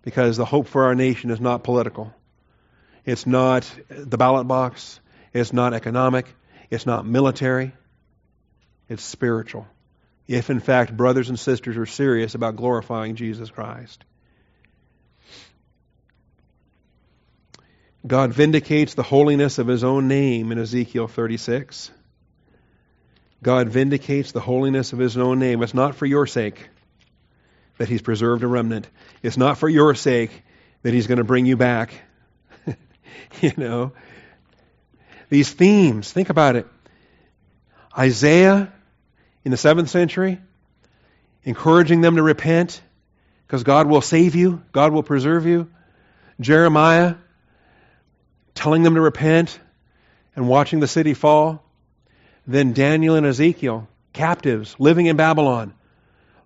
Because 0.01 0.35
the 0.35 0.45
hope 0.45 0.67
for 0.67 0.83
our 0.83 0.95
nation 0.95 1.31
is 1.31 1.39
not 1.39 1.63
political. 1.63 2.13
It's 3.05 3.25
not 3.25 3.69
the 3.89 4.17
ballot 4.17 4.47
box. 4.47 4.99
It's 5.33 5.53
not 5.53 5.73
economic. 5.73 6.27
It's 6.69 6.85
not 6.85 7.05
military. 7.05 7.71
It's 8.89 9.03
spiritual. 9.03 9.65
If, 10.27 10.49
in 10.49 10.59
fact, 10.59 10.95
brothers 10.95 11.29
and 11.29 11.39
sisters 11.39 11.77
are 11.77 11.85
serious 11.85 12.35
about 12.35 12.57
glorifying 12.57 13.15
Jesus 13.15 13.49
Christ. 13.49 14.03
God 18.05 18.33
vindicates 18.33 18.95
the 18.95 19.03
holiness 19.03 19.59
of 19.59 19.67
his 19.67 19.85
own 19.85 20.09
name 20.09 20.51
in 20.51 20.59
Ezekiel 20.59 21.07
36. 21.07 21.89
God 23.43 23.69
vindicates 23.69 24.31
the 24.31 24.39
holiness 24.39 24.93
of 24.93 24.99
his 24.99 25.17
own 25.17 25.39
name. 25.39 25.61
It's 25.61 25.73
not 25.73 25.95
for 25.95 26.05
your 26.05 26.25
sake 26.25 26.69
that 27.77 27.89
he's 27.89 28.01
preserved 28.01 28.43
a 28.43 28.47
remnant. 28.47 28.87
It's 29.21 29.37
not 29.37 29.57
for 29.57 29.67
your 29.67 29.95
sake 29.95 30.43
that 30.83 30.93
he's 30.93 31.07
going 31.07 31.17
to 31.17 31.23
bring 31.23 31.45
you 31.45 31.57
back. 31.57 31.93
you 33.41 33.51
know, 33.57 33.91
these 35.29 35.51
themes, 35.51 36.11
think 36.11 36.29
about 36.29 36.55
it. 36.55 36.67
Isaiah 37.97 38.71
in 39.43 39.51
the 39.51 39.57
seventh 39.57 39.89
century, 39.89 40.39
encouraging 41.43 42.01
them 42.01 42.15
to 42.15 42.23
repent 42.23 42.81
because 43.45 43.63
God 43.63 43.87
will 43.87 44.01
save 44.01 44.35
you, 44.35 44.63
God 44.71 44.93
will 44.93 45.03
preserve 45.03 45.45
you. 45.45 45.69
Jeremiah 46.39 47.15
telling 48.55 48.83
them 48.83 48.95
to 48.95 49.01
repent 49.01 49.59
and 50.35 50.47
watching 50.47 50.79
the 50.79 50.87
city 50.87 51.13
fall. 51.13 51.62
Then 52.45 52.73
Daniel 52.73 53.15
and 53.15 53.25
Ezekiel, 53.25 53.87
captives, 54.11 54.75
living 54.79 55.05
in 55.05 55.15
Babylon, 55.15 55.73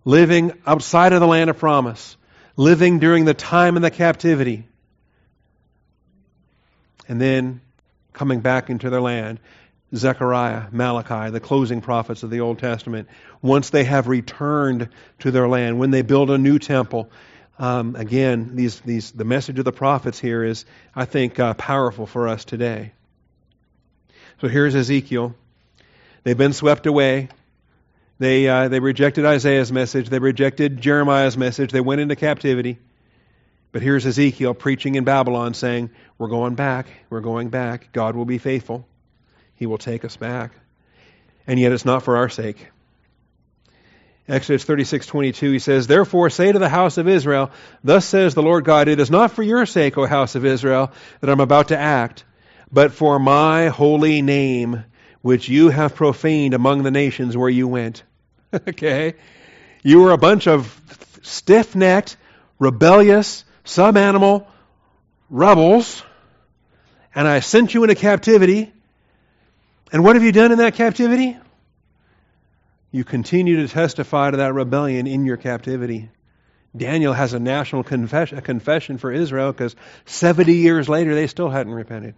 living 0.05 0.53
outside 0.65 1.13
of 1.13 1.19
the 1.19 1.27
land 1.27 1.49
of 1.49 1.57
promise, 1.57 2.17
living 2.55 2.99
during 2.99 3.25
the 3.25 3.33
time 3.33 3.75
of 3.75 3.81
the 3.81 3.91
captivity, 3.91 4.65
and 7.07 7.19
then 7.19 7.61
coming 8.13 8.41
back 8.41 8.69
into 8.69 8.89
their 8.89 9.01
land. 9.01 9.39
Zechariah, 9.95 10.63
Malachi, 10.73 11.31
the 11.31 11.39
closing 11.39 11.79
prophets 11.79 12.23
of 12.23 12.29
the 12.29 12.41
Old 12.41 12.59
Testament, 12.59 13.07
once 13.41 13.69
they 13.69 13.85
have 13.85 14.09
returned 14.09 14.89
to 15.19 15.31
their 15.31 15.47
land, 15.47 15.79
when 15.79 15.91
they 15.91 16.01
build 16.01 16.29
a 16.29 16.37
new 16.37 16.59
temple, 16.59 17.09
um, 17.57 17.95
again, 17.95 18.55
these, 18.55 18.79
these, 18.81 19.11
the 19.11 19.23
message 19.23 19.59
of 19.59 19.65
the 19.65 19.71
prophets 19.71 20.19
here 20.19 20.43
is, 20.43 20.65
I 20.93 21.05
think, 21.05 21.39
uh, 21.39 21.53
powerful 21.53 22.05
for 22.05 22.27
us 22.27 22.43
today. 22.43 22.91
So 24.41 24.47
here's 24.47 24.75
Ezekiel. 24.75 25.35
They've 26.27 26.37
been 26.37 26.51
swept 26.51 26.87
away. 26.87 27.29
They, 28.19 28.49
uh, 28.49 28.67
they 28.67 28.81
rejected 28.81 29.23
Isaiah's 29.23 29.71
message. 29.71 30.09
They 30.09 30.19
rejected 30.19 30.81
Jeremiah's 30.81 31.37
message. 31.37 31.71
They 31.71 31.79
went 31.79 32.01
into 32.01 32.17
captivity. 32.17 32.79
But 33.71 33.81
here's 33.81 34.05
Ezekiel 34.05 34.53
preaching 34.53 34.95
in 34.95 35.05
Babylon 35.05 35.53
saying, 35.53 35.89
We're 36.17 36.27
going 36.27 36.55
back. 36.55 36.87
We're 37.09 37.21
going 37.21 37.47
back. 37.47 37.93
God 37.93 38.17
will 38.17 38.25
be 38.25 38.39
faithful. 38.39 38.85
He 39.55 39.67
will 39.67 39.77
take 39.77 40.03
us 40.03 40.17
back. 40.17 40.51
And 41.47 41.61
yet 41.61 41.71
it's 41.71 41.85
not 41.85 42.03
for 42.03 42.17
our 42.17 42.27
sake. 42.27 42.57
Exodus 44.27 44.65
36:22 44.65 45.53
he 45.53 45.59
says, 45.59 45.87
"Therefore 45.87 46.29
say 46.29 46.51
to 46.51 46.59
the 46.59 46.67
house 46.67 46.97
of 46.97 47.07
Israel, 47.07 47.51
thus 47.85 48.03
says 48.05 48.33
the 48.33 48.43
Lord 48.43 48.65
God, 48.65 48.89
it 48.89 48.99
is 48.99 49.09
not 49.09 49.31
for 49.31 49.43
your 49.43 49.65
sake, 49.65 49.97
O 49.97 50.05
house 50.05 50.35
of 50.35 50.45
Israel, 50.45 50.91
that 51.21 51.29
I'm 51.29 51.39
about 51.39 51.69
to 51.69 51.79
act, 51.79 52.25
but 52.69 52.91
for 52.91 53.17
my 53.17 53.67
holy 53.67 54.21
name, 54.21 54.83
which 55.21 55.49
you 55.49 55.69
have 55.69 55.95
profaned 55.95 56.53
among 56.53 56.83
the 56.83 56.91
nations 56.91 57.35
where 57.35 57.49
you 57.49 57.67
went." 57.67 58.03
okay? 58.53 59.15
You 59.83 60.01
were 60.01 60.11
a 60.11 60.17
bunch 60.17 60.47
of 60.47 60.81
stiff-necked, 61.21 62.17
rebellious, 62.59 63.43
sub-animal 63.63 64.47
rebels, 65.29 66.03
and 67.13 67.27
I 67.27 67.41
sent 67.41 67.73
you 67.73 67.83
into 67.83 67.95
captivity. 67.95 68.71
And 69.91 70.03
what 70.03 70.15
have 70.15 70.23
you 70.23 70.31
done 70.31 70.51
in 70.51 70.57
that 70.57 70.75
captivity? 70.75 71.37
you 72.91 73.03
continue 73.03 73.57
to 73.57 73.67
testify 73.67 74.31
to 74.31 74.37
that 74.37 74.53
rebellion 74.53 75.07
in 75.07 75.25
your 75.25 75.37
captivity. 75.37 76.09
Daniel 76.75 77.13
has 77.13 77.33
a 77.33 77.39
national 77.39 77.83
confession, 77.83 78.37
a 78.37 78.41
confession 78.41 78.97
for 78.97 79.11
Israel 79.11 79.51
because 79.51 79.75
70 80.05 80.53
years 80.53 80.87
later 80.87 81.15
they 81.15 81.27
still 81.27 81.49
hadn't 81.49 81.73
repented. 81.73 82.15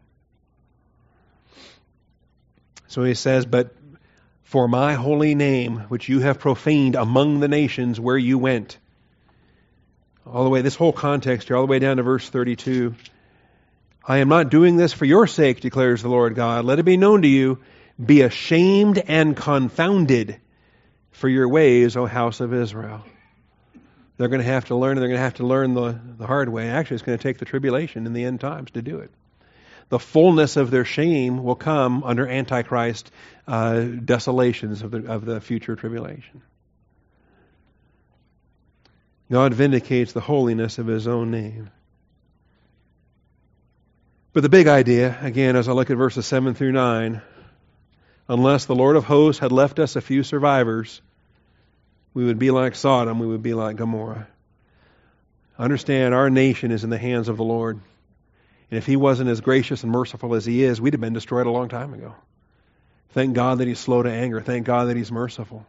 So 2.89 3.03
he 3.03 3.13
says, 3.13 3.45
But 3.45 3.73
for 4.43 4.67
my 4.67 4.95
holy 4.95 5.35
name, 5.35 5.77
which 5.89 6.09
you 6.09 6.19
have 6.21 6.39
profaned 6.39 6.95
among 6.95 7.39
the 7.39 7.47
nations 7.47 7.99
where 7.99 8.17
you 8.17 8.37
went. 8.37 8.77
All 10.25 10.43
the 10.43 10.49
way, 10.49 10.61
this 10.61 10.75
whole 10.75 10.91
context 10.91 11.47
here, 11.47 11.55
all 11.55 11.65
the 11.65 11.71
way 11.71 11.79
down 11.79 11.97
to 11.97 12.03
verse 12.03 12.27
32. 12.27 12.95
I 14.03 14.17
am 14.17 14.27
not 14.27 14.49
doing 14.49 14.75
this 14.75 14.91
for 14.91 15.05
your 15.05 15.27
sake, 15.27 15.61
declares 15.61 16.01
the 16.01 16.09
Lord 16.09 16.33
God. 16.33 16.65
Let 16.65 16.79
it 16.79 16.83
be 16.83 16.97
known 16.97 17.21
to 17.21 17.27
you, 17.27 17.59
be 18.03 18.21
ashamed 18.21 18.97
and 18.97 19.37
confounded 19.37 20.39
for 21.11 21.29
your 21.29 21.47
ways, 21.47 21.95
O 21.95 22.07
house 22.07 22.39
of 22.39 22.53
Israel. 22.55 23.03
They're 24.17 24.29
going 24.29 24.41
to 24.41 24.47
have 24.47 24.65
to 24.65 24.75
learn, 24.75 24.97
and 24.97 25.01
they're 25.01 25.09
going 25.09 25.19
to 25.19 25.23
have 25.23 25.35
to 25.35 25.45
learn 25.45 25.75
the, 25.75 25.99
the 26.17 26.25
hard 26.25 26.49
way. 26.49 26.69
Actually, 26.69 26.95
it's 26.95 27.03
going 27.03 27.17
to 27.17 27.21
take 27.21 27.37
the 27.37 27.45
tribulation 27.45 28.07
in 28.07 28.13
the 28.13 28.23
end 28.23 28.41
times 28.41 28.71
to 28.71 28.81
do 28.81 28.99
it. 28.99 29.11
The 29.89 29.99
fullness 29.99 30.55
of 30.55 30.71
their 30.71 30.85
shame 30.85 31.43
will 31.43 31.55
come 31.55 32.03
under 32.03 32.27
Antichrist 32.27 33.11
uh, 33.47 33.81
desolations 33.81 34.83
of 34.83 34.91
the, 34.91 35.11
of 35.11 35.25
the 35.25 35.41
future 35.41 35.75
tribulation. 35.75 36.43
God 39.31 39.53
vindicates 39.53 40.13
the 40.13 40.21
holiness 40.21 40.77
of 40.77 40.87
his 40.87 41.07
own 41.07 41.31
name. 41.31 41.71
But 44.31 44.43
the 44.43 44.49
big 44.49 44.67
idea, 44.67 45.17
again, 45.21 45.55
as 45.55 45.67
I 45.67 45.71
look 45.71 45.89
at 45.89 45.97
verses 45.97 46.25
7 46.25 46.53
through 46.53 46.71
9, 46.71 47.21
unless 48.27 48.65
the 48.65 48.75
Lord 48.75 48.95
of 48.95 49.05
hosts 49.05 49.39
had 49.39 49.51
left 49.51 49.79
us 49.79 49.95
a 49.95 50.01
few 50.01 50.21
survivors, 50.21 51.01
we 52.13 52.25
would 52.25 52.37
be 52.37 52.51
like 52.51 52.75
Sodom, 52.75 53.19
we 53.19 53.27
would 53.27 53.41
be 53.41 53.55
like 53.55 53.75
Gomorrah. 53.75 54.27
Understand, 55.57 56.13
our 56.13 56.29
nation 56.29 56.71
is 56.71 56.83
in 56.83 56.89
the 56.91 56.97
hands 56.97 57.27
of 57.27 57.37
the 57.37 57.43
Lord. 57.43 57.81
And 58.72 58.78
if 58.78 58.86
He 58.86 58.95
wasn't 58.95 59.30
as 59.30 59.41
gracious 59.41 59.84
and 59.84 59.91
merciful 59.91 60.36
as 60.36 60.45
He 60.45 60.63
is, 60.63 60.80
we'd 60.80 60.93
have 60.93 61.01
been 61.01 61.13
destroyed 61.13 61.47
a 61.47 61.51
long 61.51 61.70
time 61.70 61.93
ago. 61.93 62.15
Thank 63.09 63.34
God 63.34 63.57
that 63.57 63.67
He's 63.67 63.80
slow 63.80 64.03
to 64.03 64.11
anger. 64.11 64.41
Thank 64.41 64.65
God 64.65 64.86
that 64.86 64.97
He's 64.97 65.11
merciful. 65.11 65.65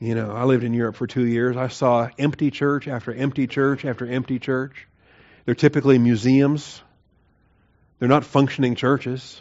You 0.00 0.14
know, 0.14 0.32
I 0.32 0.44
lived 0.44 0.64
in 0.64 0.74
Europe 0.74 0.96
for 0.96 1.06
two 1.06 1.24
years. 1.24 1.56
I 1.56 1.68
saw 1.68 2.08
empty 2.18 2.50
church 2.50 2.88
after 2.88 3.12
empty 3.12 3.46
church 3.46 3.84
after 3.84 4.06
empty 4.06 4.38
church. 4.38 4.86
They're 5.44 5.54
typically 5.54 5.98
museums, 5.98 6.82
they're 7.98 8.08
not 8.08 8.24
functioning 8.24 8.74
churches. 8.74 9.40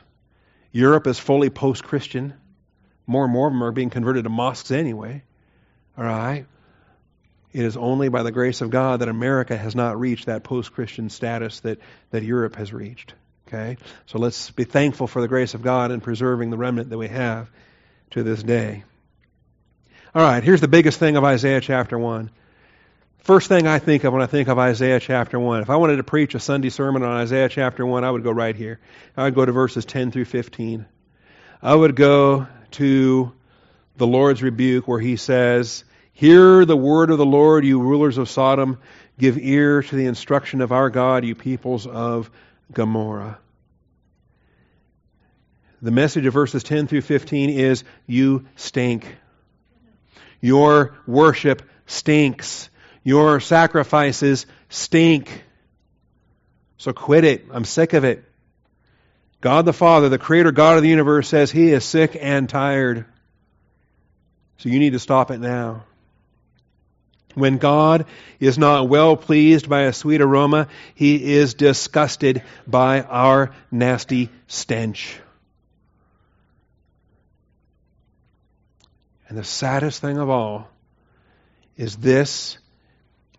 Europe 0.72 1.06
is 1.06 1.20
fully 1.20 1.50
post 1.50 1.84
Christian. 1.84 2.34
More 3.06 3.26
and 3.26 3.34
more 3.34 3.48
of 3.48 3.54
them 3.54 3.64
are 3.64 3.72
being 3.72 3.90
converted 3.90 4.24
to 4.24 4.30
mosques 4.30 4.72
anyway. 4.72 5.24
All 5.98 6.04
right? 6.04 6.46
It 7.54 7.64
is 7.64 7.78
only 7.78 8.10
by 8.10 8.24
the 8.24 8.32
grace 8.32 8.62
of 8.62 8.72
God 8.72 9.00
that 9.02 9.10
America 9.10 9.56
has 9.56 9.76
not 9.76 10.00
reached 10.00 10.26
that 10.26 10.44
post 10.44 10.74
Christian 10.74 11.10
status 11.10 11.60
that, 11.62 11.80
that 12.10 12.24
Europe 12.24 12.56
has 12.56 12.74
reached. 12.74 13.14
Okay? 13.48 13.78
So 14.08 14.18
let's 14.18 14.50
be 14.50 14.64
thankful 14.64 15.06
for 15.06 15.22
the 15.22 15.28
grace 15.28 15.54
of 15.54 15.62
God 15.62 15.92
in 15.92 16.02
preserving 16.02 16.50
the 16.50 16.58
remnant 16.58 16.90
that 16.90 16.98
we 16.98 17.08
have 17.08 17.50
to 18.12 18.24
this 18.24 18.42
day. 18.42 18.84
All 20.16 20.24
right, 20.24 20.44
here's 20.44 20.62
the 20.62 20.68
biggest 20.68 21.00
thing 21.00 21.16
of 21.16 21.24
Isaiah 21.24 21.62
chapter 21.62 21.98
1. 21.98 22.32
First 23.20 23.48
thing 23.48 23.68
I 23.68 23.80
think 23.80 24.04
of 24.04 24.14
when 24.14 24.22
I 24.22 24.26
think 24.26 24.48
of 24.48 24.60
Isaiah 24.60 25.00
chapter 25.00 25.40
1. 25.40 25.62
If 25.62 25.70
I 25.70 25.78
wanted 25.78 25.98
to 25.98 26.04
preach 26.04 26.36
a 26.36 26.40
Sunday 26.40 26.70
sermon 26.70 27.04
on 27.04 27.18
Isaiah 27.18 27.50
chapter 27.50 27.86
1, 27.86 28.04
I 28.04 28.12
would 28.12 28.24
go 28.24 28.32
right 28.32 28.56
here. 28.56 28.80
I 29.16 29.24
would 29.24 29.36
go 29.36 29.46
to 29.46 29.52
verses 29.52 29.86
10 29.86 30.12
through 30.12 30.26
15. 30.26 30.86
I 31.62 31.74
would 31.74 31.96
go 31.96 32.48
to 32.72 33.32
the 33.96 34.08
Lord's 34.08 34.44
rebuke 34.44 34.88
where 34.88 35.00
he 35.00 35.16
says, 35.16 35.84
Hear 36.14 36.64
the 36.64 36.78
word 36.78 37.10
of 37.10 37.18
the 37.18 37.26
Lord, 37.26 37.66
you 37.66 37.80
rulers 37.82 38.18
of 38.18 38.30
Sodom. 38.30 38.78
Give 39.18 39.38
ear 39.38 39.82
to 39.82 39.96
the 39.96 40.06
instruction 40.06 40.62
of 40.62 40.72
our 40.72 40.90
God, 40.90 41.26
you 41.26 41.36
peoples 41.36 41.86
of 41.88 42.30
Gomorrah. 42.72 43.40
The 45.82 45.92
message 45.92 46.26
of 46.26 46.34
verses 46.34 46.64
10 46.64 46.88
through 46.88 47.02
15 47.02 47.50
is 47.50 47.84
You 48.08 48.46
stink. 48.56 49.18
Your 50.40 50.96
worship 51.06 51.62
stinks. 51.88 52.70
Your 53.04 53.40
sacrifices 53.40 54.46
stink. 54.70 55.44
So 56.78 56.94
quit 56.94 57.24
it. 57.26 57.46
I'm 57.52 57.66
sick 57.66 57.94
of 57.94 58.04
it. 58.04 58.24
God 59.42 59.66
the 59.66 59.74
Father, 59.74 60.10
the 60.10 60.18
creator 60.18 60.52
God 60.52 60.78
of 60.78 60.84
the 60.84 60.90
universe, 60.90 61.28
says 61.28 61.52
he 61.52 61.72
is 61.72 61.84
sick 61.84 62.18
and 62.20 62.48
tired. 62.48 63.06
So 64.60 64.70
you 64.70 64.80
need 64.80 64.94
to 64.94 65.00
stop 65.00 65.32
it 65.32 65.40
now. 65.40 65.84
When 67.36 67.58
God 67.58 68.06
is 68.40 68.58
not 68.58 68.90
well 68.90 69.18
pleased 69.18 69.68
by 69.68 69.82
a 69.82 69.94
sweet 69.94 70.22
aroma, 70.22 70.68
he 70.94 71.34
is 71.34 71.56
disgusted 71.56 72.44
by 72.68 73.02
our 73.02 73.56
nasty 73.72 74.30
stench. 74.48 75.20
And 79.28 79.38
the 79.38 79.44
saddest 79.44 80.00
thing 80.00 80.18
of 80.20 80.30
all 80.30 80.68
is 81.76 81.96
this 81.96 82.60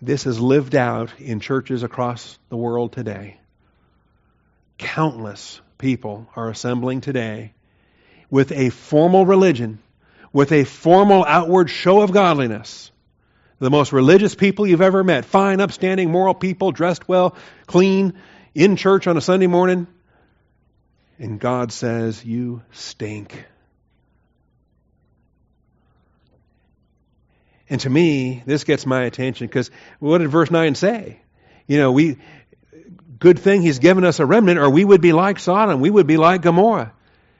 this 0.02 0.26
is 0.26 0.38
lived 0.38 0.74
out 0.74 1.18
in 1.18 1.40
churches 1.40 1.82
across 1.82 2.38
the 2.50 2.56
world 2.56 2.92
today. 2.92 3.38
Countless 4.76 5.60
people 5.78 6.28
are 6.36 6.50
assembling 6.50 7.00
today 7.00 7.52
with 8.28 8.52
a 8.52 8.70
formal 8.70 9.24
religion, 9.24 9.78
with 10.32 10.52
a 10.52 10.64
formal 10.64 11.24
outward 11.24 11.70
show 11.70 12.02
of 12.02 12.12
godliness. 12.12 12.90
The 13.64 13.70
most 13.70 13.94
religious 13.94 14.34
people 14.34 14.66
you've 14.66 14.82
ever 14.82 15.02
met, 15.02 15.24
fine, 15.24 15.58
upstanding, 15.58 16.10
moral 16.10 16.34
people, 16.34 16.70
dressed 16.70 17.08
well, 17.08 17.34
clean, 17.64 18.12
in 18.54 18.76
church 18.76 19.06
on 19.06 19.16
a 19.16 19.22
Sunday 19.22 19.46
morning, 19.46 19.86
and 21.18 21.40
God 21.40 21.72
says, 21.72 22.22
You 22.22 22.60
stink. 22.72 23.46
And 27.70 27.80
to 27.80 27.88
me, 27.88 28.42
this 28.44 28.64
gets 28.64 28.84
my 28.84 29.04
attention 29.04 29.46
because 29.46 29.70
what 29.98 30.18
did 30.18 30.28
verse 30.28 30.50
9 30.50 30.74
say? 30.74 31.22
You 31.66 31.78
know, 31.78 31.90
we, 31.90 32.18
good 33.18 33.38
thing 33.38 33.62
he's 33.62 33.78
given 33.78 34.04
us 34.04 34.20
a 34.20 34.26
remnant, 34.26 34.58
or 34.58 34.68
we 34.68 34.84
would 34.84 35.00
be 35.00 35.14
like 35.14 35.38
Sodom. 35.38 35.80
We 35.80 35.88
would 35.88 36.06
be 36.06 36.18
like 36.18 36.42
Gomorrah. 36.42 36.92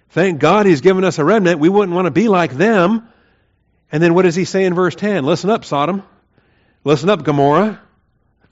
Thank 0.09 0.41
God 0.41 0.65
he's 0.65 0.81
given 0.81 1.05
us 1.05 1.19
a 1.19 1.25
remnant. 1.25 1.61
We 1.61 1.69
wouldn't 1.69 1.95
want 1.95 2.07
to 2.07 2.11
be 2.11 2.29
like 2.29 2.55
them. 2.55 3.07
And 3.93 4.03
then 4.03 4.15
what 4.15 4.23
does 4.23 4.35
he 4.35 4.47
say 4.47 4.65
in 4.65 4.73
verse 4.73 4.95
10? 4.95 5.27
Listen 5.27 5.51
up, 5.51 5.67
Sodom. 5.67 6.03
Listen 6.85 7.09
up, 7.09 7.25
Gomorrah. 7.25 7.81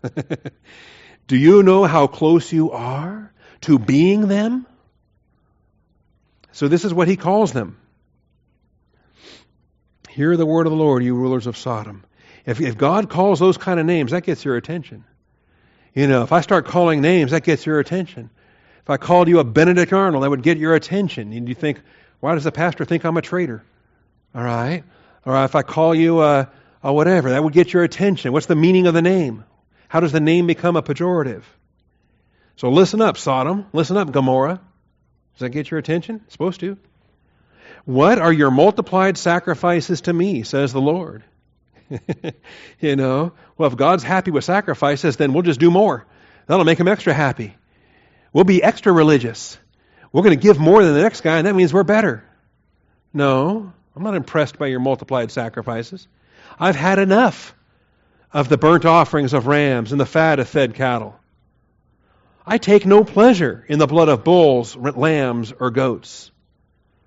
Do 1.26 1.37
you 1.37 1.62
know 1.62 1.85
how 1.85 2.07
close 2.07 2.51
you 2.51 2.72
are 2.72 3.30
to 3.62 3.78
being 3.78 4.26
them? 4.26 4.66
So 6.53 6.68
this 6.68 6.85
is 6.85 6.93
what 6.95 7.09
he 7.09 7.16
calls 7.16 7.53
them. 7.53 7.78
Hear 10.09 10.37
the 10.37 10.47
word 10.47 10.66
of 10.66 10.72
the 10.72 10.76
Lord, 10.76 11.05
you 11.05 11.14
rulers 11.14 11.47
of 11.47 11.57
Sodom. 11.57 12.05
If, 12.45 12.61
if 12.61 12.76
God 12.76 13.09
calls 13.09 13.39
those 13.39 13.57
kind 13.57 13.78
of 13.78 13.87
names, 13.87 14.11
that 14.11 14.24
gets 14.24 14.45
your 14.45 14.57
attention. 14.57 15.05
You 15.95 16.07
know, 16.07 16.22
if 16.22 16.33
I 16.33 16.41
start 16.41 16.66
calling 16.66 17.03
names, 17.03 17.30
that 17.30 17.45
gets 17.45 17.64
your 17.64 17.80
attention. 17.80 18.30
If 18.83 18.91
I 18.91 18.97
called 18.97 19.28
you 19.28 19.39
a 19.39 19.45
Benedict 19.45 19.93
Arnold, 19.93 20.24
that 20.24 20.30
would 20.30 20.43
get 20.43 20.59
your 20.59 20.74
attention. 20.74 21.33
And 21.33 21.49
you 21.49 21.55
think, 21.55 21.80
why 22.20 22.35
does 22.35 22.45
the 22.45 22.53
pastor 22.53 22.85
think 22.85 23.05
I'm 23.05 23.16
a 23.16 23.22
traitor? 23.22 23.62
All 24.35 24.43
right. 24.43 24.85
Or 25.24 25.45
if 25.45 25.55
I 25.55 25.62
call 25.62 25.95
you 25.95 26.22
a, 26.22 26.51
a 26.83 26.93
whatever, 26.93 27.30
that 27.30 27.43
would 27.43 27.53
get 27.53 27.72
your 27.72 27.85
attention. 27.85 28.33
What's 28.33 28.47
the 28.47 28.57
meaning 28.57 28.87
of 28.87 28.95
the 28.95 29.03
name? 29.03 29.45
How 29.89 30.01
does 30.01 30.12
the 30.12 30.20
name 30.20 30.47
become 30.47 30.76
a 30.76 30.83
pejorative? 30.83 31.43
So 32.57 32.70
listen 32.70 33.01
up, 33.01 33.16
Sodom. 33.16 33.66
Listen 33.72 33.97
up, 33.97 34.11
Gomorrah. 34.11 34.61
Does 35.35 35.41
that 35.41 35.51
get 35.51 35.70
your 35.70 35.78
attention? 35.78 36.20
It's 36.24 36.33
supposed 36.33 36.61
to. 36.61 36.76
What 37.85 38.18
are 38.18 38.33
your 38.33 38.51
multiplied 38.51 39.18
sacrifices 39.18 40.03
to 40.03 40.12
me, 40.12 40.43
says 40.43 40.72
the 40.72 40.80
Lord? 40.80 41.24
you 42.80 42.97
know, 42.97 43.33
well, 43.57 43.70
if 43.70 43.76
God's 43.76 44.03
happy 44.03 44.30
with 44.30 44.45
sacrifices, 44.45 45.16
then 45.16 45.33
we'll 45.33 45.43
just 45.43 45.61
do 45.61 45.70
more. 45.70 46.07
That'll 46.47 46.64
make 46.64 46.78
him 46.78 46.89
extra 46.89 47.12
happy. 47.12 47.57
We'll 48.33 48.45
be 48.45 48.62
extra 48.62 48.93
religious. 48.93 49.59
We're 50.12 50.22
going 50.22 50.39
to 50.39 50.43
give 50.43 50.59
more 50.59 50.83
than 50.85 50.95
the 50.95 51.03
next 51.03 51.22
guy, 51.22 51.39
and 51.39 51.47
that 51.47 51.55
means 51.55 51.72
we're 51.72 51.85
better. 51.85 52.24
No, 53.12 53.72
I'm 53.95 54.03
not 54.03 54.14
impressed 54.14 54.59
by 54.59 54.68
your 54.68 54.80
multiplied 54.80 55.30
sacrifices. 55.30 56.07
I've 56.62 56.76
had 56.76 57.00
enough 57.00 57.56
of 58.32 58.48
the 58.48 58.56
burnt 58.56 58.84
offerings 58.84 59.32
of 59.32 59.48
rams 59.48 59.90
and 59.90 60.00
the 60.00 60.06
fat 60.06 60.38
of 60.38 60.48
fed 60.48 60.76
cattle. 60.76 61.18
I 62.46 62.58
take 62.58 62.86
no 62.86 63.02
pleasure 63.02 63.64
in 63.68 63.80
the 63.80 63.88
blood 63.88 64.08
of 64.08 64.22
bulls, 64.22 64.76
lambs, 64.76 65.52
or 65.58 65.72
goats. 65.72 66.30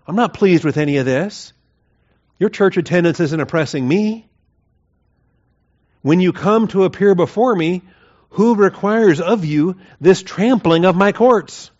I'm 0.05 0.17
not 0.17 0.33
pleased 0.33 0.65
with 0.65 0.75
any 0.75 0.97
of 0.97 1.05
this. 1.05 1.53
Your 2.37 2.49
church 2.49 2.75
attendance 2.75 3.21
isn't 3.21 3.39
oppressing 3.39 3.87
me. 3.87 4.27
When 6.01 6.19
you 6.19 6.33
come 6.33 6.67
to 6.67 6.83
appear 6.83 7.15
before 7.15 7.55
me, 7.55 7.81
who 8.31 8.55
requires 8.55 9.21
of 9.21 9.45
you 9.45 9.77
this 10.01 10.21
trampling 10.21 10.83
of 10.83 10.97
my 10.97 11.13
courts? 11.13 11.71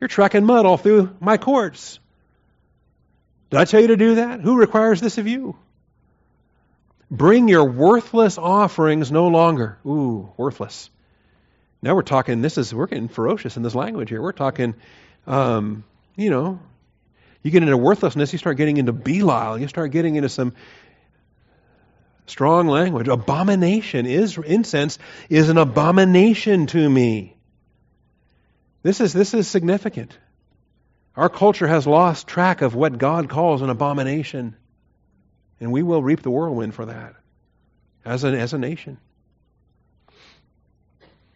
You're 0.00 0.08
tracking 0.08 0.44
mud 0.44 0.66
all 0.66 0.76
through 0.76 1.16
my 1.18 1.38
courts. 1.38 1.98
Did 3.48 3.58
I 3.58 3.64
tell 3.64 3.80
you 3.80 3.86
to 3.86 3.96
do 3.96 4.16
that? 4.16 4.42
Who 4.42 4.58
requires 4.58 5.00
this 5.00 5.16
of 5.16 5.26
you? 5.26 5.56
Bring 7.10 7.48
your 7.48 7.64
worthless 7.64 8.38
offerings 8.38 9.10
no 9.10 9.28
longer. 9.28 9.78
Ooh, 9.86 10.32
worthless. 10.36 10.90
Now 11.80 11.94
we're 11.94 12.02
talking, 12.02 12.42
this 12.42 12.58
is, 12.58 12.74
we're 12.74 12.86
getting 12.86 13.08
ferocious 13.08 13.56
in 13.56 13.62
this 13.62 13.74
language 13.74 14.10
here. 14.10 14.20
We're 14.20 14.32
talking, 14.32 14.74
um, 15.26 15.84
you 16.16 16.30
know, 16.30 16.60
you 17.42 17.50
get 17.50 17.62
into 17.62 17.76
worthlessness, 17.76 18.32
you 18.32 18.38
start 18.38 18.56
getting 18.56 18.76
into 18.76 18.92
Belial, 18.92 19.58
you 19.58 19.68
start 19.68 19.92
getting 19.92 20.16
into 20.16 20.28
some 20.28 20.52
strong 22.26 22.66
language. 22.66 23.08
Abomination 23.08 24.06
is, 24.06 24.36
incense 24.36 24.98
is 25.30 25.48
an 25.48 25.56
abomination 25.56 26.66
to 26.66 26.90
me. 26.90 27.36
This 28.82 29.00
is, 29.00 29.12
this 29.12 29.34
is 29.34 29.48
significant. 29.48 30.16
Our 31.16 31.28
culture 31.28 31.66
has 31.66 31.86
lost 31.86 32.26
track 32.26 32.60
of 32.62 32.74
what 32.74 32.98
God 32.98 33.28
calls 33.28 33.62
an 33.62 33.70
abomination. 33.70 34.56
And 35.60 35.72
we 35.72 35.82
will 35.82 36.02
reap 36.02 36.22
the 36.22 36.30
whirlwind 36.30 36.74
for 36.74 36.86
that 36.86 37.14
as 38.04 38.24
a, 38.24 38.28
as 38.28 38.52
a 38.52 38.58
nation 38.58 38.98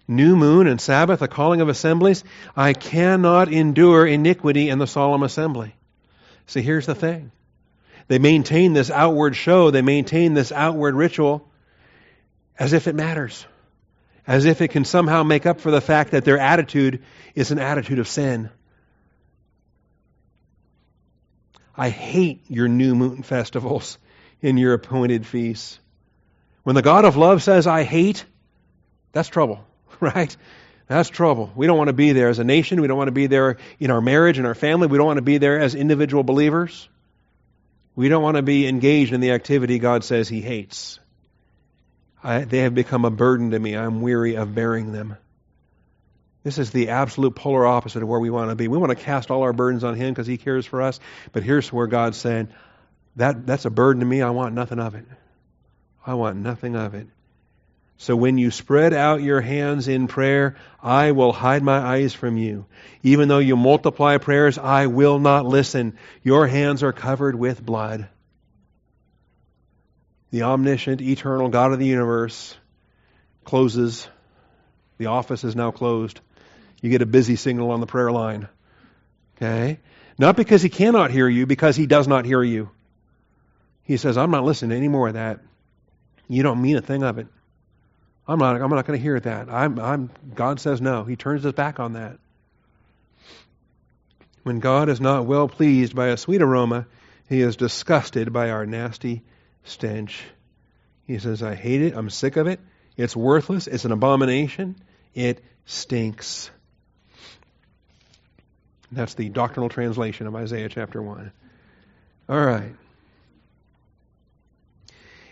new 0.09 0.37
moon 0.37 0.67
and 0.67 0.81
Sabbath, 0.81 1.21
the 1.21 1.29
calling 1.29 1.61
of 1.61 1.69
assemblies. 1.69 2.25
I 2.57 2.73
cannot 2.73 3.53
endure 3.53 4.07
iniquity 4.07 4.69
in 4.69 4.79
the 4.79 4.87
solemn 4.87 5.23
assembly. 5.23 5.75
See, 6.47 6.63
here's 6.63 6.87
the 6.87 6.95
thing. 6.95 7.33
They 8.09 8.19
maintain 8.19 8.73
this 8.73 8.91
outward 8.91 9.37
show, 9.37 9.71
they 9.71 9.83
maintain 9.83 10.35
this 10.35 10.53
outward 10.53 10.95
ritual 10.95 11.49
as 12.59 12.73
if 12.73 12.87
it 12.89 12.95
matters, 12.95 13.47
as 14.27 14.45
if 14.45 14.61
it 14.61 14.69
can 14.69 14.85
somehow 14.85 15.23
make 15.23 15.47
up 15.47 15.61
for 15.61 15.71
the 15.71 15.81
fact 15.81 16.11
that 16.11 16.25
their 16.25 16.39
attitude 16.39 17.03
is 17.35 17.51
an 17.51 17.59
attitude 17.59 17.99
of 17.99 18.09
sin. 18.09 18.51
I 21.75 21.89
hate 21.89 22.43
your 22.49 22.69
new 22.69 22.95
moon 22.95 23.23
festivals 23.23 23.99
and 24.43 24.59
your 24.59 24.75
appointed 24.75 25.27
feasts. 25.27 25.79
When 26.63 26.75
the 26.75 26.83
God 26.83 27.05
of 27.05 27.17
love 27.17 27.43
says, 27.43 27.67
I 27.67 27.83
hate, 27.83 28.25
that's 29.13 29.29
trouble. 29.29 29.65
right? 30.01 30.35
That's 30.89 31.09
trouble. 31.09 31.51
We 31.55 31.67
don't 31.67 31.79
want 31.79 31.89
to 31.89 31.95
be 31.95 32.13
there 32.13 32.29
as 32.29 32.39
a 32.39 32.45
nation. 32.45 32.81
We 32.81 32.89
don't 32.89 32.99
want 32.99 33.09
to 33.09 33.13
be 33.13 33.27
there 33.27 33.57
in 33.81 33.91
our 33.91 34.01
marriage 34.01 34.39
and 34.39 34.47
our 34.47 34.55
family. 34.55 34.89
We 34.89 34.99
don't 34.99 35.07
want 35.07 35.19
to 35.19 35.23
be 35.23 35.39
there 35.39 35.61
as 35.61 35.75
individual 35.75 36.23
believers. 36.23 36.89
We 37.95 38.09
don't 38.09 38.23
want 38.23 38.37
to 38.37 38.43
be 38.43 38.67
engaged 38.67 39.13
in 39.13 39.21
the 39.21 39.33
activity 39.33 39.79
God 39.79 40.05
says 40.05 40.29
He 40.29 40.41
hates. 40.41 40.99
I, 42.23 42.45
they 42.45 42.59
have 42.59 42.75
become 42.75 43.05
a 43.05 43.11
burden 43.11 43.51
to 43.51 43.59
me. 43.59 43.77
I'm 43.77 44.01
weary 44.01 44.37
of 44.37 44.55
bearing 44.55 44.93
them. 44.93 45.17
This 46.45 46.59
is 46.59 46.71
the 46.71 46.89
absolute 46.91 47.37
polar 47.37 47.67
opposite 47.67 48.03
of 48.03 48.09
where 48.09 48.21
we 48.21 48.31
want 48.31 48.51
to 48.51 48.57
be. 48.57 48.67
We 48.69 48.79
want 48.79 48.91
to 48.91 48.97
cast 48.97 49.31
all 49.31 49.43
our 49.43 49.53
burdens 49.53 49.85
on 49.85 49.95
Him 49.95 50.13
because 50.13 50.27
He 50.27 50.39
cares 50.39 50.67
for 50.67 50.83
us. 50.83 50.99
But 51.33 51.43
here's 51.43 51.73
where 51.73 51.87
God's 51.87 52.19
saying, 52.19 52.49
that, 53.17 53.47
that's 53.47 53.65
a 53.65 53.71
burden 53.71 54.01
to 54.01 54.07
me. 54.07 54.23
I 54.23 54.31
want 54.31 54.55
nothing 54.55 54.79
of 54.79 54.95
it. 54.95 55.05
I 56.07 56.15
want 56.15 56.37
nothing 56.39 56.77
of 56.77 56.95
it. 56.95 57.07
So 57.99 58.17
when 58.17 58.37
you 58.37 58.51
spread 58.51 58.95
out 58.95 59.23
your 59.23 59.41
hands 59.41 59.87
in 59.87 60.09
prayer, 60.09 60.57
I 60.83 61.13
will 61.13 61.33
hide 61.33 61.63
my 61.63 61.79
eyes 61.79 62.13
from 62.13 62.37
you. 62.37 62.67
Even 63.05 63.29
though 63.29 63.39
you 63.39 63.55
multiply 63.55 64.19
prayers, 64.19 64.59
I 64.59 64.87
will 64.87 65.21
not 65.21 65.47
listen. 65.47 65.97
Your 66.25 66.49
hands 66.49 66.83
are 66.83 66.93
covered 66.93 67.37
with 67.37 67.65
blood. 67.65 68.09
The 70.33 70.43
omniscient, 70.43 71.01
eternal 71.01 71.49
God 71.49 71.73
of 71.73 71.79
the 71.79 71.87
universe 71.87 72.57
closes. 73.45 74.09
The 74.99 75.07
office 75.07 75.45
is 75.45 75.55
now 75.55 75.71
closed. 75.71 76.21
You 76.81 76.91
get 76.91 77.03
a 77.03 77.07
busy 77.07 77.37
signal 77.37 77.71
on 77.71 77.81
the 77.81 77.87
prayer 77.87 78.11
line. 78.11 78.49
Okay? 79.37 79.79
Not 80.19 80.37
because 80.37 80.63
he 80.63 80.71
cannot 80.71 81.13
hear 81.13 81.29
you, 81.29 81.47
because 81.47 81.77
he 81.77 81.87
does 81.87 82.09
not 82.09 82.25
hear 82.25 82.43
you. 82.43 82.71
He 83.85 83.97
says, 83.97 84.17
I'm 84.17 84.31
not 84.31 84.45
listening 84.45 84.71
to 84.71 84.77
any 84.77 84.89
more 84.89 85.09
of 85.09 85.15
that. 85.15 85.41
You 86.29 86.43
don't 86.43 86.63
mean 86.63 86.77
a 86.77 86.83
thing 86.83 87.03
of 87.03 87.19
it. 87.19 87.27
I'm 88.27 88.39
not, 88.39 88.61
I'm 88.61 88.71
not 88.71 88.87
going 88.87 88.99
to 88.99 89.03
hear 89.03 89.19
that. 89.19 89.49
I'm, 89.51 89.79
I'm, 89.79 90.11
God 90.35 90.61
says 90.61 90.81
no. 90.81 91.05
He 91.05 91.17
turns 91.17 91.43
his 91.43 91.53
back 91.53 91.81
on 91.81 91.95
that. 91.95 92.19
When 94.45 94.61
God 94.61 94.89
is 94.89 95.01
not 95.01 95.27
well 95.27 95.49
pleased 95.49 95.95
by 95.95 96.09
a 96.09 96.17
sweet 96.17 96.43
aroma, 96.43 96.87
he 97.29 97.41
is 97.41 97.57
disgusted 97.57 98.33
by 98.33 98.51
our 98.51 98.67
nasty 98.67 99.23
stench. 99.65 100.23
He 101.07 101.19
says, 101.19 101.43
I 101.43 101.55
hate 101.55 101.83
it. 101.83 101.95
I'm 101.95 102.11
sick 102.11 102.37
of 102.37 102.47
it. 102.47 102.61
It's 102.97 103.17
worthless. 103.17 103.67
It's 103.67 103.85
an 103.85 103.93
abomination. 103.93 104.77
It 105.15 105.43
stinks. 105.65 106.51
That's 108.91 109.15
the 109.15 109.29
doctrinal 109.29 109.69
translation 109.69 110.27
of 110.27 110.35
Isaiah 110.35 110.69
chapter 110.69 111.03
1. 111.03 111.33
All 112.29 112.45
right. 112.45 112.75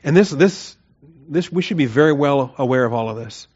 And 0.03 0.17
this, 0.17 0.31
this 0.31 0.77
this, 1.31 1.51
we 1.51 1.63
should 1.63 1.77
be 1.77 1.87
very 1.87 2.13
well 2.13 2.55
aware 2.59 2.85
of 2.85 2.93
all 2.93 3.09
of 3.09 3.17
this. 3.17 3.47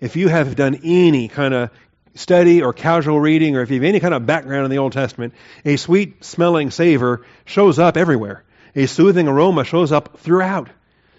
If 0.00 0.16
you 0.16 0.28
have 0.28 0.56
done 0.56 0.80
any 0.82 1.28
kind 1.28 1.52
of 1.52 1.70
study 2.14 2.62
or 2.62 2.72
casual 2.72 3.20
reading, 3.20 3.56
or 3.56 3.60
if 3.60 3.70
you 3.70 3.76
have 3.76 3.84
any 3.84 4.00
kind 4.00 4.14
of 4.14 4.24
background 4.24 4.64
in 4.64 4.70
the 4.70 4.78
Old 4.78 4.92
Testament, 4.92 5.34
a 5.64 5.76
sweet 5.76 6.24
smelling 6.24 6.70
savor 6.70 7.26
shows 7.44 7.78
up 7.78 7.96
everywhere. 7.98 8.42
A 8.74 8.86
soothing 8.86 9.28
aroma 9.28 9.64
shows 9.64 9.92
up 9.92 10.18
throughout, 10.18 10.70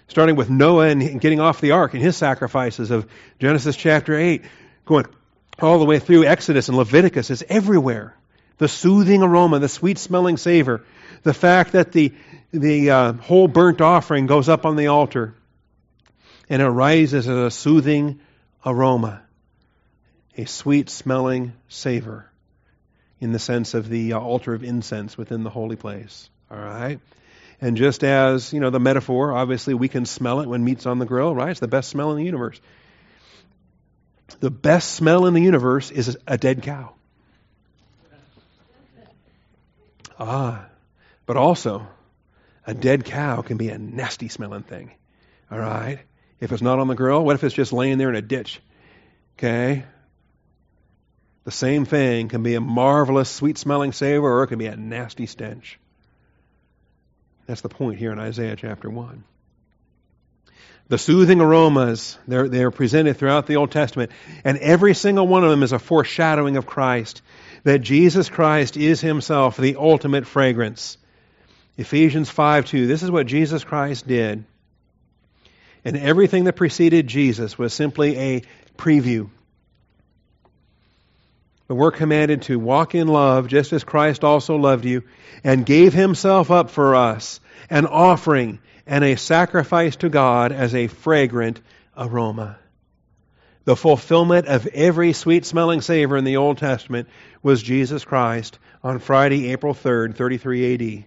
starting 0.08 0.34
with 0.34 0.50
Noah 0.50 0.88
and 0.88 1.20
getting 1.20 1.38
off 1.38 1.60
the 1.60 1.70
ark 1.70 1.94
and 1.94 2.02
his 2.02 2.16
sacrifices 2.16 2.90
of 2.90 3.06
Genesis 3.38 3.76
chapter 3.76 4.18
8, 4.18 4.42
going 4.84 5.06
all 5.60 5.78
the 5.78 5.84
way 5.84 6.00
through 6.00 6.24
Exodus 6.24 6.68
and 6.68 6.76
Leviticus. 6.76 7.30
It's 7.30 7.44
everywhere. 7.48 8.16
The 8.62 8.68
soothing 8.68 9.24
aroma, 9.24 9.58
the 9.58 9.68
sweet 9.68 9.98
smelling 9.98 10.36
savor, 10.36 10.84
the 11.24 11.34
fact 11.34 11.72
that 11.72 11.90
the, 11.90 12.12
the 12.52 12.92
uh, 12.92 13.12
whole 13.14 13.48
burnt 13.48 13.80
offering 13.80 14.26
goes 14.26 14.48
up 14.48 14.64
on 14.64 14.76
the 14.76 14.86
altar 14.86 15.34
and 16.48 16.62
it 16.62 16.68
rises 16.68 17.26
as 17.26 17.36
a 17.36 17.50
soothing 17.50 18.20
aroma. 18.64 19.20
a 20.38 20.44
sweet 20.44 20.90
smelling 20.90 21.54
savor 21.66 22.30
in 23.18 23.32
the 23.32 23.40
sense 23.40 23.74
of 23.74 23.88
the 23.88 24.12
uh, 24.12 24.20
altar 24.20 24.54
of 24.54 24.62
incense 24.62 25.18
within 25.18 25.42
the 25.42 25.50
holy 25.50 25.74
place. 25.74 26.30
All 26.48 26.56
right? 26.56 27.00
And 27.60 27.76
just 27.76 28.04
as, 28.04 28.52
you 28.52 28.60
know, 28.60 28.70
the 28.70 28.78
metaphor, 28.78 29.32
obviously 29.32 29.74
we 29.74 29.88
can 29.88 30.06
smell 30.06 30.38
it 30.38 30.46
when 30.46 30.62
meat's 30.62 30.86
on 30.86 31.00
the 31.00 31.04
grill, 31.04 31.34
right? 31.34 31.50
It's 31.50 31.58
the 31.58 31.66
best 31.66 31.88
smell 31.88 32.12
in 32.12 32.18
the 32.18 32.24
universe. 32.24 32.60
The 34.38 34.52
best 34.52 34.92
smell 34.92 35.26
in 35.26 35.34
the 35.34 35.42
universe 35.42 35.90
is 35.90 36.16
a 36.28 36.38
dead 36.38 36.62
cow. 36.62 36.94
Ah, 40.18 40.66
but 41.26 41.36
also, 41.36 41.86
a 42.66 42.74
dead 42.74 43.04
cow 43.04 43.42
can 43.42 43.56
be 43.56 43.68
a 43.68 43.78
nasty 43.78 44.28
smelling 44.28 44.62
thing. 44.62 44.92
All 45.50 45.58
right? 45.58 45.98
If 46.40 46.52
it's 46.52 46.62
not 46.62 46.78
on 46.78 46.88
the 46.88 46.94
grill, 46.94 47.24
what 47.24 47.34
if 47.34 47.44
it's 47.44 47.54
just 47.54 47.72
laying 47.72 47.98
there 47.98 48.08
in 48.08 48.16
a 48.16 48.22
ditch? 48.22 48.60
Okay? 49.38 49.84
The 51.44 51.50
same 51.50 51.84
thing 51.84 52.28
can 52.28 52.42
be 52.42 52.54
a 52.54 52.60
marvelous, 52.60 53.28
sweet 53.28 53.58
smelling 53.58 53.92
savor, 53.92 54.28
or 54.28 54.44
it 54.44 54.48
can 54.48 54.58
be 54.58 54.66
a 54.66 54.76
nasty 54.76 55.26
stench. 55.26 55.78
That's 57.46 57.60
the 57.60 57.68
point 57.68 57.98
here 57.98 58.12
in 58.12 58.18
Isaiah 58.18 58.56
chapter 58.56 58.88
1. 58.88 59.24
The 60.88 60.98
soothing 60.98 61.40
aromas, 61.40 62.18
they're, 62.28 62.48
they're 62.48 62.70
presented 62.70 63.16
throughout 63.16 63.46
the 63.46 63.56
Old 63.56 63.70
Testament, 63.70 64.12
and 64.44 64.58
every 64.58 64.94
single 64.94 65.26
one 65.26 65.42
of 65.42 65.50
them 65.50 65.62
is 65.62 65.72
a 65.72 65.78
foreshadowing 65.78 66.56
of 66.56 66.66
Christ, 66.66 67.22
that 67.64 67.80
Jesus 67.80 68.28
Christ 68.28 68.76
is 68.76 69.00
himself 69.00 69.56
the 69.56 69.76
ultimate 69.76 70.26
fragrance. 70.26 70.98
Ephesians 71.76 72.28
5 72.28 72.66
2, 72.66 72.86
this 72.86 73.02
is 73.02 73.10
what 73.10 73.26
Jesus 73.26 73.64
Christ 73.64 74.06
did. 74.06 74.44
And 75.84 75.96
everything 75.96 76.44
that 76.44 76.54
preceded 76.54 77.06
Jesus 77.06 77.58
was 77.58 77.74
simply 77.74 78.18
a 78.18 78.42
preview. 78.76 79.30
But 81.66 81.76
we're 81.76 81.92
commanded 81.92 82.42
to 82.42 82.58
walk 82.58 82.94
in 82.94 83.08
love 83.08 83.48
just 83.48 83.72
as 83.72 83.82
Christ 83.82 84.24
also 84.24 84.56
loved 84.56 84.84
you 84.84 85.04
and 85.42 85.64
gave 85.64 85.94
himself 85.94 86.50
up 86.50 86.70
for 86.70 86.94
us, 86.94 87.40
an 87.70 87.86
offering 87.86 88.58
and 88.86 89.02
a 89.02 89.16
sacrifice 89.16 89.96
to 89.96 90.08
God 90.08 90.52
as 90.52 90.74
a 90.74 90.88
fragrant 90.88 91.60
aroma. 91.96 92.58
The 93.64 93.76
fulfillment 93.76 94.48
of 94.48 94.66
every 94.66 95.12
sweet 95.12 95.44
smelling 95.44 95.82
savor 95.82 96.16
in 96.16 96.24
the 96.24 96.36
Old 96.36 96.58
Testament 96.58 97.08
was 97.42 97.62
Jesus 97.62 98.04
Christ 98.04 98.58
on 98.82 98.98
Friday, 98.98 99.52
April 99.52 99.74
3rd, 99.74 100.16
33 100.16 100.74
AD. 100.74 101.04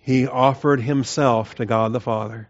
He 0.00 0.26
offered 0.26 0.80
himself 0.80 1.54
to 1.54 1.64
God 1.64 1.92
the 1.92 2.00
Father. 2.00 2.48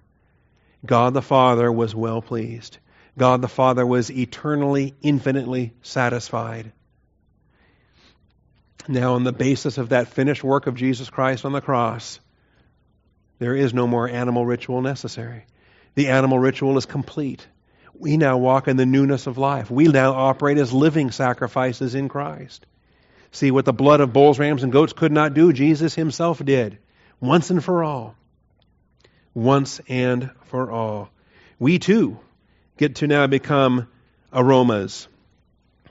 God 0.84 1.14
the 1.14 1.22
Father 1.22 1.70
was 1.70 1.94
well 1.94 2.20
pleased. 2.20 2.78
God 3.16 3.42
the 3.42 3.48
Father 3.48 3.86
was 3.86 4.10
eternally, 4.10 4.94
infinitely 5.02 5.72
satisfied. 5.82 6.72
Now, 8.88 9.14
on 9.14 9.22
the 9.22 9.32
basis 9.32 9.78
of 9.78 9.90
that 9.90 10.08
finished 10.08 10.42
work 10.42 10.66
of 10.66 10.74
Jesus 10.74 11.08
Christ 11.08 11.44
on 11.44 11.52
the 11.52 11.60
cross, 11.60 12.18
there 13.38 13.54
is 13.54 13.72
no 13.72 13.86
more 13.86 14.08
animal 14.08 14.44
ritual 14.44 14.80
necessary. 14.82 15.44
The 15.94 16.08
animal 16.08 16.38
ritual 16.38 16.76
is 16.78 16.86
complete. 16.86 17.46
We 17.94 18.16
now 18.16 18.38
walk 18.38 18.68
in 18.68 18.76
the 18.76 18.86
newness 18.86 19.26
of 19.26 19.38
life. 19.38 19.70
We 19.70 19.88
now 19.88 20.12
operate 20.12 20.58
as 20.58 20.72
living 20.72 21.10
sacrifices 21.10 21.94
in 21.94 22.08
Christ. 22.08 22.66
See, 23.30 23.50
what 23.50 23.64
the 23.64 23.72
blood 23.72 24.00
of 24.00 24.12
bulls, 24.12 24.38
rams, 24.38 24.62
and 24.62 24.72
goats 24.72 24.92
could 24.92 25.12
not 25.12 25.34
do, 25.34 25.52
Jesus 25.52 25.94
himself 25.94 26.44
did, 26.44 26.78
once 27.20 27.50
and 27.50 27.62
for 27.62 27.82
all. 27.84 28.14
Once 29.34 29.80
and 29.88 30.30
for 30.44 30.70
all. 30.70 31.10
We 31.58 31.78
too 31.78 32.18
get 32.76 32.96
to 32.96 33.06
now 33.06 33.26
become 33.26 33.88
aromas. 34.32 35.08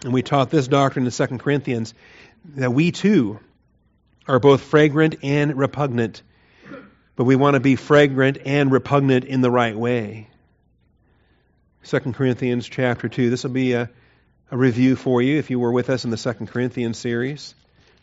And 0.03 0.13
we 0.13 0.21
taught 0.21 0.49
this 0.49 0.67
doctrine 0.67 1.05
in 1.05 1.11
2 1.11 1.27
Corinthians 1.37 1.93
that 2.55 2.73
we 2.73 2.91
too 2.91 3.39
are 4.27 4.39
both 4.39 4.61
fragrant 4.61 5.15
and 5.23 5.55
repugnant 5.55 6.21
but 7.21 7.25
we 7.25 7.35
want 7.35 7.53
to 7.53 7.59
be 7.59 7.75
fragrant 7.75 8.39
and 8.45 8.71
repugnant 8.71 9.25
in 9.25 9.41
the 9.41 9.51
right 9.51 9.77
way. 9.77 10.27
2 11.83 11.99
Corinthians 12.13 12.69
chapter 12.69 13.09
2. 13.09 13.31
This 13.31 13.43
will 13.43 13.51
be 13.51 13.73
a, 13.73 13.89
a 14.51 14.57
review 14.57 14.95
for 14.95 15.19
you 15.21 15.39
if 15.39 15.49
you 15.49 15.59
were 15.59 15.71
with 15.71 15.89
us 15.89 16.05
in 16.05 16.11
the 16.11 16.17
2 16.17 16.45
Corinthians 16.45 16.97
series. 16.97 17.55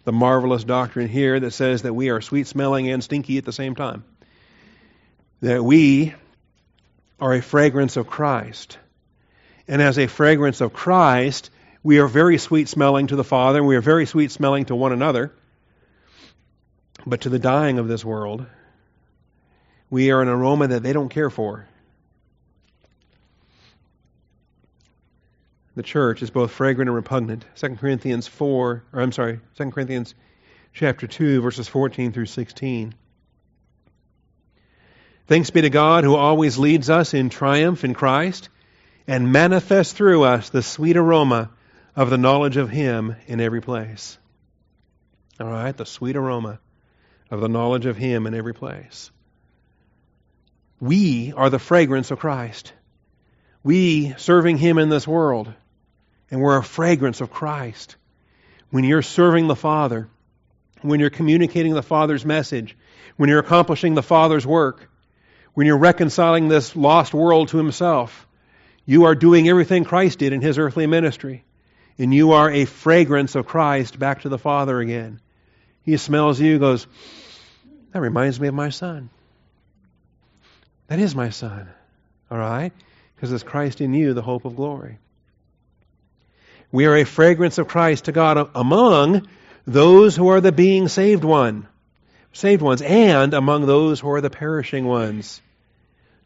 The 0.04 0.12
marvelous 0.12 0.64
doctrine 0.64 1.08
here 1.08 1.38
that 1.38 1.52
says 1.52 1.82
that 1.82 1.94
we 1.94 2.10
are 2.10 2.20
sweet 2.20 2.48
smelling 2.48 2.90
and 2.90 3.04
stinky 3.04 3.38
at 3.38 3.44
the 3.44 3.52
same 3.52 3.76
time. 3.76 4.04
That 5.42 5.62
we 5.62 6.12
are 7.20 7.34
a 7.34 7.42
fragrance 7.42 7.96
of 7.96 8.08
Christ. 8.08 8.78
And 9.68 9.80
as 9.80 9.96
a 9.96 10.08
fragrance 10.08 10.60
of 10.60 10.72
Christ, 10.72 11.50
we 11.84 12.00
are 12.00 12.08
very 12.08 12.38
sweet 12.38 12.68
smelling 12.68 13.06
to 13.08 13.16
the 13.16 13.24
Father, 13.24 13.60
and 13.60 13.68
we 13.68 13.76
are 13.76 13.80
very 13.80 14.06
sweet 14.06 14.32
smelling 14.32 14.64
to 14.66 14.74
one 14.74 14.92
another. 14.92 15.32
But 17.06 17.20
to 17.22 17.28
the 17.28 17.38
dying 17.38 17.78
of 17.78 17.86
this 17.86 18.04
world, 18.04 18.44
we 19.88 20.10
are 20.10 20.20
an 20.20 20.28
aroma 20.28 20.66
that 20.68 20.82
they 20.82 20.92
don't 20.92 21.10
care 21.10 21.30
for. 21.30 21.67
The 25.78 25.84
church 25.84 26.22
is 26.22 26.30
both 26.30 26.50
fragrant 26.50 26.88
and 26.88 26.96
repugnant. 26.96 27.44
2 27.54 27.76
Corinthians 27.76 28.26
4, 28.26 28.82
or 28.92 29.00
I'm 29.00 29.12
sorry, 29.12 29.38
2 29.58 29.70
Corinthians 29.70 30.12
chapter 30.72 31.06
2, 31.06 31.40
verses 31.40 31.68
14 31.68 32.10
through 32.10 32.26
16. 32.26 32.96
Thanks 35.28 35.50
be 35.50 35.60
to 35.60 35.70
God 35.70 36.02
who 36.02 36.16
always 36.16 36.58
leads 36.58 36.90
us 36.90 37.14
in 37.14 37.30
triumph 37.30 37.84
in 37.84 37.94
Christ 37.94 38.48
and 39.06 39.30
manifests 39.30 39.92
through 39.92 40.24
us 40.24 40.50
the 40.50 40.62
sweet 40.62 40.96
aroma 40.96 41.50
of 41.94 42.10
the 42.10 42.18
knowledge 42.18 42.56
of 42.56 42.70
Him 42.70 43.14
in 43.28 43.40
every 43.40 43.60
place. 43.60 44.18
All 45.38 45.46
right, 45.46 45.76
the 45.76 45.86
sweet 45.86 46.16
aroma 46.16 46.58
of 47.30 47.40
the 47.40 47.48
knowledge 47.48 47.86
of 47.86 47.96
Him 47.96 48.26
in 48.26 48.34
every 48.34 48.52
place. 48.52 49.12
We 50.80 51.32
are 51.36 51.50
the 51.50 51.60
fragrance 51.60 52.10
of 52.10 52.18
Christ. 52.18 52.72
We 53.62 54.14
serving 54.16 54.58
Him 54.58 54.78
in 54.78 54.88
this 54.88 55.06
world, 55.06 55.54
and 56.30 56.40
we're 56.40 56.58
a 56.58 56.62
fragrance 56.62 57.20
of 57.20 57.30
Christ. 57.30 57.96
When 58.70 58.84
you're 58.84 59.02
serving 59.02 59.48
the 59.48 59.56
Father, 59.56 60.08
when 60.82 61.00
you're 61.00 61.10
communicating 61.10 61.74
the 61.74 61.82
Father's 61.82 62.24
message, 62.24 62.76
when 63.16 63.28
you're 63.28 63.38
accomplishing 63.38 63.94
the 63.94 64.02
Father's 64.02 64.46
work, 64.46 64.88
when 65.54 65.66
you're 65.66 65.78
reconciling 65.78 66.48
this 66.48 66.76
lost 66.76 67.14
world 67.14 67.48
to 67.48 67.56
Himself, 67.56 68.26
you 68.84 69.04
are 69.04 69.14
doing 69.14 69.48
everything 69.48 69.84
Christ 69.84 70.18
did 70.18 70.32
in 70.32 70.40
His 70.40 70.58
earthly 70.58 70.86
ministry. 70.86 71.44
And 71.98 72.14
you 72.14 72.32
are 72.32 72.50
a 72.50 72.64
fragrance 72.64 73.34
of 73.34 73.46
Christ 73.46 73.98
back 73.98 74.22
to 74.22 74.28
the 74.28 74.38
Father 74.38 74.78
again. 74.80 75.20
He 75.82 75.96
smells 75.96 76.40
you, 76.40 76.58
goes, 76.58 76.86
That 77.92 78.00
reminds 78.00 78.38
me 78.38 78.46
of 78.46 78.54
my 78.54 78.68
son. 78.68 79.10
That 80.86 81.00
is 81.00 81.14
my 81.14 81.30
son. 81.30 81.68
All 82.30 82.38
right? 82.38 82.72
Because 83.16 83.32
it's 83.32 83.42
Christ 83.42 83.80
in 83.80 83.94
you, 83.94 84.14
the 84.14 84.22
hope 84.22 84.44
of 84.44 84.54
glory. 84.54 84.98
We 86.70 86.84
are 86.86 86.96
a 86.96 87.04
fragrance 87.04 87.56
of 87.58 87.68
Christ 87.68 88.04
to 88.04 88.12
God 88.12 88.50
among 88.54 89.26
those 89.66 90.16
who 90.16 90.28
are 90.28 90.40
the 90.40 90.52
being 90.52 90.88
saved 90.88 91.24
one, 91.24 91.66
saved 92.32 92.60
ones, 92.60 92.82
and 92.82 93.32
among 93.32 93.66
those 93.66 94.00
who 94.00 94.10
are 94.10 94.20
the 94.20 94.30
perishing 94.30 94.86
ones. 94.86 95.40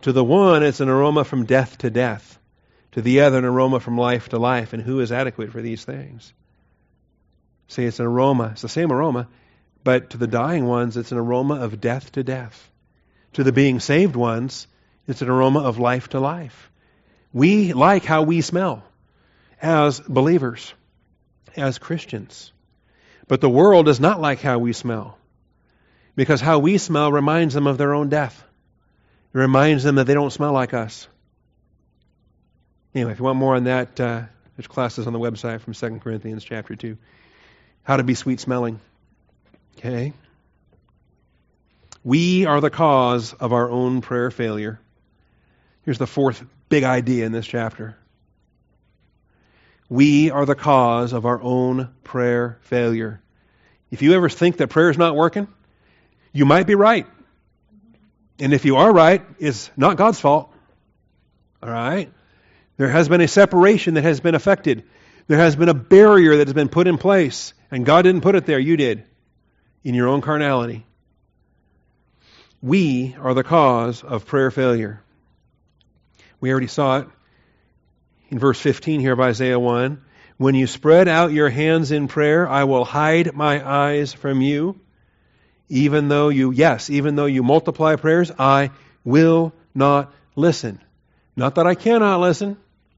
To 0.02 0.12
the 0.12 0.24
one, 0.24 0.64
it's 0.64 0.80
an 0.80 0.88
aroma 0.88 1.24
from 1.24 1.46
death 1.46 1.78
to 1.78 1.90
death. 1.90 2.38
To 2.92 3.02
the 3.02 3.20
other, 3.20 3.38
an 3.38 3.44
aroma 3.44 3.78
from 3.78 3.96
life 3.96 4.30
to 4.30 4.38
life. 4.38 4.72
And 4.72 4.82
who 4.82 5.00
is 5.00 5.12
adequate 5.12 5.52
for 5.52 5.62
these 5.62 5.84
things? 5.84 6.32
See, 7.68 7.84
it's 7.84 8.00
an 8.00 8.06
aroma. 8.06 8.50
It's 8.52 8.62
the 8.62 8.68
same 8.68 8.92
aroma, 8.92 9.28
but 9.84 10.10
to 10.10 10.18
the 10.18 10.26
dying 10.26 10.66
ones, 10.66 10.96
it's 10.96 11.12
an 11.12 11.18
aroma 11.18 11.54
of 11.60 11.80
death 11.80 12.12
to 12.12 12.24
death. 12.24 12.68
To 13.34 13.44
the 13.44 13.52
being 13.52 13.78
saved 13.80 14.16
ones, 14.16 14.66
it's 15.06 15.22
an 15.22 15.28
aroma 15.28 15.60
of 15.60 15.78
life 15.78 16.08
to 16.10 16.20
life. 16.20 16.70
We 17.32 17.72
like 17.72 18.04
how 18.04 18.22
we 18.22 18.40
smell 18.40 18.84
as 19.62 20.00
believers, 20.00 20.74
as 21.56 21.78
Christians. 21.78 22.52
But 23.28 23.40
the 23.40 23.48
world 23.48 23.86
does 23.86 24.00
not 24.00 24.20
like 24.20 24.40
how 24.40 24.58
we 24.58 24.72
smell. 24.72 25.16
Because 26.16 26.40
how 26.40 26.58
we 26.58 26.76
smell 26.76 27.10
reminds 27.10 27.54
them 27.54 27.66
of 27.66 27.78
their 27.78 27.94
own 27.94 28.08
death. 28.08 28.42
It 29.32 29.38
reminds 29.38 29.84
them 29.84 29.94
that 29.94 30.04
they 30.04 30.14
don't 30.14 30.32
smell 30.32 30.52
like 30.52 30.74
us. 30.74 31.06
Anyway, 32.94 33.12
if 33.12 33.18
you 33.18 33.24
want 33.24 33.38
more 33.38 33.54
on 33.54 33.64
that, 33.64 33.98
uh, 33.98 34.22
there's 34.56 34.66
classes 34.66 35.06
on 35.06 35.14
the 35.14 35.18
website 35.18 35.60
from 35.60 35.72
2 35.72 36.00
Corinthians 36.00 36.44
chapter 36.44 36.76
2. 36.76 36.98
How 37.84 37.96
to 37.96 38.02
be 38.02 38.14
sweet 38.14 38.40
smelling. 38.40 38.80
Okay? 39.78 40.12
We 42.04 42.44
are 42.46 42.60
the 42.60 42.68
cause 42.68 43.32
of 43.32 43.52
our 43.52 43.70
own 43.70 44.02
prayer 44.02 44.30
failure. 44.30 44.80
Here's 45.84 45.98
the 45.98 46.06
fourth 46.06 46.44
big 46.68 46.84
idea 46.84 47.24
in 47.24 47.32
this 47.32 47.46
chapter. 47.46 47.96
We 49.92 50.30
are 50.30 50.46
the 50.46 50.54
cause 50.54 51.12
of 51.12 51.26
our 51.26 51.38
own 51.42 51.90
prayer 52.02 52.56
failure. 52.62 53.20
If 53.90 54.00
you 54.00 54.14
ever 54.14 54.30
think 54.30 54.56
that 54.56 54.68
prayer 54.68 54.88
is 54.88 54.96
not 54.96 55.14
working, 55.14 55.48
you 56.32 56.46
might 56.46 56.66
be 56.66 56.74
right. 56.74 57.06
And 58.38 58.54
if 58.54 58.64
you 58.64 58.76
are 58.76 58.90
right, 58.90 59.22
it's 59.38 59.70
not 59.76 59.98
God's 59.98 60.18
fault. 60.18 60.50
All 61.62 61.68
right? 61.68 62.10
There 62.78 62.88
has 62.88 63.10
been 63.10 63.20
a 63.20 63.28
separation 63.28 63.92
that 63.92 64.04
has 64.04 64.20
been 64.20 64.34
affected. 64.34 64.84
There 65.26 65.36
has 65.36 65.56
been 65.56 65.68
a 65.68 65.74
barrier 65.74 66.38
that 66.38 66.46
has 66.46 66.54
been 66.54 66.70
put 66.70 66.86
in 66.86 66.96
place, 66.96 67.52
and 67.70 67.84
God 67.84 68.00
didn't 68.00 68.22
put 68.22 68.34
it 68.34 68.46
there, 68.46 68.58
you 68.58 68.78
did, 68.78 69.04
in 69.84 69.94
your 69.94 70.08
own 70.08 70.22
carnality. 70.22 70.86
We 72.62 73.14
are 73.20 73.34
the 73.34 73.44
cause 73.44 74.02
of 74.02 74.24
prayer 74.24 74.50
failure. 74.50 75.02
We 76.40 76.50
already 76.50 76.68
saw 76.68 77.00
it 77.00 77.08
in 78.32 78.38
verse 78.38 78.58
15 78.58 79.00
here 79.00 79.12
of 79.12 79.20
Isaiah 79.20 79.60
1. 79.60 80.02
When 80.38 80.54
you 80.54 80.66
spread 80.66 81.06
out 81.06 81.32
your 81.32 81.50
hands 81.50 81.92
in 81.92 82.08
prayer, 82.08 82.48
I 82.48 82.64
will 82.64 82.84
hide 82.84 83.34
my 83.34 83.64
eyes 83.64 84.14
from 84.14 84.40
you. 84.40 84.80
Even 85.68 86.08
though 86.08 86.30
you, 86.30 86.50
yes, 86.50 86.88
even 86.88 87.14
though 87.14 87.26
you 87.26 87.42
multiply 87.42 87.94
prayers, 87.96 88.32
I 88.38 88.70
will 89.04 89.52
not 89.74 90.12
listen. 90.34 90.80
Not 91.36 91.56
that 91.56 91.66
I 91.66 91.74
cannot 91.74 92.20
listen, 92.20 92.56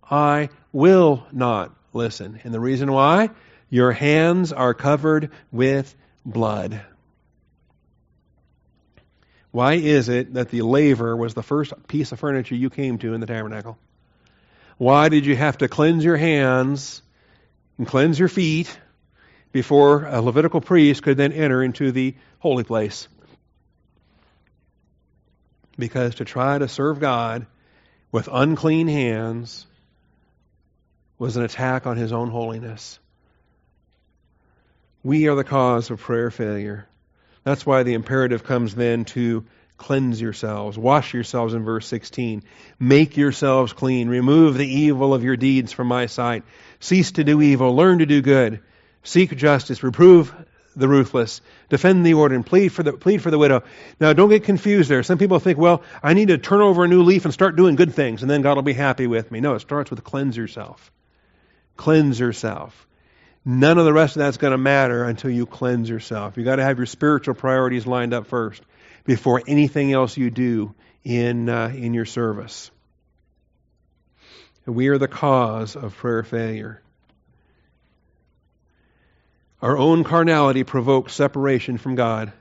I 0.09 0.51
will 0.73 1.27
not 1.33 1.75
listen. 1.93 2.41
And 2.45 2.55
the 2.55 2.61
reason 2.61 2.93
why? 2.93 3.31
Your 3.69 3.91
hands 3.91 4.53
are 4.53 4.73
covered 4.73 5.31
with 5.51 5.95
blood. 6.25 6.81
Why 9.51 9.75
is 9.75 10.09
it 10.09 10.35
that 10.35 10.51
the 10.51 10.63
laver 10.63 11.17
was 11.17 11.35
the 11.35 11.43
first 11.43 11.73
piece 11.89 12.13
of 12.13 12.21
furniture 12.21 12.55
you 12.55 12.71
came 12.71 12.99
to 12.99 13.15
in 13.15 13.21
the 13.21 13.27
tabernacle? 13.27 13.79
Why 14.79 15.09
did 15.09 15.25
you 15.25 15.37
have 15.37 15.59
to 15.59 15.69
cleanse 15.69 16.05
your 16.05 16.17
hands 16.17 17.03
and 17.79 17.87
cleanse 17.87 18.19
your 18.19 18.29
feet 18.29 18.77
before 19.53 20.05
a 20.05 20.21
Levitical 20.21 20.61
priest 20.61 21.03
could 21.03 21.17
then 21.17 21.33
enter 21.33 21.63
into 21.63 21.93
the 21.93 22.15
holy 22.41 22.65
place? 22.65 23.09
Because 25.79 26.17
to 26.17 26.25
try 26.25 26.59
to 26.59 26.69
serve 26.69 27.01
God 27.01 27.47
with 28.13 28.29
unclean 28.31 28.89
hands 28.89 29.67
was 31.19 31.37
an 31.37 31.45
attack 31.45 31.87
on 31.87 31.97
his 31.97 32.13
own 32.13 32.31
holiness. 32.31 32.99
We 35.03 35.29
are 35.29 35.37
the 35.37 35.45
cause 35.45 35.91
of 35.91 36.01
prayer 36.01 36.31
failure. 36.31 36.87
That's 37.45 37.67
why 37.67 37.83
the 37.83 37.95
imperative 37.95 38.43
comes 38.43 38.75
then 38.75 39.05
to 39.07 39.45
cleanse 39.77 40.21
yourselves, 40.21 40.79
wash 40.79 41.15
yourselves 41.15 41.55
in 41.55 41.65
verse 41.65 41.87
16, 41.87 42.43
make 42.79 43.17
yourselves 43.17 43.73
clean, 43.73 44.09
remove 44.09 44.57
the 44.57 44.67
evil 44.67 45.13
of 45.13 45.25
your 45.25 45.37
deeds 45.37 45.73
from 45.73 45.89
my 45.89 46.07
sight, 46.07 46.45
cease 46.81 47.13
to 47.13 47.25
do 47.25 47.43
evil, 47.43 47.75
learn 47.75 47.99
to 47.99 48.07
do 48.07 48.23
good, 48.23 48.61
seek 49.03 49.37
justice, 49.37 49.83
reprove 49.83 50.35
the 50.77 50.89
ruthless, 50.89 51.41
defend 51.69 52.05
the 52.05 52.15
order, 52.15 52.35
and 52.35 52.47
plead 52.47 52.69
for 52.69 52.83
the 52.83 52.93
plead 52.93 53.23
for 53.23 53.31
the 53.31 53.39
widow. 53.39 53.63
Now, 54.01 54.13
don't 54.13 54.29
get 54.29 54.45
confused 54.45 54.91
there. 54.91 55.03
Some 55.03 55.19
people 55.19 55.39
think, 55.39 55.59
well, 55.59 55.83
I 56.03 56.15
need 56.15 56.29
to 56.29 56.39
turn 56.39 56.61
over 56.61 56.85
a 56.85 56.89
new 56.89 57.03
leaf 57.03 57.25
and 57.25 57.35
start 57.35 57.57
doing 57.57 57.77
good 57.77 57.95
things, 57.95 58.23
and 58.23 58.31
then 58.31 58.43
God 58.43 58.57
will 58.57 58.63
be 58.63 58.73
happy 58.73 59.07
with 59.07 59.31
me. 59.31 59.41
No, 59.41 59.55
it 59.55 59.61
starts 59.61 59.91
with 59.91 60.03
cleanse 60.03 60.37
yourself. 60.37 60.91
Cleanse 61.77 62.19
yourself. 62.19 62.87
None 63.45 63.79
of 63.79 63.85
the 63.85 63.93
rest 63.93 64.17
of 64.17 64.21
that's 64.21 64.39
going 64.39 64.53
to 64.53 64.59
matter 64.59 65.05
until 65.05 65.31
you 65.31 65.47
cleanse 65.47 65.89
yourself. 65.89 66.37
You've 66.37 66.47
got 66.47 66.57
to 66.57 66.63
have 66.63 66.79
your 66.79 66.87
spiritual 66.87 67.35
priorities 67.35 67.87
lined 67.87 68.15
up 68.15 68.27
first 68.27 68.63
before 69.05 69.43
anything 69.47 69.93
else 69.93 70.17
you 70.17 70.31
do 70.31 70.75
in, 71.05 71.49
uh, 71.49 71.69
in 71.69 71.95
your 71.95 72.07
service. 72.07 72.71
we 74.67 74.89
are 74.89 74.99
the 74.99 75.09
cause 75.09 75.77
of 75.77 75.95
prayer 75.97 76.23
failure. 76.23 76.81
Our 79.61 79.79
own 79.79 80.05
carnality 80.05 80.65
provokes 80.65 81.15
separation 81.15 81.79
from 81.79 81.95
God. 81.95 82.33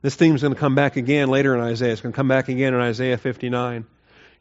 This 0.00 0.16
theme 0.16 0.34
is 0.34 0.42
going 0.42 0.54
to 0.54 0.58
come 0.58 0.74
back 0.74 0.96
again 0.96 1.28
later 1.28 1.54
in 1.54 1.60
Isaiah. 1.60 1.92
It's 1.92 2.00
going 2.00 2.12
to 2.12 2.16
come 2.16 2.28
back 2.28 2.48
again 2.48 2.74
in 2.74 2.80
Isaiah 2.80 3.18
59. 3.18 3.84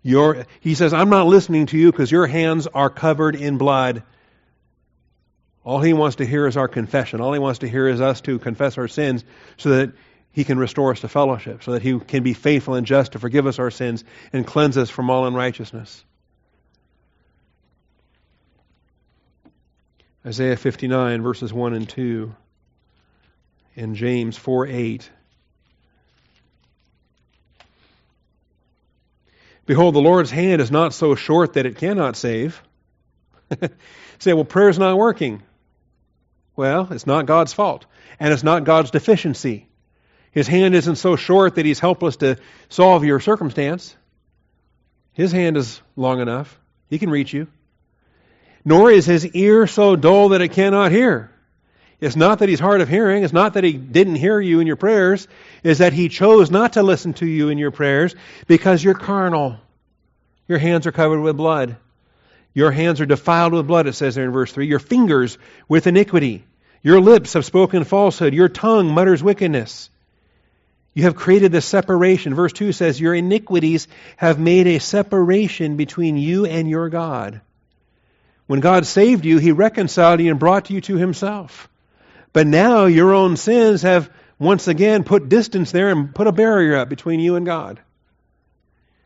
Your, 0.03 0.47
he 0.59 0.73
says, 0.73 0.93
I'm 0.93 1.09
not 1.09 1.27
listening 1.27 1.67
to 1.67 1.77
you 1.77 1.91
because 1.91 2.11
your 2.11 2.25
hands 2.25 2.65
are 2.65 2.89
covered 2.89 3.35
in 3.35 3.59
blood. 3.59 4.01
All 5.63 5.79
he 5.79 5.93
wants 5.93 6.15
to 6.15 6.25
hear 6.25 6.47
is 6.47 6.57
our 6.57 6.67
confession. 6.67 7.21
All 7.21 7.33
he 7.33 7.39
wants 7.39 7.59
to 7.59 7.67
hear 7.67 7.87
is 7.87 8.01
us 8.01 8.21
to 8.21 8.39
confess 8.39 8.79
our 8.79 8.87
sins 8.87 9.23
so 9.57 9.69
that 9.69 9.91
he 10.31 10.43
can 10.43 10.57
restore 10.57 10.91
us 10.91 11.01
to 11.01 11.07
fellowship, 11.07 11.63
so 11.63 11.71
that 11.73 11.81
he 11.81 11.99
can 11.99 12.23
be 12.23 12.33
faithful 12.33 12.75
and 12.75 12.87
just 12.87 13.13
to 13.13 13.19
forgive 13.19 13.47
us 13.47 13.59
our 13.59 13.71
sins 13.71 14.03
and 14.31 14.47
cleanse 14.47 14.77
us 14.77 14.89
from 14.89 15.09
all 15.09 15.25
unrighteousness. 15.25 16.03
Isaiah 20.25 20.55
59, 20.55 21.23
verses 21.23 21.51
1 21.51 21.73
and 21.73 21.89
2, 21.89 22.35
and 23.75 23.95
James 23.95 24.37
4 24.37 24.67
8. 24.67 25.09
Behold, 29.65 29.95
the 29.95 30.01
Lord's 30.01 30.31
hand 30.31 30.61
is 30.61 30.71
not 30.71 30.93
so 30.93 31.15
short 31.15 31.53
that 31.53 31.65
it 31.65 31.77
cannot 31.77 32.15
save. 32.15 32.61
say, 34.19 34.33
well, 34.33 34.45
prayer's 34.45 34.79
not 34.79 34.97
working. 34.97 35.41
Well, 36.55 36.87
it's 36.91 37.07
not 37.07 37.25
God's 37.25 37.53
fault, 37.53 37.85
and 38.19 38.33
it's 38.33 38.43
not 38.43 38.63
God's 38.63 38.91
deficiency. 38.91 39.67
His 40.31 40.47
hand 40.47 40.75
isn't 40.75 40.95
so 40.95 41.15
short 41.15 41.55
that 41.55 41.65
he's 41.65 41.79
helpless 41.79 42.17
to 42.17 42.37
solve 42.69 43.03
your 43.03 43.19
circumstance. 43.19 43.95
His 45.13 45.31
hand 45.31 45.57
is 45.57 45.81
long 45.95 46.21
enough. 46.21 46.57
He 46.89 46.99
can 46.99 47.09
reach 47.09 47.33
you. 47.33 47.47
Nor 48.63 48.91
is 48.91 49.05
his 49.05 49.25
ear 49.27 49.67
so 49.67 49.95
dull 49.95 50.29
that 50.29 50.41
it 50.41 50.49
cannot 50.49 50.91
hear. 50.91 51.31
It's 51.99 52.15
not 52.15 52.39
that 52.39 52.49
he's 52.49 52.59
hard 52.59 52.81
of 52.81 52.89
hearing. 52.89 53.23
It's 53.23 53.33
not 53.33 53.53
that 53.53 53.63
he 53.63 53.73
didn't 53.73 54.15
hear 54.15 54.39
you 54.39 54.59
in 54.59 54.67
your 54.67 54.75
prayers. 54.75 55.27
It's 55.63 55.79
that 55.79 55.93
he 55.93 56.09
chose 56.09 56.49
not 56.49 56.73
to 56.73 56.83
listen 56.83 57.13
to 57.15 57.27
you 57.27 57.49
in 57.49 57.57
your 57.57 57.71
prayers 57.71 58.15
because 58.47 58.83
you're 58.83 58.95
carnal. 58.95 59.57
Your 60.47 60.57
hands 60.57 60.87
are 60.87 60.91
covered 60.91 61.21
with 61.21 61.37
blood. 61.37 61.77
Your 62.53 62.71
hands 62.71 62.99
are 63.01 63.05
defiled 63.05 63.53
with 63.53 63.67
blood, 63.67 63.87
it 63.87 63.93
says 63.93 64.15
there 64.15 64.25
in 64.25 64.31
verse 64.31 64.51
3. 64.51 64.65
Your 64.65 64.79
fingers 64.79 65.37
with 65.67 65.87
iniquity. 65.87 66.43
Your 66.81 66.99
lips 66.99 67.33
have 67.33 67.45
spoken 67.45 67.83
falsehood. 67.83 68.33
Your 68.33 68.49
tongue 68.49 68.93
mutters 68.93 69.21
wickedness. 69.21 69.89
You 70.93 71.03
have 71.03 71.15
created 71.15 71.51
this 71.51 71.65
separation. 71.65 72.35
Verse 72.35 72.51
2 72.53 72.73
says, 72.73 72.99
Your 72.99 73.15
iniquities 73.15 73.87
have 74.17 74.39
made 74.39 74.67
a 74.67 74.79
separation 74.79 75.77
between 75.77 76.17
you 76.17 76.45
and 76.45 76.69
your 76.69 76.89
God. 76.89 77.41
When 78.47 78.59
God 78.59 78.85
saved 78.85 79.23
you, 79.23 79.37
He 79.37 79.53
reconciled 79.53 80.19
you 80.19 80.29
and 80.31 80.39
brought 80.39 80.69
you 80.69 80.81
to 80.81 80.97
Himself. 80.97 81.69
But 82.33 82.47
now 82.47 82.85
your 82.85 83.13
own 83.13 83.37
sins 83.37 83.83
have 83.83 84.09
once 84.39 84.67
again 84.67 85.03
put 85.03 85.29
distance 85.29 85.71
there 85.71 85.89
and 85.89 86.13
put 86.13 86.27
a 86.27 86.31
barrier 86.31 86.75
up 86.75 86.89
between 86.89 87.19
you 87.19 87.35
and 87.35 87.45
God. 87.45 87.79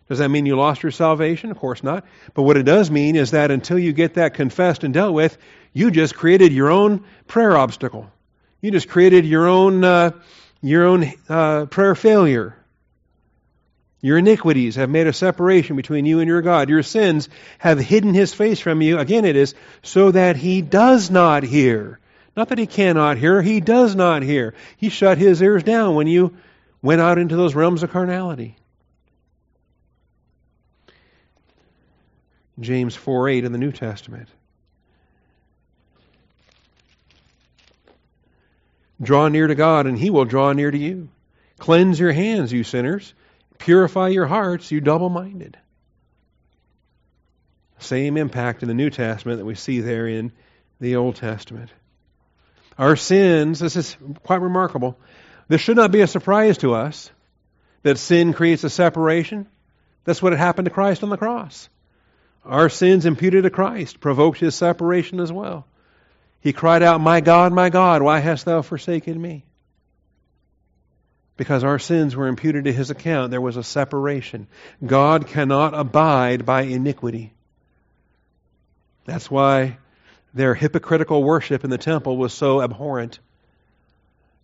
Does 0.08 0.20
that 0.20 0.30
mean 0.30 0.46
you 0.46 0.56
lost 0.56 0.84
your 0.84 0.92
salvation? 0.92 1.52
Of 1.52 1.58
course 1.58 1.84
not. 1.84 2.06
But 2.34 2.44
what 2.44 2.58
it 2.58 2.64
does 2.64 2.92
mean 2.92 3.16
is 3.16 3.32
that 3.32 3.52
until 3.52 3.78
you 3.78 3.92
get 3.92 4.16
that 4.16 4.36
confessed 4.36 4.84
and 4.84 4.94
dealt 4.94 5.14
with, 5.14 5.38
you 5.74 5.92
just 5.92 6.16
created 6.16 6.54
your 6.54 6.70
own 6.70 7.04
prayer 7.28 7.58
obstacle. 7.58 8.10
You 8.62 8.72
just 8.72 8.88
created 8.88 9.26
your 9.26 9.48
own 9.48 9.84
uh, 9.84 10.12
your 10.66 10.86
own 10.86 11.14
uh, 11.30 11.68
prayer 11.68 11.94
failure. 11.94 12.58
Your 14.02 14.18
iniquities 14.18 14.76
have 14.76 14.90
made 14.90 15.06
a 15.06 15.14
separation 15.14 15.76
between 15.76 16.06
you 16.06 16.20
and 16.20 16.28
your 16.28 16.42
God. 16.42 16.70
Your 16.70 16.82
sins 16.82 17.30
have 17.60 17.80
hidden 17.80 18.16
his 18.16 18.34
face 18.34 18.60
from 18.60 18.82
you. 18.82 18.98
Again, 18.98 19.26
it 19.26 19.36
is 19.36 19.54
so 19.84 20.10
that 20.12 20.38
he 20.38 20.64
does 20.64 21.12
not 21.12 21.44
hear. 21.44 22.00
Not 22.36 22.50
that 22.50 22.58
he 22.58 22.66
cannot 22.66 23.18
hear, 23.18 23.44
he 23.44 23.62
does 23.62 23.96
not 23.96 24.24
hear. 24.24 24.56
He 24.78 24.90
shut 24.90 25.20
his 25.20 25.40
ears 25.40 25.64
down 25.64 25.94
when 25.94 26.08
you 26.08 26.36
went 26.82 27.00
out 27.00 27.20
into 27.20 27.36
those 27.36 27.54
realms 27.54 27.84
of 27.84 27.92
carnality. 27.92 28.58
James 32.60 32.96
4 32.96 33.30
8 33.30 33.46
in 33.46 33.52
the 33.52 33.58
New 33.60 33.72
Testament. 33.72 34.30
Draw 39.02 39.30
near 39.30 39.48
to 39.48 39.56
God, 39.56 39.88
and 39.88 39.98
He 39.98 40.10
will 40.10 40.26
draw 40.26 40.54
near 40.54 40.72
to 40.72 40.78
you. 40.78 41.10
Cleanse 41.58 42.00
your 42.00 42.12
hands, 42.12 42.52
you 42.52 42.64
sinners. 42.64 43.14
Purify 43.58 44.10
your 44.10 44.26
hearts, 44.26 44.72
you 44.72 44.82
double 44.82 45.10
minded. 45.10 45.58
Same 47.80 48.18
impact 48.18 48.62
in 48.62 48.68
the 48.68 48.74
New 48.74 48.90
Testament 48.90 49.40
that 49.40 49.46
we 49.46 49.56
see 49.56 49.82
there 49.82 50.08
in 50.08 50.32
the 50.80 50.96
Old 50.96 51.16
Testament. 51.16 51.70
Our 52.78 52.96
sins, 52.96 53.60
this 53.60 53.76
is 53.76 53.96
quite 54.24 54.42
remarkable. 54.42 54.98
This 55.48 55.62
should 55.62 55.78
not 55.78 55.92
be 55.92 56.02
a 56.02 56.08
surprise 56.08 56.58
to 56.60 56.74
us 56.74 57.12
that 57.84 57.98
sin 57.98 58.34
creates 58.34 58.64
a 58.64 58.70
separation. 58.70 59.48
That's 60.04 60.22
what 60.22 60.34
had 60.34 60.40
happened 60.40 60.66
to 60.66 60.72
Christ 60.72 61.04
on 61.04 61.10
the 61.10 61.18
cross. 61.18 61.70
Our 62.44 62.70
sins 62.70 63.06
imputed 63.06 63.44
to 63.44 63.50
Christ 63.50 64.00
provoked 64.00 64.40
his 64.40 64.56
separation 64.56 65.20
as 65.20 65.32
well. 65.32 65.66
He 66.46 66.54
cried 66.54 66.84
out, 66.84 67.02
My 67.02 67.22
God, 67.22 67.54
my 67.54 67.72
God, 67.72 68.04
why 68.04 68.20
hast 68.20 68.46
thou 68.46 68.62
forsaken 68.62 69.20
me? 69.20 69.46
Because 71.38 71.64
our 71.64 71.80
sins 71.80 72.16
were 72.16 72.28
imputed 72.28 72.66
to 72.66 72.72
his 72.72 72.92
account, 72.92 73.32
there 73.32 73.42
was 73.42 73.58
a 73.58 73.64
separation. 73.64 74.46
God 74.86 75.26
cannot 75.26 75.74
abide 75.74 76.46
by 76.46 76.62
iniquity. 76.62 77.34
That's 79.06 79.32
why 79.32 79.80
their 80.36 80.54
hypocritical 80.54 81.24
worship 81.24 81.64
in 81.64 81.72
the 81.72 81.80
temple 81.80 82.16
was 82.16 82.32
so 82.32 82.62
abhorrent 82.62 83.18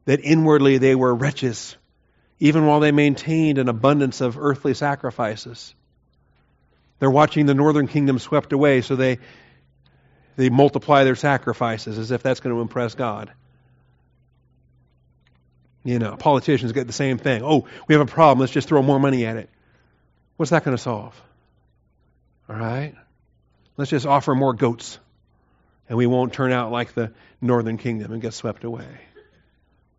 that 0.06 0.22
inwardly 0.22 0.80
they 0.80 0.96
were 0.96 1.14
wretches, 1.14 1.78
even 2.40 2.66
while 2.66 2.80
they 2.80 2.92
maintained 2.92 3.60
an 3.60 3.70
abundance 3.70 4.22
of 4.22 4.40
earthly 4.40 4.74
sacrifices. 4.74 5.76
They're 6.98 7.12
watching 7.12 7.46
the 7.46 7.54
northern 7.54 7.88
kingdom 7.88 8.18
swept 8.18 8.54
away, 8.54 8.82
so 8.82 8.96
they 8.96 9.20
they 10.36 10.50
multiply 10.50 11.04
their 11.04 11.16
sacrifices 11.16 11.98
as 11.98 12.12
if 12.12 12.24
that's 12.24 12.40
going 12.40 12.56
to 12.56 12.62
impress 12.62 12.96
God. 12.96 13.32
You 15.84 16.00
know, 16.00 16.16
politicians 16.16 16.72
get 16.74 16.88
the 16.88 16.94
same 16.94 17.18
thing. 17.18 17.42
Oh, 17.44 17.68
we 17.88 17.96
have 17.96 18.02
a 18.02 18.12
problem. 18.12 18.40
Let's 18.40 18.54
just 18.54 18.68
throw 18.68 18.82
more 18.82 19.00
money 19.00 19.26
at 19.26 19.38
it. 19.38 19.50
What's 20.38 20.52
that 20.52 20.64
going 20.64 20.78
to 20.78 20.82
solve? 20.82 21.20
All 22.48 22.56
right? 22.56 22.96
Let's 23.78 23.90
just 23.90 24.06
offer 24.06 24.36
more 24.36 24.54
goats. 24.54 25.00
And 25.90 25.98
we 25.98 26.06
won't 26.06 26.34
turn 26.34 26.52
out 26.52 26.72
like 26.72 26.94
the 26.94 27.12
northern 27.42 27.78
kingdom 27.78 28.14
and 28.14 28.22
get 28.22 28.34
swept 28.34 28.64
away. 28.64 28.88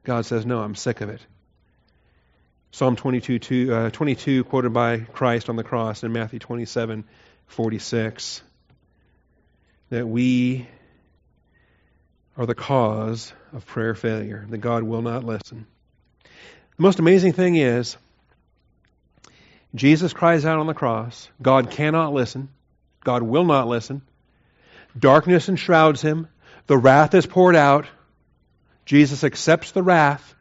God 0.04 0.24
says, 0.24 0.46
No, 0.46 0.60
I'm 0.60 0.74
sick 0.74 1.00
of 1.00 1.10
it. 1.10 1.20
Psalm 2.70 2.96
22, 2.96 3.38
two, 3.38 3.74
uh, 3.74 3.90
22 3.90 4.44
quoted 4.44 4.72
by 4.72 4.98
Christ 4.98 5.50
on 5.50 5.56
the 5.56 5.64
cross 5.64 6.02
in 6.04 6.12
Matthew 6.12 6.38
27 6.38 7.04
46 7.46 8.42
that 9.92 10.08
we 10.08 10.66
are 12.38 12.46
the 12.46 12.54
cause 12.54 13.30
of 13.52 13.66
prayer 13.66 13.94
failure, 13.94 14.46
that 14.48 14.56
God 14.56 14.84
will 14.84 15.02
not 15.02 15.22
listen. 15.22 15.66
The 16.24 16.82
most 16.82 16.98
amazing 16.98 17.34
thing 17.34 17.56
is, 17.56 17.98
Jesus 19.74 20.14
cries 20.14 20.46
out 20.46 20.58
on 20.58 20.66
the 20.66 20.72
cross. 20.72 21.28
God 21.42 21.70
cannot 21.70 22.14
listen. 22.14 22.48
God 23.04 23.22
will 23.22 23.44
not 23.44 23.68
listen. 23.68 24.00
Darkness 24.98 25.50
enshrouds 25.50 26.00
him. 26.00 26.26
The 26.68 26.78
wrath 26.78 27.12
is 27.12 27.26
poured 27.26 27.54
out. 27.54 27.84
Jesus 28.86 29.24
accepts 29.24 29.72
the 29.72 29.82
wrath 29.82 30.34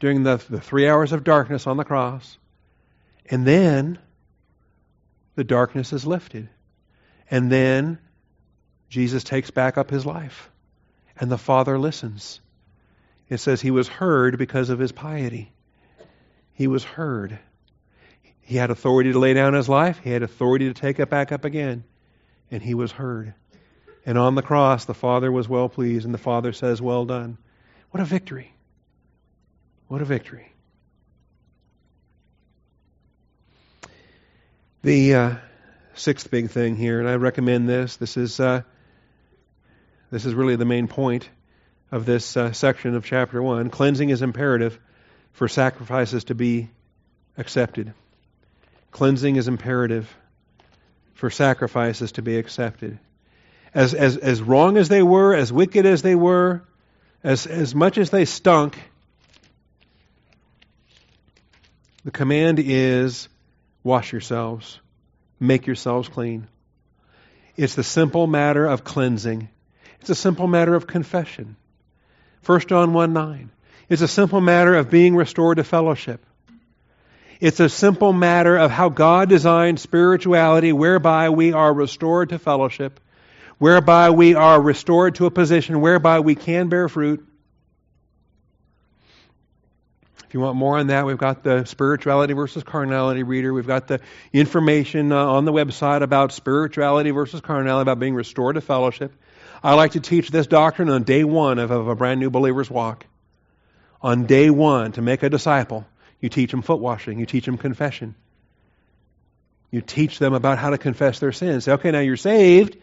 during 0.00 0.22
the, 0.22 0.36
the 0.50 0.60
three 0.60 0.86
hours 0.86 1.12
of 1.12 1.24
darkness 1.24 1.66
on 1.66 1.78
the 1.78 1.84
cross. 1.84 2.36
And 3.24 3.46
then 3.46 3.98
the 5.34 5.44
darkness 5.44 5.94
is 5.94 6.06
lifted. 6.06 6.50
And 7.30 7.50
then 7.50 8.00
Jesus 8.88 9.24
takes 9.24 9.50
back 9.50 9.78
up 9.78 9.90
his 9.90 10.06
life. 10.06 10.50
And 11.18 11.30
the 11.30 11.38
Father 11.38 11.78
listens. 11.78 12.40
It 13.28 13.38
says 13.38 13.60
he 13.60 13.70
was 13.70 13.88
heard 13.88 14.38
because 14.38 14.70
of 14.70 14.78
his 14.78 14.92
piety. 14.92 15.52
He 16.54 16.66
was 16.66 16.84
heard. 16.84 17.38
He 18.42 18.56
had 18.56 18.70
authority 18.70 19.12
to 19.12 19.18
lay 19.18 19.34
down 19.34 19.54
his 19.54 19.68
life, 19.68 19.98
he 20.02 20.10
had 20.10 20.22
authority 20.22 20.66
to 20.66 20.74
take 20.74 21.00
it 21.00 21.10
back 21.10 21.32
up 21.32 21.44
again. 21.44 21.84
And 22.50 22.62
he 22.62 22.74
was 22.74 22.92
heard. 22.92 23.34
And 24.04 24.16
on 24.16 24.36
the 24.36 24.42
cross, 24.42 24.84
the 24.84 24.94
Father 24.94 25.32
was 25.32 25.48
well 25.48 25.68
pleased, 25.68 26.04
and 26.04 26.14
the 26.14 26.18
Father 26.18 26.52
says, 26.52 26.80
Well 26.80 27.04
done. 27.04 27.38
What 27.90 28.00
a 28.00 28.04
victory! 28.04 28.52
What 29.88 30.00
a 30.00 30.04
victory. 30.04 30.52
The 34.82 35.14
uh, 35.14 35.34
sixth 35.94 36.30
big 36.30 36.50
thing 36.50 36.76
here, 36.76 37.00
and 37.00 37.08
I 37.08 37.16
recommend 37.16 37.68
this. 37.68 37.96
This 37.96 38.16
is 38.16 38.38
uh, 38.38 38.62
this 40.10 40.24
is 40.24 40.34
really 40.34 40.56
the 40.56 40.64
main 40.64 40.88
point 40.88 41.28
of 41.90 42.06
this 42.06 42.36
uh, 42.36 42.52
section 42.52 42.94
of 42.94 43.04
chapter 43.04 43.42
one. 43.42 43.70
Cleansing 43.70 44.10
is 44.10 44.22
imperative 44.22 44.78
for 45.32 45.48
sacrifices 45.48 46.24
to 46.24 46.34
be 46.34 46.70
accepted. 47.36 47.92
Cleansing 48.90 49.36
is 49.36 49.48
imperative 49.48 50.14
for 51.14 51.30
sacrifices 51.30 52.12
to 52.12 52.22
be 52.22 52.38
accepted. 52.38 52.98
As 53.74 53.94
as 53.94 54.16
as 54.16 54.40
wrong 54.40 54.76
as 54.76 54.88
they 54.88 55.02
were, 55.02 55.34
as 55.34 55.52
wicked 55.52 55.86
as 55.86 56.02
they 56.02 56.14
were, 56.14 56.62
as 57.22 57.46
as 57.46 57.74
much 57.74 57.98
as 57.98 58.10
they 58.10 58.24
stunk, 58.24 58.78
the 62.04 62.10
command 62.10 62.58
is 62.58 63.28
wash 63.82 64.12
yourselves, 64.12 64.80
make 65.40 65.66
yourselves 65.66 66.08
clean. 66.08 66.48
It's 67.56 67.74
the 67.74 67.84
simple 67.84 68.26
matter 68.26 68.64
of 68.66 68.84
cleansing. 68.84 69.48
It's 70.06 70.10
a 70.20 70.22
simple 70.22 70.46
matter 70.46 70.72
of 70.76 70.86
confession. 70.86 71.56
1 72.44 72.60
John 72.68 72.92
1 72.92 73.12
9. 73.12 73.50
It's 73.88 74.02
a 74.02 74.06
simple 74.06 74.40
matter 74.40 74.76
of 74.76 74.88
being 74.88 75.16
restored 75.16 75.56
to 75.56 75.64
fellowship. 75.64 76.24
It's 77.40 77.58
a 77.58 77.68
simple 77.68 78.12
matter 78.12 78.56
of 78.56 78.70
how 78.70 78.88
God 78.88 79.28
designed 79.28 79.80
spirituality 79.80 80.72
whereby 80.72 81.30
we 81.30 81.52
are 81.52 81.74
restored 81.74 82.28
to 82.28 82.38
fellowship, 82.38 83.00
whereby 83.58 84.10
we 84.10 84.36
are 84.36 84.62
restored 84.62 85.16
to 85.16 85.26
a 85.26 85.30
position 85.32 85.80
whereby 85.80 86.20
we 86.20 86.36
can 86.36 86.68
bear 86.68 86.88
fruit, 86.88 87.26
if 90.24 90.34
you 90.34 90.38
want 90.38 90.56
more 90.56 90.78
on 90.78 90.86
that, 90.86 91.04
we've 91.04 91.18
got 91.18 91.42
the 91.42 91.64
spirituality 91.64 92.32
versus 92.32 92.62
carnality 92.62 93.24
reader. 93.24 93.52
We've 93.52 93.66
got 93.66 93.88
the 93.88 94.00
information 94.32 95.10
uh, 95.10 95.16
on 95.16 95.44
the 95.46 95.52
website 95.52 96.02
about 96.02 96.32
spirituality 96.32 97.10
versus 97.10 97.40
carnality, 97.40 97.82
about 97.82 97.98
being 97.98 98.14
restored 98.14 98.54
to 98.54 98.60
fellowship. 98.60 99.12
I 99.66 99.74
like 99.74 99.92
to 99.92 100.00
teach 100.00 100.30
this 100.30 100.46
doctrine 100.46 100.88
on 100.90 101.02
day 101.02 101.24
one 101.24 101.58
of, 101.58 101.72
of 101.72 101.88
a 101.88 101.96
brand 101.96 102.20
new 102.20 102.30
believer's 102.30 102.70
walk. 102.70 103.04
On 104.00 104.24
day 104.24 104.48
one, 104.48 104.92
to 104.92 105.02
make 105.02 105.24
a 105.24 105.28
disciple, 105.28 105.84
you 106.20 106.28
teach 106.28 106.52
them 106.52 106.62
foot 106.62 106.78
washing, 106.78 107.18
you 107.18 107.26
teach 107.26 107.46
them 107.46 107.58
confession. 107.58 108.14
You 109.72 109.80
teach 109.80 110.20
them 110.20 110.34
about 110.34 110.58
how 110.58 110.70
to 110.70 110.78
confess 110.78 111.18
their 111.18 111.32
sins. 111.32 111.64
Say, 111.64 111.72
okay, 111.72 111.90
now 111.90 111.98
you're 111.98 112.16
saved. 112.16 112.76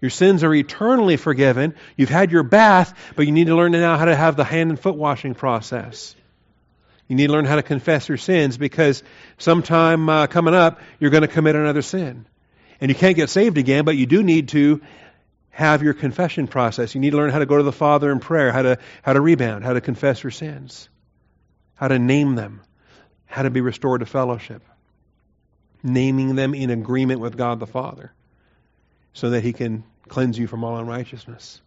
Your 0.00 0.10
sins 0.10 0.42
are 0.42 0.54
eternally 0.54 1.18
forgiven. 1.18 1.74
You've 1.98 2.08
had 2.08 2.32
your 2.32 2.42
bath, 2.42 2.98
but 3.16 3.26
you 3.26 3.32
need 3.32 3.48
to 3.48 3.54
learn 3.54 3.72
now 3.72 3.98
how 3.98 4.06
to 4.06 4.16
have 4.16 4.36
the 4.36 4.44
hand 4.44 4.70
and 4.70 4.80
foot 4.80 4.96
washing 4.96 5.34
process. 5.34 6.16
You 7.06 7.16
need 7.16 7.26
to 7.26 7.34
learn 7.34 7.44
how 7.44 7.56
to 7.56 7.62
confess 7.62 8.08
your 8.08 8.16
sins 8.16 8.56
because 8.56 9.02
sometime 9.36 10.08
uh, 10.08 10.26
coming 10.26 10.54
up, 10.54 10.80
you're 11.00 11.10
going 11.10 11.20
to 11.20 11.28
commit 11.28 11.54
another 11.54 11.82
sin. 11.82 12.24
And 12.80 12.88
you 12.88 12.94
can't 12.94 13.14
get 13.14 13.28
saved 13.28 13.58
again, 13.58 13.84
but 13.84 13.98
you 13.98 14.06
do 14.06 14.22
need 14.22 14.48
to 14.48 14.80
have 15.50 15.82
your 15.82 15.94
confession 15.94 16.46
process. 16.46 16.94
You 16.94 17.00
need 17.00 17.10
to 17.10 17.16
learn 17.16 17.30
how 17.30 17.40
to 17.40 17.46
go 17.46 17.56
to 17.56 17.62
the 17.62 17.72
Father 17.72 18.10
in 18.10 18.20
prayer, 18.20 18.52
how 18.52 18.62
to, 18.62 18.78
how 19.02 19.12
to 19.12 19.20
rebound, 19.20 19.64
how 19.64 19.72
to 19.72 19.80
confess 19.80 20.22
your 20.22 20.30
sins, 20.30 20.88
how 21.74 21.88
to 21.88 21.98
name 21.98 22.34
them, 22.34 22.62
how 23.26 23.42
to 23.42 23.50
be 23.50 23.60
restored 23.60 24.00
to 24.00 24.06
fellowship, 24.06 24.62
naming 25.82 26.34
them 26.36 26.54
in 26.54 26.70
agreement 26.70 27.20
with 27.20 27.36
God 27.36 27.60
the 27.60 27.66
Father 27.66 28.12
so 29.12 29.30
that 29.30 29.42
He 29.42 29.52
can 29.52 29.84
cleanse 30.08 30.38
you 30.38 30.46
from 30.46 30.64
all 30.64 30.76
unrighteousness. 30.76 31.60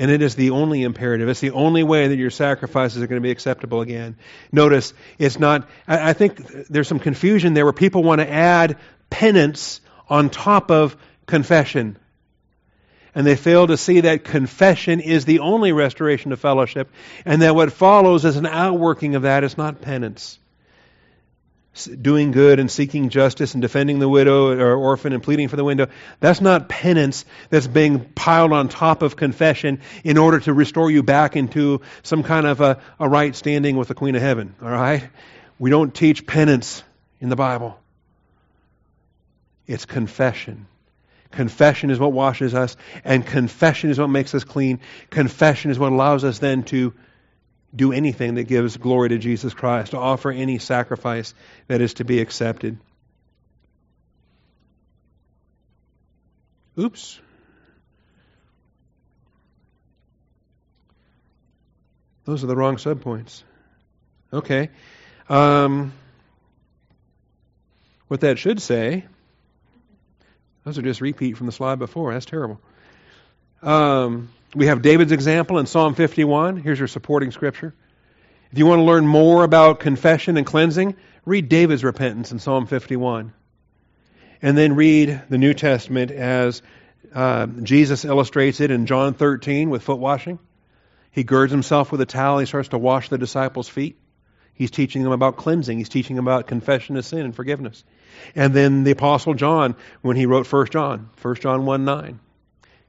And 0.00 0.12
it 0.12 0.22
is 0.22 0.36
the 0.36 0.50
only 0.50 0.84
imperative. 0.84 1.28
It's 1.28 1.40
the 1.40 1.50
only 1.50 1.82
way 1.82 2.08
that 2.08 2.16
your 2.16 2.30
sacrifices 2.30 3.02
are 3.02 3.08
going 3.08 3.20
to 3.20 3.26
be 3.26 3.32
acceptable 3.32 3.80
again. 3.80 4.16
Notice, 4.52 4.94
it's 5.18 5.40
not, 5.40 5.68
I, 5.88 6.10
I 6.10 6.12
think 6.12 6.68
there's 6.68 6.86
some 6.86 7.00
confusion 7.00 7.54
there 7.54 7.64
where 7.64 7.72
people 7.72 8.04
want 8.04 8.20
to 8.20 8.30
add 8.30 8.78
penance 9.10 9.80
on 10.08 10.30
top 10.30 10.70
of 10.70 10.96
confession. 11.26 11.98
And 13.14 13.26
they 13.26 13.36
fail 13.36 13.66
to 13.66 13.76
see 13.76 14.00
that 14.00 14.24
confession 14.24 15.00
is 15.00 15.24
the 15.24 15.40
only 15.40 15.72
restoration 15.72 16.32
of 16.32 16.40
fellowship, 16.40 16.90
and 17.24 17.42
that 17.42 17.54
what 17.54 17.72
follows 17.72 18.24
as 18.24 18.36
an 18.36 18.46
outworking 18.46 19.14
of 19.14 19.22
that 19.22 19.44
is 19.44 19.56
not 19.56 19.80
penance 19.80 20.38
doing 21.86 22.32
good 22.32 22.58
and 22.58 22.70
seeking 22.70 23.08
justice 23.08 23.54
and 23.54 23.62
defending 23.62 23.98
the 23.98 24.08
widow 24.08 24.52
or 24.58 24.76
orphan 24.76 25.12
and 25.12 25.22
pleading 25.22 25.48
for 25.48 25.56
the 25.56 25.64
widow, 25.64 25.88
that's 26.20 26.40
not 26.40 26.68
penance 26.68 27.24
that's 27.50 27.66
being 27.66 28.00
piled 28.00 28.52
on 28.52 28.68
top 28.68 29.02
of 29.02 29.16
confession 29.16 29.80
in 30.04 30.18
order 30.18 30.40
to 30.40 30.52
restore 30.52 30.90
you 30.90 31.02
back 31.02 31.36
into 31.36 31.80
some 32.02 32.22
kind 32.22 32.46
of 32.46 32.60
a, 32.60 32.80
a 32.98 33.08
right 33.08 33.34
standing 33.34 33.76
with 33.76 33.88
the 33.88 33.94
Queen 33.94 34.14
of 34.14 34.22
Heaven. 34.22 34.54
All 34.62 34.68
right? 34.68 35.08
We 35.58 35.70
don't 35.70 35.94
teach 35.94 36.26
penance 36.26 36.82
in 37.20 37.28
the 37.28 37.36
Bible. 37.36 37.78
It's 39.66 39.84
confession. 39.84 40.66
Confession 41.30 41.90
is 41.90 41.98
what 41.98 42.12
washes 42.12 42.54
us, 42.54 42.76
and 43.04 43.24
confession 43.26 43.90
is 43.90 43.98
what 43.98 44.08
makes 44.08 44.34
us 44.34 44.44
clean. 44.44 44.80
Confession 45.10 45.70
is 45.70 45.78
what 45.78 45.92
allows 45.92 46.24
us 46.24 46.38
then 46.38 46.62
to 46.64 46.94
do 47.74 47.92
anything 47.92 48.36
that 48.36 48.44
gives 48.44 48.76
glory 48.76 49.10
to 49.10 49.18
Jesus 49.18 49.52
Christ, 49.52 49.90
to 49.90 49.98
offer 49.98 50.30
any 50.30 50.58
sacrifice 50.58 51.34
that 51.66 51.80
is 51.80 51.94
to 51.94 52.04
be 52.04 52.20
accepted. 52.20 52.78
Oops. 56.78 57.20
Those 62.24 62.44
are 62.44 62.46
the 62.46 62.56
wrong 62.56 62.76
subpoints. 62.76 63.42
Okay. 64.32 64.70
Um, 65.28 65.92
what 68.08 68.20
that 68.20 68.38
should 68.38 68.62
say, 68.62 69.06
those 70.68 70.76
are 70.76 70.82
just 70.82 71.00
repeat 71.00 71.38
from 71.38 71.46
the 71.46 71.52
slide 71.52 71.78
before. 71.78 72.12
That's 72.12 72.26
terrible. 72.26 72.60
Um, 73.62 74.28
we 74.54 74.66
have 74.66 74.82
David's 74.82 75.12
example 75.12 75.58
in 75.58 75.64
Psalm 75.64 75.94
51. 75.94 76.58
Here's 76.58 76.78
your 76.78 76.88
supporting 76.88 77.30
scripture. 77.30 77.74
If 78.52 78.58
you 78.58 78.66
want 78.66 78.80
to 78.80 78.84
learn 78.84 79.06
more 79.06 79.44
about 79.44 79.80
confession 79.80 80.36
and 80.36 80.46
cleansing, 80.46 80.96
read 81.24 81.48
David's 81.48 81.84
repentance 81.84 82.32
in 82.32 82.38
Psalm 82.38 82.66
51. 82.66 83.32
And 84.42 84.58
then 84.58 84.74
read 84.74 85.22
the 85.30 85.38
New 85.38 85.54
Testament 85.54 86.10
as 86.10 86.60
uh, 87.14 87.46
Jesus 87.46 88.04
illustrates 88.04 88.60
it 88.60 88.70
in 88.70 88.84
John 88.84 89.14
13 89.14 89.70
with 89.70 89.82
foot 89.82 89.98
washing. 89.98 90.38
He 91.12 91.24
girds 91.24 91.50
himself 91.50 91.90
with 91.90 92.02
a 92.02 92.06
towel. 92.06 92.40
He 92.40 92.46
starts 92.46 92.68
to 92.68 92.78
wash 92.78 93.08
the 93.08 93.16
disciples' 93.16 93.70
feet. 93.70 93.98
He's 94.58 94.72
teaching 94.72 95.04
them 95.04 95.12
about 95.12 95.36
cleansing. 95.36 95.78
He's 95.78 95.88
teaching 95.88 96.16
them 96.16 96.26
about 96.26 96.48
confession 96.48 96.96
of 96.96 97.04
sin 97.04 97.20
and 97.20 97.34
forgiveness. 97.34 97.84
And 98.34 98.52
then 98.52 98.82
the 98.82 98.90
Apostle 98.90 99.34
John, 99.34 99.76
when 100.02 100.16
he 100.16 100.26
wrote 100.26 100.52
1 100.52 100.66
John, 100.70 101.10
1 101.22 101.34
John 101.36 101.64
1 101.64 101.84
9, 101.84 102.18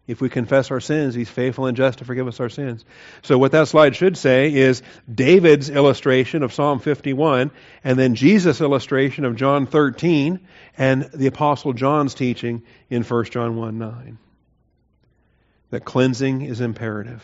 If 0.07 0.19
we 0.19 0.29
confess 0.29 0.71
our 0.71 0.79
sins, 0.79 1.13
He's 1.13 1.29
faithful 1.29 1.67
and 1.67 1.77
just 1.77 1.99
to 1.99 2.05
forgive 2.05 2.27
us 2.27 2.39
our 2.39 2.49
sins. 2.49 2.83
So, 3.21 3.37
what 3.37 3.51
that 3.51 3.67
slide 3.67 3.95
should 3.95 4.17
say 4.17 4.51
is 4.51 4.81
David's 5.13 5.69
illustration 5.69 6.41
of 6.41 6.53
Psalm 6.53 6.79
51, 6.79 7.51
and 7.83 7.99
then 7.99 8.15
Jesus' 8.15 8.61
illustration 8.61 9.23
of 9.23 9.35
John 9.35 9.67
13, 9.67 10.39
and 10.75 11.03
the 11.13 11.27
Apostle 11.27 11.73
John's 11.73 12.15
teaching 12.15 12.63
in 12.89 13.03
1 13.03 13.25
John 13.25 13.57
1 13.57 13.77
9. 13.77 14.17
That 15.69 15.85
cleansing 15.85 16.41
is 16.41 16.61
imperative. 16.61 17.23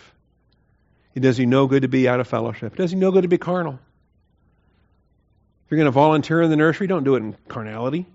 It 1.16 1.22
does 1.22 1.40
you 1.40 1.48
no 1.48 1.66
good 1.66 1.82
to 1.82 1.88
be 1.88 2.08
out 2.08 2.20
of 2.20 2.28
fellowship, 2.28 2.74
it 2.74 2.78
does 2.78 2.94
you 2.94 3.00
no 3.00 3.12
good 3.12 3.24
to 3.24 3.28
be 3.28 3.40
carnal. 3.40 3.80
If 5.66 5.72
you're 5.72 5.78
going 5.78 5.86
to 5.86 5.92
volunteer 5.92 6.42
in 6.44 6.52
the 6.52 6.56
nursery, 6.56 6.86
don't 6.86 7.04
do 7.04 7.16
it 7.16 7.24
in 7.24 7.36
carnality. 7.48 8.06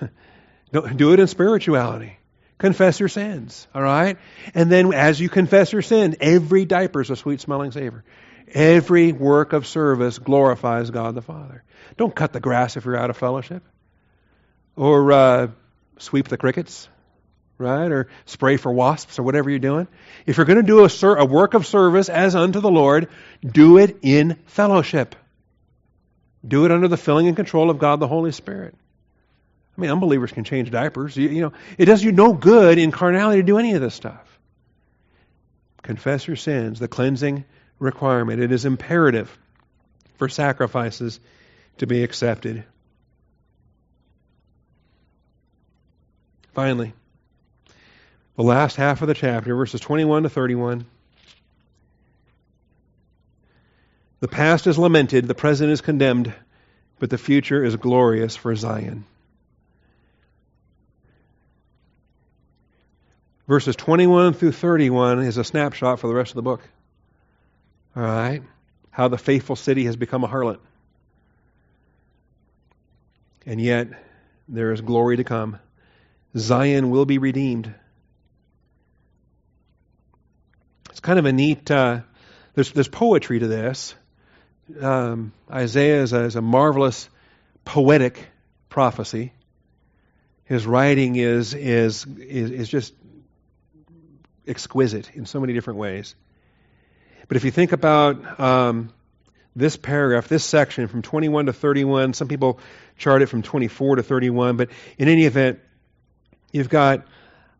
do 0.72 1.12
it 1.12 1.20
in 1.20 1.26
spirituality. 1.26 2.18
Confess 2.58 3.00
your 3.00 3.08
sins, 3.08 3.66
all 3.74 3.82
right? 3.82 4.18
And 4.54 4.70
then 4.70 4.92
as 4.92 5.18
you 5.18 5.28
confess 5.28 5.72
your 5.72 5.82
sin, 5.82 6.16
every 6.20 6.64
diaper 6.66 7.00
is 7.00 7.10
a 7.10 7.16
sweet 7.16 7.40
smelling 7.40 7.72
savor. 7.72 8.04
Every 8.48 9.12
work 9.12 9.52
of 9.52 9.66
service 9.66 10.18
glorifies 10.18 10.90
God 10.90 11.14
the 11.14 11.22
Father. 11.22 11.64
Don't 11.96 12.14
cut 12.14 12.32
the 12.32 12.40
grass 12.40 12.76
if 12.76 12.84
you're 12.84 12.96
out 12.96 13.10
of 13.10 13.16
fellowship. 13.16 13.62
Or 14.76 15.12
uh, 15.12 15.48
sweep 15.98 16.28
the 16.28 16.36
crickets, 16.36 16.88
right? 17.58 17.90
Or 17.90 18.08
spray 18.26 18.58
for 18.58 18.70
wasps 18.70 19.18
or 19.18 19.22
whatever 19.22 19.48
you're 19.48 19.58
doing. 19.58 19.88
If 20.26 20.36
you're 20.36 20.46
going 20.46 20.60
to 20.60 20.62
do 20.62 20.84
a, 20.84 20.90
ser- 20.90 21.16
a 21.16 21.24
work 21.24 21.54
of 21.54 21.66
service 21.66 22.08
as 22.08 22.36
unto 22.36 22.60
the 22.60 22.70
Lord, 22.70 23.08
do 23.44 23.78
it 23.78 23.98
in 24.02 24.38
fellowship. 24.46 25.14
Do 26.46 26.64
it 26.64 26.70
under 26.70 26.88
the 26.88 26.96
filling 26.96 27.26
and 27.26 27.36
control 27.36 27.70
of 27.70 27.78
God 27.78 28.00
the 28.00 28.08
Holy 28.08 28.32
Spirit. 28.32 28.74
I 29.76 29.80
mean, 29.80 29.90
unbelievers 29.90 30.32
can 30.32 30.44
change 30.44 30.70
diapers. 30.70 31.16
You, 31.16 31.28
you, 31.28 31.40
know, 31.42 31.52
it 31.76 31.84
does 31.84 32.02
you 32.02 32.12
no 32.12 32.32
good 32.32 32.78
in 32.78 32.92
carnality 32.92 33.40
to 33.40 33.46
do 33.46 33.58
any 33.58 33.74
of 33.74 33.80
this 33.80 33.94
stuff. 33.94 34.38
Confess 35.82 36.26
your 36.26 36.36
sins, 36.36 36.78
the 36.78 36.88
cleansing 36.88 37.44
requirement. 37.78 38.40
It 38.40 38.52
is 38.52 38.64
imperative 38.64 39.36
for 40.16 40.28
sacrifices 40.28 41.20
to 41.78 41.86
be 41.86 42.02
accepted. 42.02 42.64
Finally, 46.54 46.94
the 48.36 48.42
last 48.42 48.76
half 48.76 49.02
of 49.02 49.08
the 49.08 49.14
chapter, 49.14 49.54
verses 49.54 49.80
21 49.80 50.22
to 50.22 50.30
31. 50.30 50.86
The 54.26 54.32
past 54.32 54.66
is 54.66 54.76
lamented, 54.76 55.28
the 55.28 55.36
present 55.36 55.70
is 55.70 55.80
condemned, 55.80 56.34
but 56.98 57.10
the 57.10 57.16
future 57.16 57.62
is 57.62 57.76
glorious 57.76 58.34
for 58.34 58.56
Zion. 58.56 59.04
Verses 63.46 63.76
21 63.76 64.32
through 64.32 64.50
31 64.50 65.20
is 65.20 65.36
a 65.36 65.44
snapshot 65.44 66.00
for 66.00 66.08
the 66.08 66.14
rest 66.16 66.32
of 66.32 66.34
the 66.34 66.42
book. 66.42 66.60
All 67.94 68.02
right? 68.02 68.42
How 68.90 69.06
the 69.06 69.16
faithful 69.16 69.54
city 69.54 69.84
has 69.84 69.94
become 69.94 70.24
a 70.24 70.28
harlot. 70.28 70.58
And 73.46 73.60
yet, 73.60 73.90
there 74.48 74.72
is 74.72 74.80
glory 74.80 75.18
to 75.18 75.24
come. 75.24 75.60
Zion 76.36 76.90
will 76.90 77.04
be 77.04 77.18
redeemed. 77.18 77.72
It's 80.90 80.98
kind 80.98 81.20
of 81.20 81.26
a 81.26 81.32
neat, 81.32 81.70
uh, 81.70 82.00
there's, 82.54 82.72
there's 82.72 82.88
poetry 82.88 83.38
to 83.38 83.46
this. 83.46 83.94
Um, 84.80 85.32
Isaiah 85.50 86.02
is 86.02 86.12
a, 86.12 86.24
is 86.24 86.36
a 86.36 86.42
marvelous 86.42 87.08
poetic 87.64 88.26
prophecy. 88.68 89.32
His 90.44 90.66
writing 90.66 91.16
is, 91.16 91.54
is, 91.54 92.06
is, 92.06 92.50
is 92.50 92.68
just 92.68 92.92
exquisite 94.46 95.10
in 95.14 95.26
so 95.26 95.40
many 95.40 95.52
different 95.52 95.78
ways. 95.78 96.14
But 97.28 97.36
if 97.36 97.44
you 97.44 97.50
think 97.50 97.72
about 97.72 98.40
um, 98.40 98.92
this 99.54 99.76
paragraph, 99.76 100.28
this 100.28 100.44
section 100.44 100.86
from 100.88 101.02
21 101.02 101.46
to 101.46 101.52
31, 101.52 102.14
some 102.14 102.28
people 102.28 102.60
chart 102.96 103.22
it 103.22 103.26
from 103.26 103.42
24 103.42 103.96
to 103.96 104.02
31, 104.02 104.56
but 104.56 104.70
in 104.98 105.08
any 105.08 105.24
event, 105.24 105.58
you've 106.52 106.68
got 106.68 107.06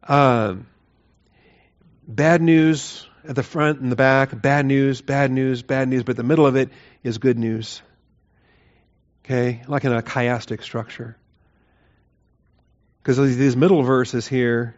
um, 0.05 0.67
bad 2.07 2.41
news 2.41 3.07
at 3.27 3.35
the 3.35 3.43
front 3.43 3.81
and 3.81 3.91
the 3.91 3.97
back, 3.97 4.41
bad 4.41 4.65
news, 4.65 5.01
bad 5.01 5.33
news, 5.33 5.63
bad 5.63 5.89
news, 5.89 6.05
but 6.05 6.17
the 6.17 6.23
middle 6.23 6.47
of 6.47 6.55
it 6.55 6.71
is 7.07 7.19
good 7.19 7.39
news. 7.39 7.83
Okay? 9.25 9.63
Like 9.67 9.85
in 9.85 9.93
a 9.93 10.03
chiastic 10.03 10.63
structure. 10.63 11.17
Because 13.03 13.17
these 13.37 13.57
middle 13.57 13.83
verses 13.83 14.27
here 14.27 14.75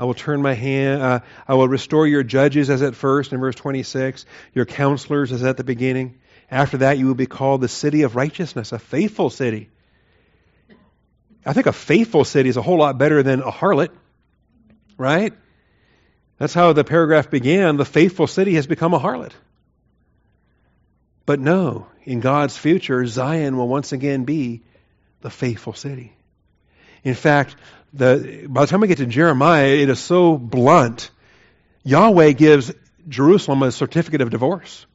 I 0.00 0.04
will 0.04 0.14
turn 0.14 0.40
my 0.40 0.54
hand. 0.54 1.02
Uh, 1.02 1.20
I 1.46 1.54
will 1.54 1.68
restore 1.68 2.06
your 2.06 2.22
judges 2.22 2.70
as 2.70 2.80
at 2.80 2.94
first 2.94 3.34
in 3.34 3.40
verse 3.40 3.54
26, 3.54 4.24
your 4.54 4.64
counselors 4.64 5.30
as 5.30 5.44
at 5.44 5.58
the 5.58 5.64
beginning. 5.64 6.20
After 6.50 6.78
that, 6.78 6.96
you 6.96 7.06
will 7.06 7.14
be 7.14 7.26
called 7.26 7.60
the 7.60 7.68
city 7.68 8.00
of 8.02 8.16
righteousness, 8.16 8.72
a 8.72 8.78
faithful 8.78 9.28
city. 9.28 9.68
I 11.44 11.52
think 11.52 11.66
a 11.66 11.72
faithful 11.74 12.24
city 12.24 12.48
is 12.48 12.56
a 12.56 12.62
whole 12.62 12.78
lot 12.78 12.96
better 12.96 13.22
than 13.22 13.42
a 13.42 13.52
harlot, 13.52 13.90
right? 14.96 15.34
That's 16.38 16.54
how 16.54 16.72
the 16.72 16.82
paragraph 16.82 17.28
began. 17.28 17.76
The 17.76 17.84
faithful 17.84 18.26
city 18.26 18.54
has 18.54 18.66
become 18.66 18.94
a 18.94 18.98
harlot. 18.98 19.32
But 21.26 21.40
no, 21.40 21.86
in 22.04 22.20
God's 22.20 22.56
future, 22.56 23.06
Zion 23.06 23.56
will 23.56 23.68
once 23.68 23.92
again 23.92 24.24
be 24.24 24.62
the 25.20 25.30
faithful 25.30 25.72
city. 25.72 26.12
In 27.04 27.14
fact, 27.14 27.56
the, 27.92 28.46
by 28.48 28.62
the 28.62 28.66
time 28.66 28.80
we 28.80 28.88
get 28.88 28.98
to 28.98 29.06
Jeremiah, 29.06 29.68
it 29.68 29.88
is 29.88 29.98
so 30.00 30.36
blunt. 30.36 31.10
Yahweh 31.82 32.32
gives 32.32 32.72
Jerusalem 33.08 33.62
a 33.62 33.72
certificate 33.72 34.20
of 34.20 34.30
divorce. 34.30 34.86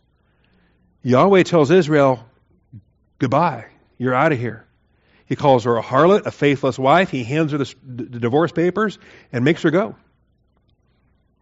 Yahweh 1.03 1.43
tells 1.43 1.71
Israel, 1.71 2.25
goodbye, 3.19 3.65
you're 3.97 4.13
out 4.13 4.31
of 4.31 4.39
here. 4.39 4.65
He 5.27 5.35
calls 5.35 5.63
her 5.63 5.77
a 5.77 5.83
harlot, 5.83 6.25
a 6.25 6.31
faithless 6.31 6.77
wife. 6.77 7.09
He 7.09 7.23
hands 7.23 7.51
her 7.51 7.57
the, 7.57 7.73
the 7.83 8.19
divorce 8.19 8.51
papers 8.51 8.99
and 9.31 9.43
makes 9.43 9.63
her 9.63 9.71
go. 9.71 9.95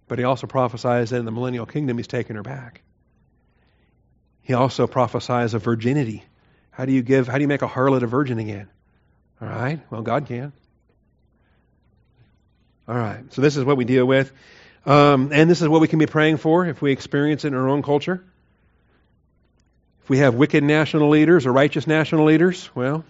But 0.08 0.20
he 0.20 0.26
also 0.26 0.48
prophesies 0.48 1.10
that 1.10 1.18
in 1.18 1.26
the 1.26 1.32
millennial 1.32 1.66
kingdom, 1.66 1.98
he's 1.98 2.08
taking 2.08 2.36
her 2.36 2.44
back. 2.44 2.83
He 4.44 4.54
also 4.54 4.88
prophesies 4.88 5.54
of 5.54 5.64
virginity. 5.64 6.24
How 6.72 6.86
do 6.86 6.92
you 6.92 7.02
give, 7.02 7.28
how 7.28 7.36
do 7.38 7.42
you 7.42 7.48
make 7.48 7.62
a 7.62 7.68
harlot 7.68 8.04
a 8.04 8.08
virgin 8.08 8.40
again? 8.40 8.70
All 9.42 9.48
right, 9.48 9.80
well, 9.90 10.02
God 10.02 10.28
can. 10.28 10.54
All 12.88 12.96
right. 12.96 13.32
So 13.34 13.42
this 13.42 13.56
is 13.56 13.64
what 13.64 13.78
we 13.78 13.86
deal 13.86 14.06
with. 14.06 14.32
Um, 14.86 15.32
and 15.32 15.50
this 15.50 15.62
is 15.62 15.70
what 15.70 15.80
we 15.80 15.88
can 15.88 16.00
be 16.00 16.06
praying 16.06 16.38
for 16.38 16.66
if 16.66 16.82
we 16.82 16.92
experience 16.92 17.46
it 17.46 17.50
in 17.50 17.54
our 17.54 17.70
own 17.70 17.82
culture. 17.82 18.24
If 20.04 20.10
we 20.10 20.18
have 20.18 20.36
wicked 20.36 20.64
national 20.64 21.10
leaders 21.10 21.46
or 21.46 21.54
righteous 21.54 21.88
national 21.88 22.26
leaders, 22.26 22.70
well, 22.76 23.06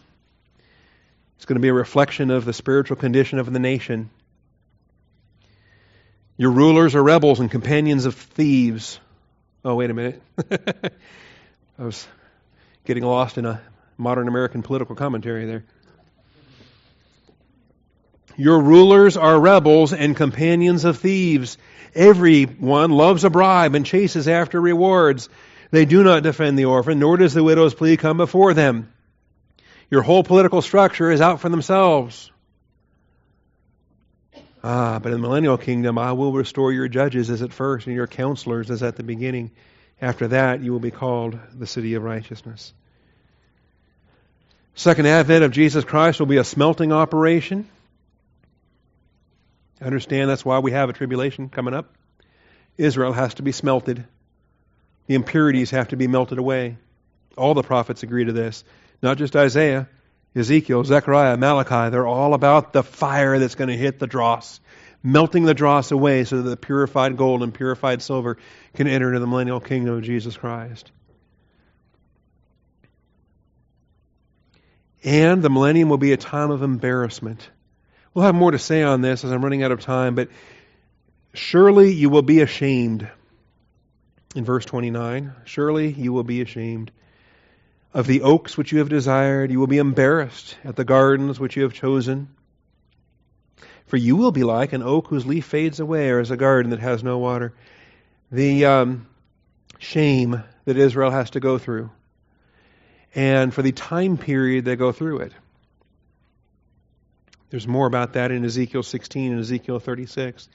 it's 1.38 1.46
going 1.46 1.56
to 1.56 1.62
be 1.62 1.70
a 1.70 1.74
reflection 1.74 2.30
of 2.30 2.46
the 2.46 2.54
spiritual 2.54 2.98
condition 2.98 3.40
of 3.40 3.52
the 3.52 3.58
nation. 3.58 4.12
Your 6.38 6.52
rulers 6.52 6.94
are 6.94 7.02
rebels 7.02 7.40
and 7.40 7.50
companions 7.50 8.06
of 8.06 8.14
thieves. 8.14 9.00
Oh, 9.66 9.76
wait 9.76 9.90
a 9.90 9.94
minute. 9.94 10.22
I 11.80 11.84
was 11.84 12.06
getting 12.84 13.04
lost 13.04 13.38
in 13.38 13.46
a 13.46 13.62
modern 13.98 14.28
American 14.28 14.62
political 14.62 14.96
commentary 14.96 15.46
there. 15.46 15.64
Your 18.36 18.60
rulers 18.60 19.16
are 19.16 19.40
rebels 19.40 19.94
and 19.94 20.18
companions 20.18 20.84
of 20.84 20.98
thieves. 20.98 21.58
Everyone 21.96 22.92
loves 22.92 23.24
a 23.24 23.30
bribe 23.30 23.76
and 23.76 23.86
chases 23.86 24.28
after 24.28 24.60
rewards. 24.60 25.30
They 25.72 25.86
do 25.86 26.04
not 26.04 26.24
defend 26.24 26.60
the 26.60 26.66
orphan, 26.66 27.00
nor 27.00 27.16
does 27.16 27.34
the 27.34 27.44
widow's 27.44 27.74
plea 27.74 27.96
come 27.96 28.18
before 28.18 28.54
them. 28.54 28.92
Your 29.90 30.02
whole 30.02 30.24
political 30.24 30.62
structure 30.62 31.10
is 31.10 31.22
out 31.22 31.40
for 31.40 31.48
themselves. 31.48 32.32
Ah, 34.64 35.00
but 35.00 35.12
in 35.12 35.20
the 35.20 35.28
millennial 35.28 35.58
kingdom, 35.58 35.98
I 35.98 36.14
will 36.14 36.32
restore 36.32 36.72
your 36.72 36.88
judges 36.88 37.30
as 37.30 37.42
at 37.42 37.52
first, 37.52 37.86
and 37.86 37.96
your 37.96 38.08
counselors 38.08 38.72
as 38.72 38.82
at 38.82 38.96
the 38.96 39.04
beginning. 39.04 39.52
After 40.02 40.30
that, 40.30 40.62
you 40.62 40.72
will 40.72 40.80
be 40.80 40.92
called 40.92 41.38
the 41.54 41.68
city 41.68 41.96
of 41.96 42.04
righteousness. 42.04 42.74
Second 44.76 45.06
advent 45.06 45.44
of 45.44 45.52
Jesus 45.52 45.84
Christ 45.84 46.20
will 46.20 46.28
be 46.28 46.38
a 46.38 46.44
smelting 46.44 46.92
operation. 46.92 47.68
Understand 49.82 50.30
that's 50.30 50.46
why 50.46 50.60
we 50.60 50.72
have 50.72 50.90
a 50.90 50.94
tribulation 50.94 51.50
coming 51.50 51.74
up. 51.74 51.94
Israel 52.78 53.14
has 53.14 53.34
to 53.36 53.44
be 53.44 53.52
smelted. 53.52 54.06
The 55.08 55.16
impurities 55.16 55.72
have 55.72 55.90
to 55.90 55.98
be 55.98 56.08
melted 56.08 56.38
away. 56.38 56.78
All 57.38 57.54
the 57.54 57.64
prophets 57.64 58.04
agree 58.04 58.26
to 58.26 58.32
this. 58.32 58.64
Not 59.02 59.18
just 59.18 59.36
Isaiah, 59.36 59.90
Ezekiel, 60.36 60.84
Zechariah, 60.84 61.38
Malachi. 61.38 61.90
They're 61.92 62.08
all 62.08 62.34
about 62.34 62.74
the 62.74 62.84
fire 62.84 63.40
that's 63.40 63.56
going 63.56 63.70
to 63.70 63.78
hit 63.78 64.00
the 64.00 64.08
dross, 64.08 64.60
melting 65.04 65.44
the 65.44 65.54
dross 65.54 65.92
away 65.92 66.24
so 66.24 66.42
that 66.42 66.50
the 66.50 66.58
purified 66.58 67.18
gold 67.18 67.44
and 67.44 67.54
purified 67.54 68.02
silver 68.02 68.38
can 68.74 68.88
enter 68.88 69.10
into 69.10 69.20
the 69.20 69.28
millennial 69.28 69.60
kingdom 69.60 69.96
of 69.96 70.04
Jesus 70.04 70.36
Christ. 70.36 70.92
And 75.04 75.44
the 75.44 75.50
millennium 75.50 75.90
will 75.90 75.98
be 75.98 76.14
a 76.14 76.18
time 76.18 76.50
of 76.50 76.64
embarrassment. 76.64 77.50
We'll 78.14 78.26
have 78.26 78.36
more 78.36 78.52
to 78.52 78.60
say 78.60 78.84
on 78.84 79.02
this 79.02 79.24
as 79.24 79.32
I'm 79.32 79.44
running 79.44 79.64
out 79.64 79.72
of 79.72 79.82
time, 79.82 80.16
but 80.16 80.30
Surely 81.34 81.92
you 81.92 82.10
will 82.10 82.22
be 82.22 82.42
ashamed. 82.42 83.10
In 84.36 84.46
verse 84.46 84.66
29, 84.66 85.34
surely 85.46 85.92
you 85.92 86.14
will 86.14 86.24
be 86.24 86.42
ashamed 86.42 86.92
of 87.94 88.08
the 88.08 88.24
oaks 88.24 88.58
which 88.58 88.72
you 88.72 88.80
have 88.80 88.90
desired. 88.90 89.52
You 89.52 89.60
will 89.60 89.68
be 89.68 89.78
embarrassed 89.78 90.58
at 90.64 90.76
the 90.76 90.84
gardens 90.84 91.40
which 91.40 91.56
you 91.56 91.64
have 91.64 91.74
chosen. 91.74 92.30
For 93.86 93.98
you 93.98 94.16
will 94.16 94.32
be 94.32 94.44
like 94.44 94.74
an 94.74 94.82
oak 94.82 95.08
whose 95.08 95.26
leaf 95.26 95.46
fades 95.46 95.80
away, 95.80 96.10
or 96.10 96.20
as 96.20 96.32
a 96.32 96.38
garden 96.38 96.72
that 96.72 96.80
has 96.80 97.04
no 97.04 97.20
water. 97.20 97.54
The 98.32 98.66
um, 98.66 99.06
shame 99.78 100.44
that 100.66 100.78
Israel 100.78 101.12
has 101.12 101.32
to 101.32 101.40
go 101.40 101.60
through, 101.60 101.92
and 103.14 103.54
for 103.54 103.62
the 103.62 103.72
time 103.72 104.18
period 104.18 104.66
they 104.66 104.76
go 104.76 104.92
through 104.92 105.20
it. 105.20 105.34
There's 107.52 107.68
more 107.68 107.86
about 107.86 108.14
that 108.14 108.32
in 108.32 108.44
Ezekiel 108.44 108.82
16 108.82 109.32
and 109.32 109.40
Ezekiel 109.40 109.78
36. 109.78 110.50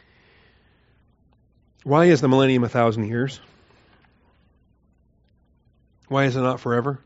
Why 1.84 2.07
is 2.07 2.20
the 2.20 2.26
millennium 2.26 2.64
a 2.64 2.68
thousand 2.68 3.05
years? 3.05 3.39
Why 6.09 6.24
is 6.24 6.34
it 6.34 6.41
not 6.41 6.59
forever? 6.59 6.99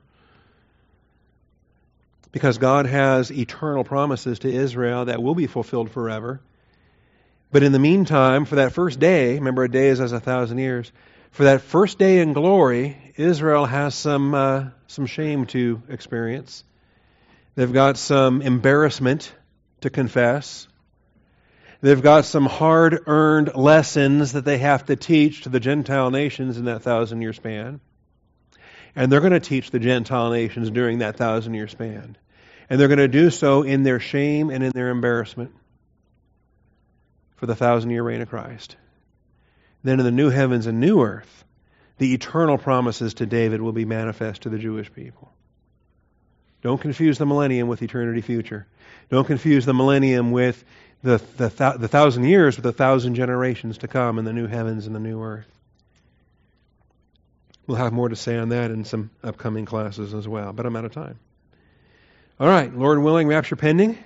Because 2.33 2.59
God 2.59 2.87
has 2.87 3.31
eternal 3.31 3.85
promises 3.85 4.41
to 4.41 4.53
Israel 4.53 5.05
that 5.05 5.23
will 5.23 5.35
be 5.35 5.47
fulfilled 5.47 5.91
forever. 5.91 6.41
But 7.53 7.63
in 7.63 7.73
the 7.73 7.79
meantime, 7.79 8.47
for 8.47 8.57
that 8.57 8.73
first 8.73 8.99
day, 8.99 9.35
remember 9.35 9.65
a 9.65 9.71
day 9.71 9.89
is 9.89 10.01
as 10.01 10.13
a 10.13 10.21
thousand 10.21 10.59
years, 10.59 10.91
for 11.31 11.45
that 11.45 11.61
first 11.61 11.99
day 11.99 12.21
in 12.21 12.33
glory, 12.33 12.97
Israel 13.17 13.67
has 13.67 13.95
some, 13.95 14.35
uh, 14.35 14.65
some 14.87 15.07
shame 15.07 15.47
to 15.47 15.83
experience. 15.89 16.65
They've 17.55 17.73
got 17.73 17.99
some 17.99 18.41
embarrassment 18.41 19.33
to 19.83 19.91
confess. 19.91 20.67
They've 21.83 22.01
got 22.01 22.25
some 22.25 22.47
hard 22.47 23.03
earned 23.07 23.55
lessons 23.55 24.33
that 24.33 24.45
they 24.45 24.59
have 24.59 24.87
to 24.87 24.97
teach 24.97 25.43
to 25.43 25.49
the 25.49 25.61
Gentile 25.61 26.11
nations 26.11 26.57
in 26.57 26.67
that 26.67 26.83
thousand 26.83 27.21
year 27.21 27.33
span. 27.33 27.81
And 28.95 29.11
they're 29.11 29.21
going 29.21 29.33
to 29.33 29.41
teach 29.41 29.71
the 29.71 29.79
Gentile 29.79 30.31
nations 30.31 30.71
during 30.71 30.99
that 30.99 31.17
thousand 31.17 31.55
year 31.55 31.69
span. 31.69 32.17
And 32.69 32.81
they're 32.81 32.89
going 32.89 32.99
to 32.99 33.09
do 33.09 33.31
so 33.31 33.63
in 33.63 33.83
their 33.83 34.01
shame 34.01 34.51
and 34.51 34.63
in 34.63 34.73
their 34.73 34.91
embarrassment 34.91 35.53
for 37.37 37.47
the 37.47 37.57
thousand 37.57 37.91
year 37.91 38.03
reign 38.03 38.21
of 38.21 38.29
Christ. 38.29 38.77
Then 39.83 39.99
in 39.99 40.05
the 40.05 40.13
new 40.13 40.31
heavens 40.31 40.67
and 40.67 40.79
new 40.79 41.03
earth, 41.03 41.45
the 41.99 42.15
eternal 42.15 42.59
promises 42.59 43.15
to 43.15 43.27
David 43.27 43.61
will 43.61 43.73
be 43.73 43.85
manifest 43.85 44.43
to 44.43 44.49
the 44.49 44.59
Jewish 44.59 44.93
people. 44.93 45.33
Don't 46.63 46.81
confuse 46.81 47.19
the 47.19 47.27
millennium 47.27 47.69
with 47.69 47.83
eternity 47.83 48.21
future. 48.21 48.67
Don't 49.11 49.27
confuse 49.27 49.67
the 49.67 49.75
millennium 49.75 50.31
with 50.31 50.65
the, 51.03 51.21
the, 51.37 51.49
the 51.79 51.89
thousand 51.89 52.25
years 52.25 52.57
with 52.57 52.63
the 52.63 52.73
thousand 52.73 53.17
generations 53.17 53.79
to 53.79 53.89
come 53.89 54.19
in 54.19 54.25
the 54.25 54.33
new 54.33 54.47
heavens 54.47 54.87
and 54.87 54.95
the 54.95 55.01
new 55.01 55.21
earth. 55.21 55.49
We'll 57.67 57.79
have 57.79 57.93
more 57.93 58.09
to 58.09 58.17
say 58.17 58.37
on 58.37 58.49
that 58.51 58.71
in 58.71 58.85
some 58.85 59.11
upcoming 59.23 59.65
classes 59.65 60.15
as 60.15 60.27
well, 60.27 60.53
but 60.53 60.67
I'm 60.67 60.75
out 60.77 60.85
of 60.85 60.93
time. 60.93 61.19
All 62.41 62.49
right, 62.49 62.75
Lord 62.75 62.99
willing, 62.99 63.29
rapture 63.29 63.57
pending. 63.57 63.99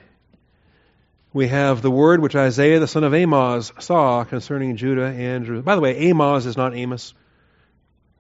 We 1.33 1.49
have 1.49 1.83
the 1.83 1.91
word 1.91 2.21
which 2.21 2.35
Isaiah 2.35 2.81
the 2.81 2.89
son 2.89 3.05
of 3.05 3.13
Amoz 3.13 3.73
saw 3.79 4.25
concerning 4.25 4.77
Judah 4.77 5.07
and 5.07 5.45
Jerusalem. 5.45 5.65
By 5.65 5.75
the 5.75 5.81
way, 5.81 6.11
Amoz 6.11 6.47
is 6.47 6.57
not 6.57 6.75
Amos. 6.75 7.15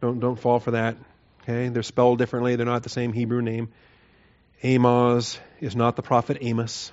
Don't 0.00 0.20
don't 0.20 0.38
fall 0.38 0.60
for 0.60 0.72
that. 0.72 0.96
Okay, 1.42 1.68
they're 1.68 1.82
spelled 1.82 2.18
differently. 2.18 2.56
They're 2.56 2.66
not 2.66 2.82
the 2.82 2.88
same 2.88 3.12
Hebrew 3.12 3.40
name. 3.40 3.68
Amoz 4.62 5.38
is 5.60 5.76
not 5.76 5.96
the 5.96 6.02
prophet 6.02 6.38
Amos. 6.40 6.92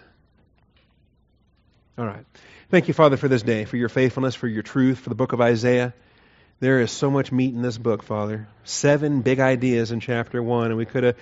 All 1.97 2.05
right. 2.05 2.25
Thank 2.69 2.87
you, 2.87 2.93
Father, 2.93 3.17
for 3.17 3.27
this 3.27 3.43
day, 3.43 3.65
for 3.65 3.77
your 3.77 3.89
faithfulness, 3.89 4.35
for 4.35 4.47
your 4.47 4.63
truth, 4.63 4.99
for 4.99 5.09
the 5.09 5.15
book 5.15 5.33
of 5.33 5.41
Isaiah. 5.41 5.93
There 6.63 6.79
is 6.79 6.91
so 6.91 7.11
much 7.11 7.29
meat 7.29 7.53
in 7.53 7.61
this 7.61 7.77
book, 7.77 8.03
Father. 8.03 8.47
Seven 8.63 9.21
big 9.21 9.41
ideas 9.41 9.91
in 9.91 9.99
chapter 9.99 10.41
one, 10.41 10.67
and 10.67 10.77
we 10.77 10.85
could 10.85 11.03
have 11.03 11.17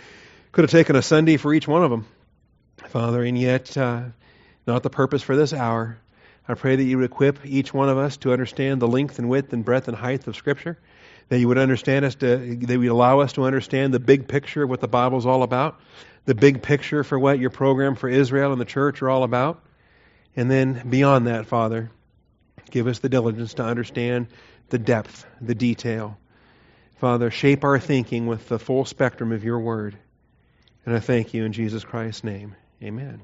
could 0.52 0.66
have 0.66 0.70
taken 0.70 0.96
a 0.96 1.02
Sunday 1.02 1.38
for 1.38 1.52
each 1.52 1.68
one 1.68 1.84
of 1.84 1.90
them, 1.90 2.06
Father, 2.90 3.24
and 3.24 3.36
yet 3.36 3.76
uh, 3.76 4.04
not 4.68 4.84
the 4.84 4.92
purpose 4.92 5.24
for 5.24 5.36
this 5.36 5.52
hour. 5.52 5.98
I 6.48 6.54
pray 6.54 6.76
that 6.76 6.84
you 6.84 6.98
would 7.00 7.06
equip 7.06 7.44
each 7.44 7.74
one 7.74 7.90
of 7.90 7.98
us 7.98 8.18
to 8.18 8.34
understand 8.34 8.84
the 8.84 8.88
length 8.88 9.18
and 9.18 9.30
width 9.30 9.52
and 9.52 9.66
breadth 9.66 9.88
and 9.88 9.98
height 9.98 10.28
of 10.28 10.36
Scripture. 10.36 10.78
That 11.30 11.40
you 11.40 11.48
would 11.48 11.58
understand 11.58 12.06
us 12.06 12.14
to, 12.14 12.38
that 12.38 12.74
you 12.74 12.80
would 12.80 12.90
allow 12.90 13.22
us 13.22 13.34
to 13.34 13.46
understand 13.46 13.96
the 13.96 14.00
big 14.00 14.28
picture 14.28 14.62
of 14.62 14.70
what 14.70 14.80
the 14.80 14.88
Bible 14.88 15.18
is 15.18 15.26
all 15.26 15.42
about 15.42 15.82
the 16.26 16.36
big 16.36 16.62
picture 16.62 17.04
for 17.04 17.18
what 17.18 17.40
your 17.40 17.50
program 17.50 17.96
for 17.96 18.08
Israel 18.08 18.52
and 18.52 18.62
the 18.62 18.66
church 18.66 19.02
are 19.02 19.10
all 19.10 19.24
about. 19.24 19.64
And 20.36 20.52
then 20.52 20.88
beyond 20.88 21.26
that, 21.26 21.48
Father, 21.48 21.90
give 22.70 22.86
us 22.86 23.00
the 23.00 23.10
diligence 23.10 23.56
to 23.56 23.64
understand 23.64 24.28
the 24.72 24.80
depth, 24.80 25.26
the 25.40 25.56
detail. 25.56 26.18
Father, 26.98 27.30
shape 27.32 27.64
our 27.64 27.80
thinking 27.80 28.28
with 28.28 28.48
the 28.48 28.60
full 28.60 28.86
spectrum 28.86 29.32
of 29.32 29.44
your 29.44 29.60
word. 29.60 29.98
And 30.86 30.96
I 30.96 31.00
thank 31.00 31.34
you 31.34 31.46
in 31.46 31.54
Jesus 31.54 31.84
Christ's 31.84 32.24
name. 32.24 32.56
Amen. 32.82 33.22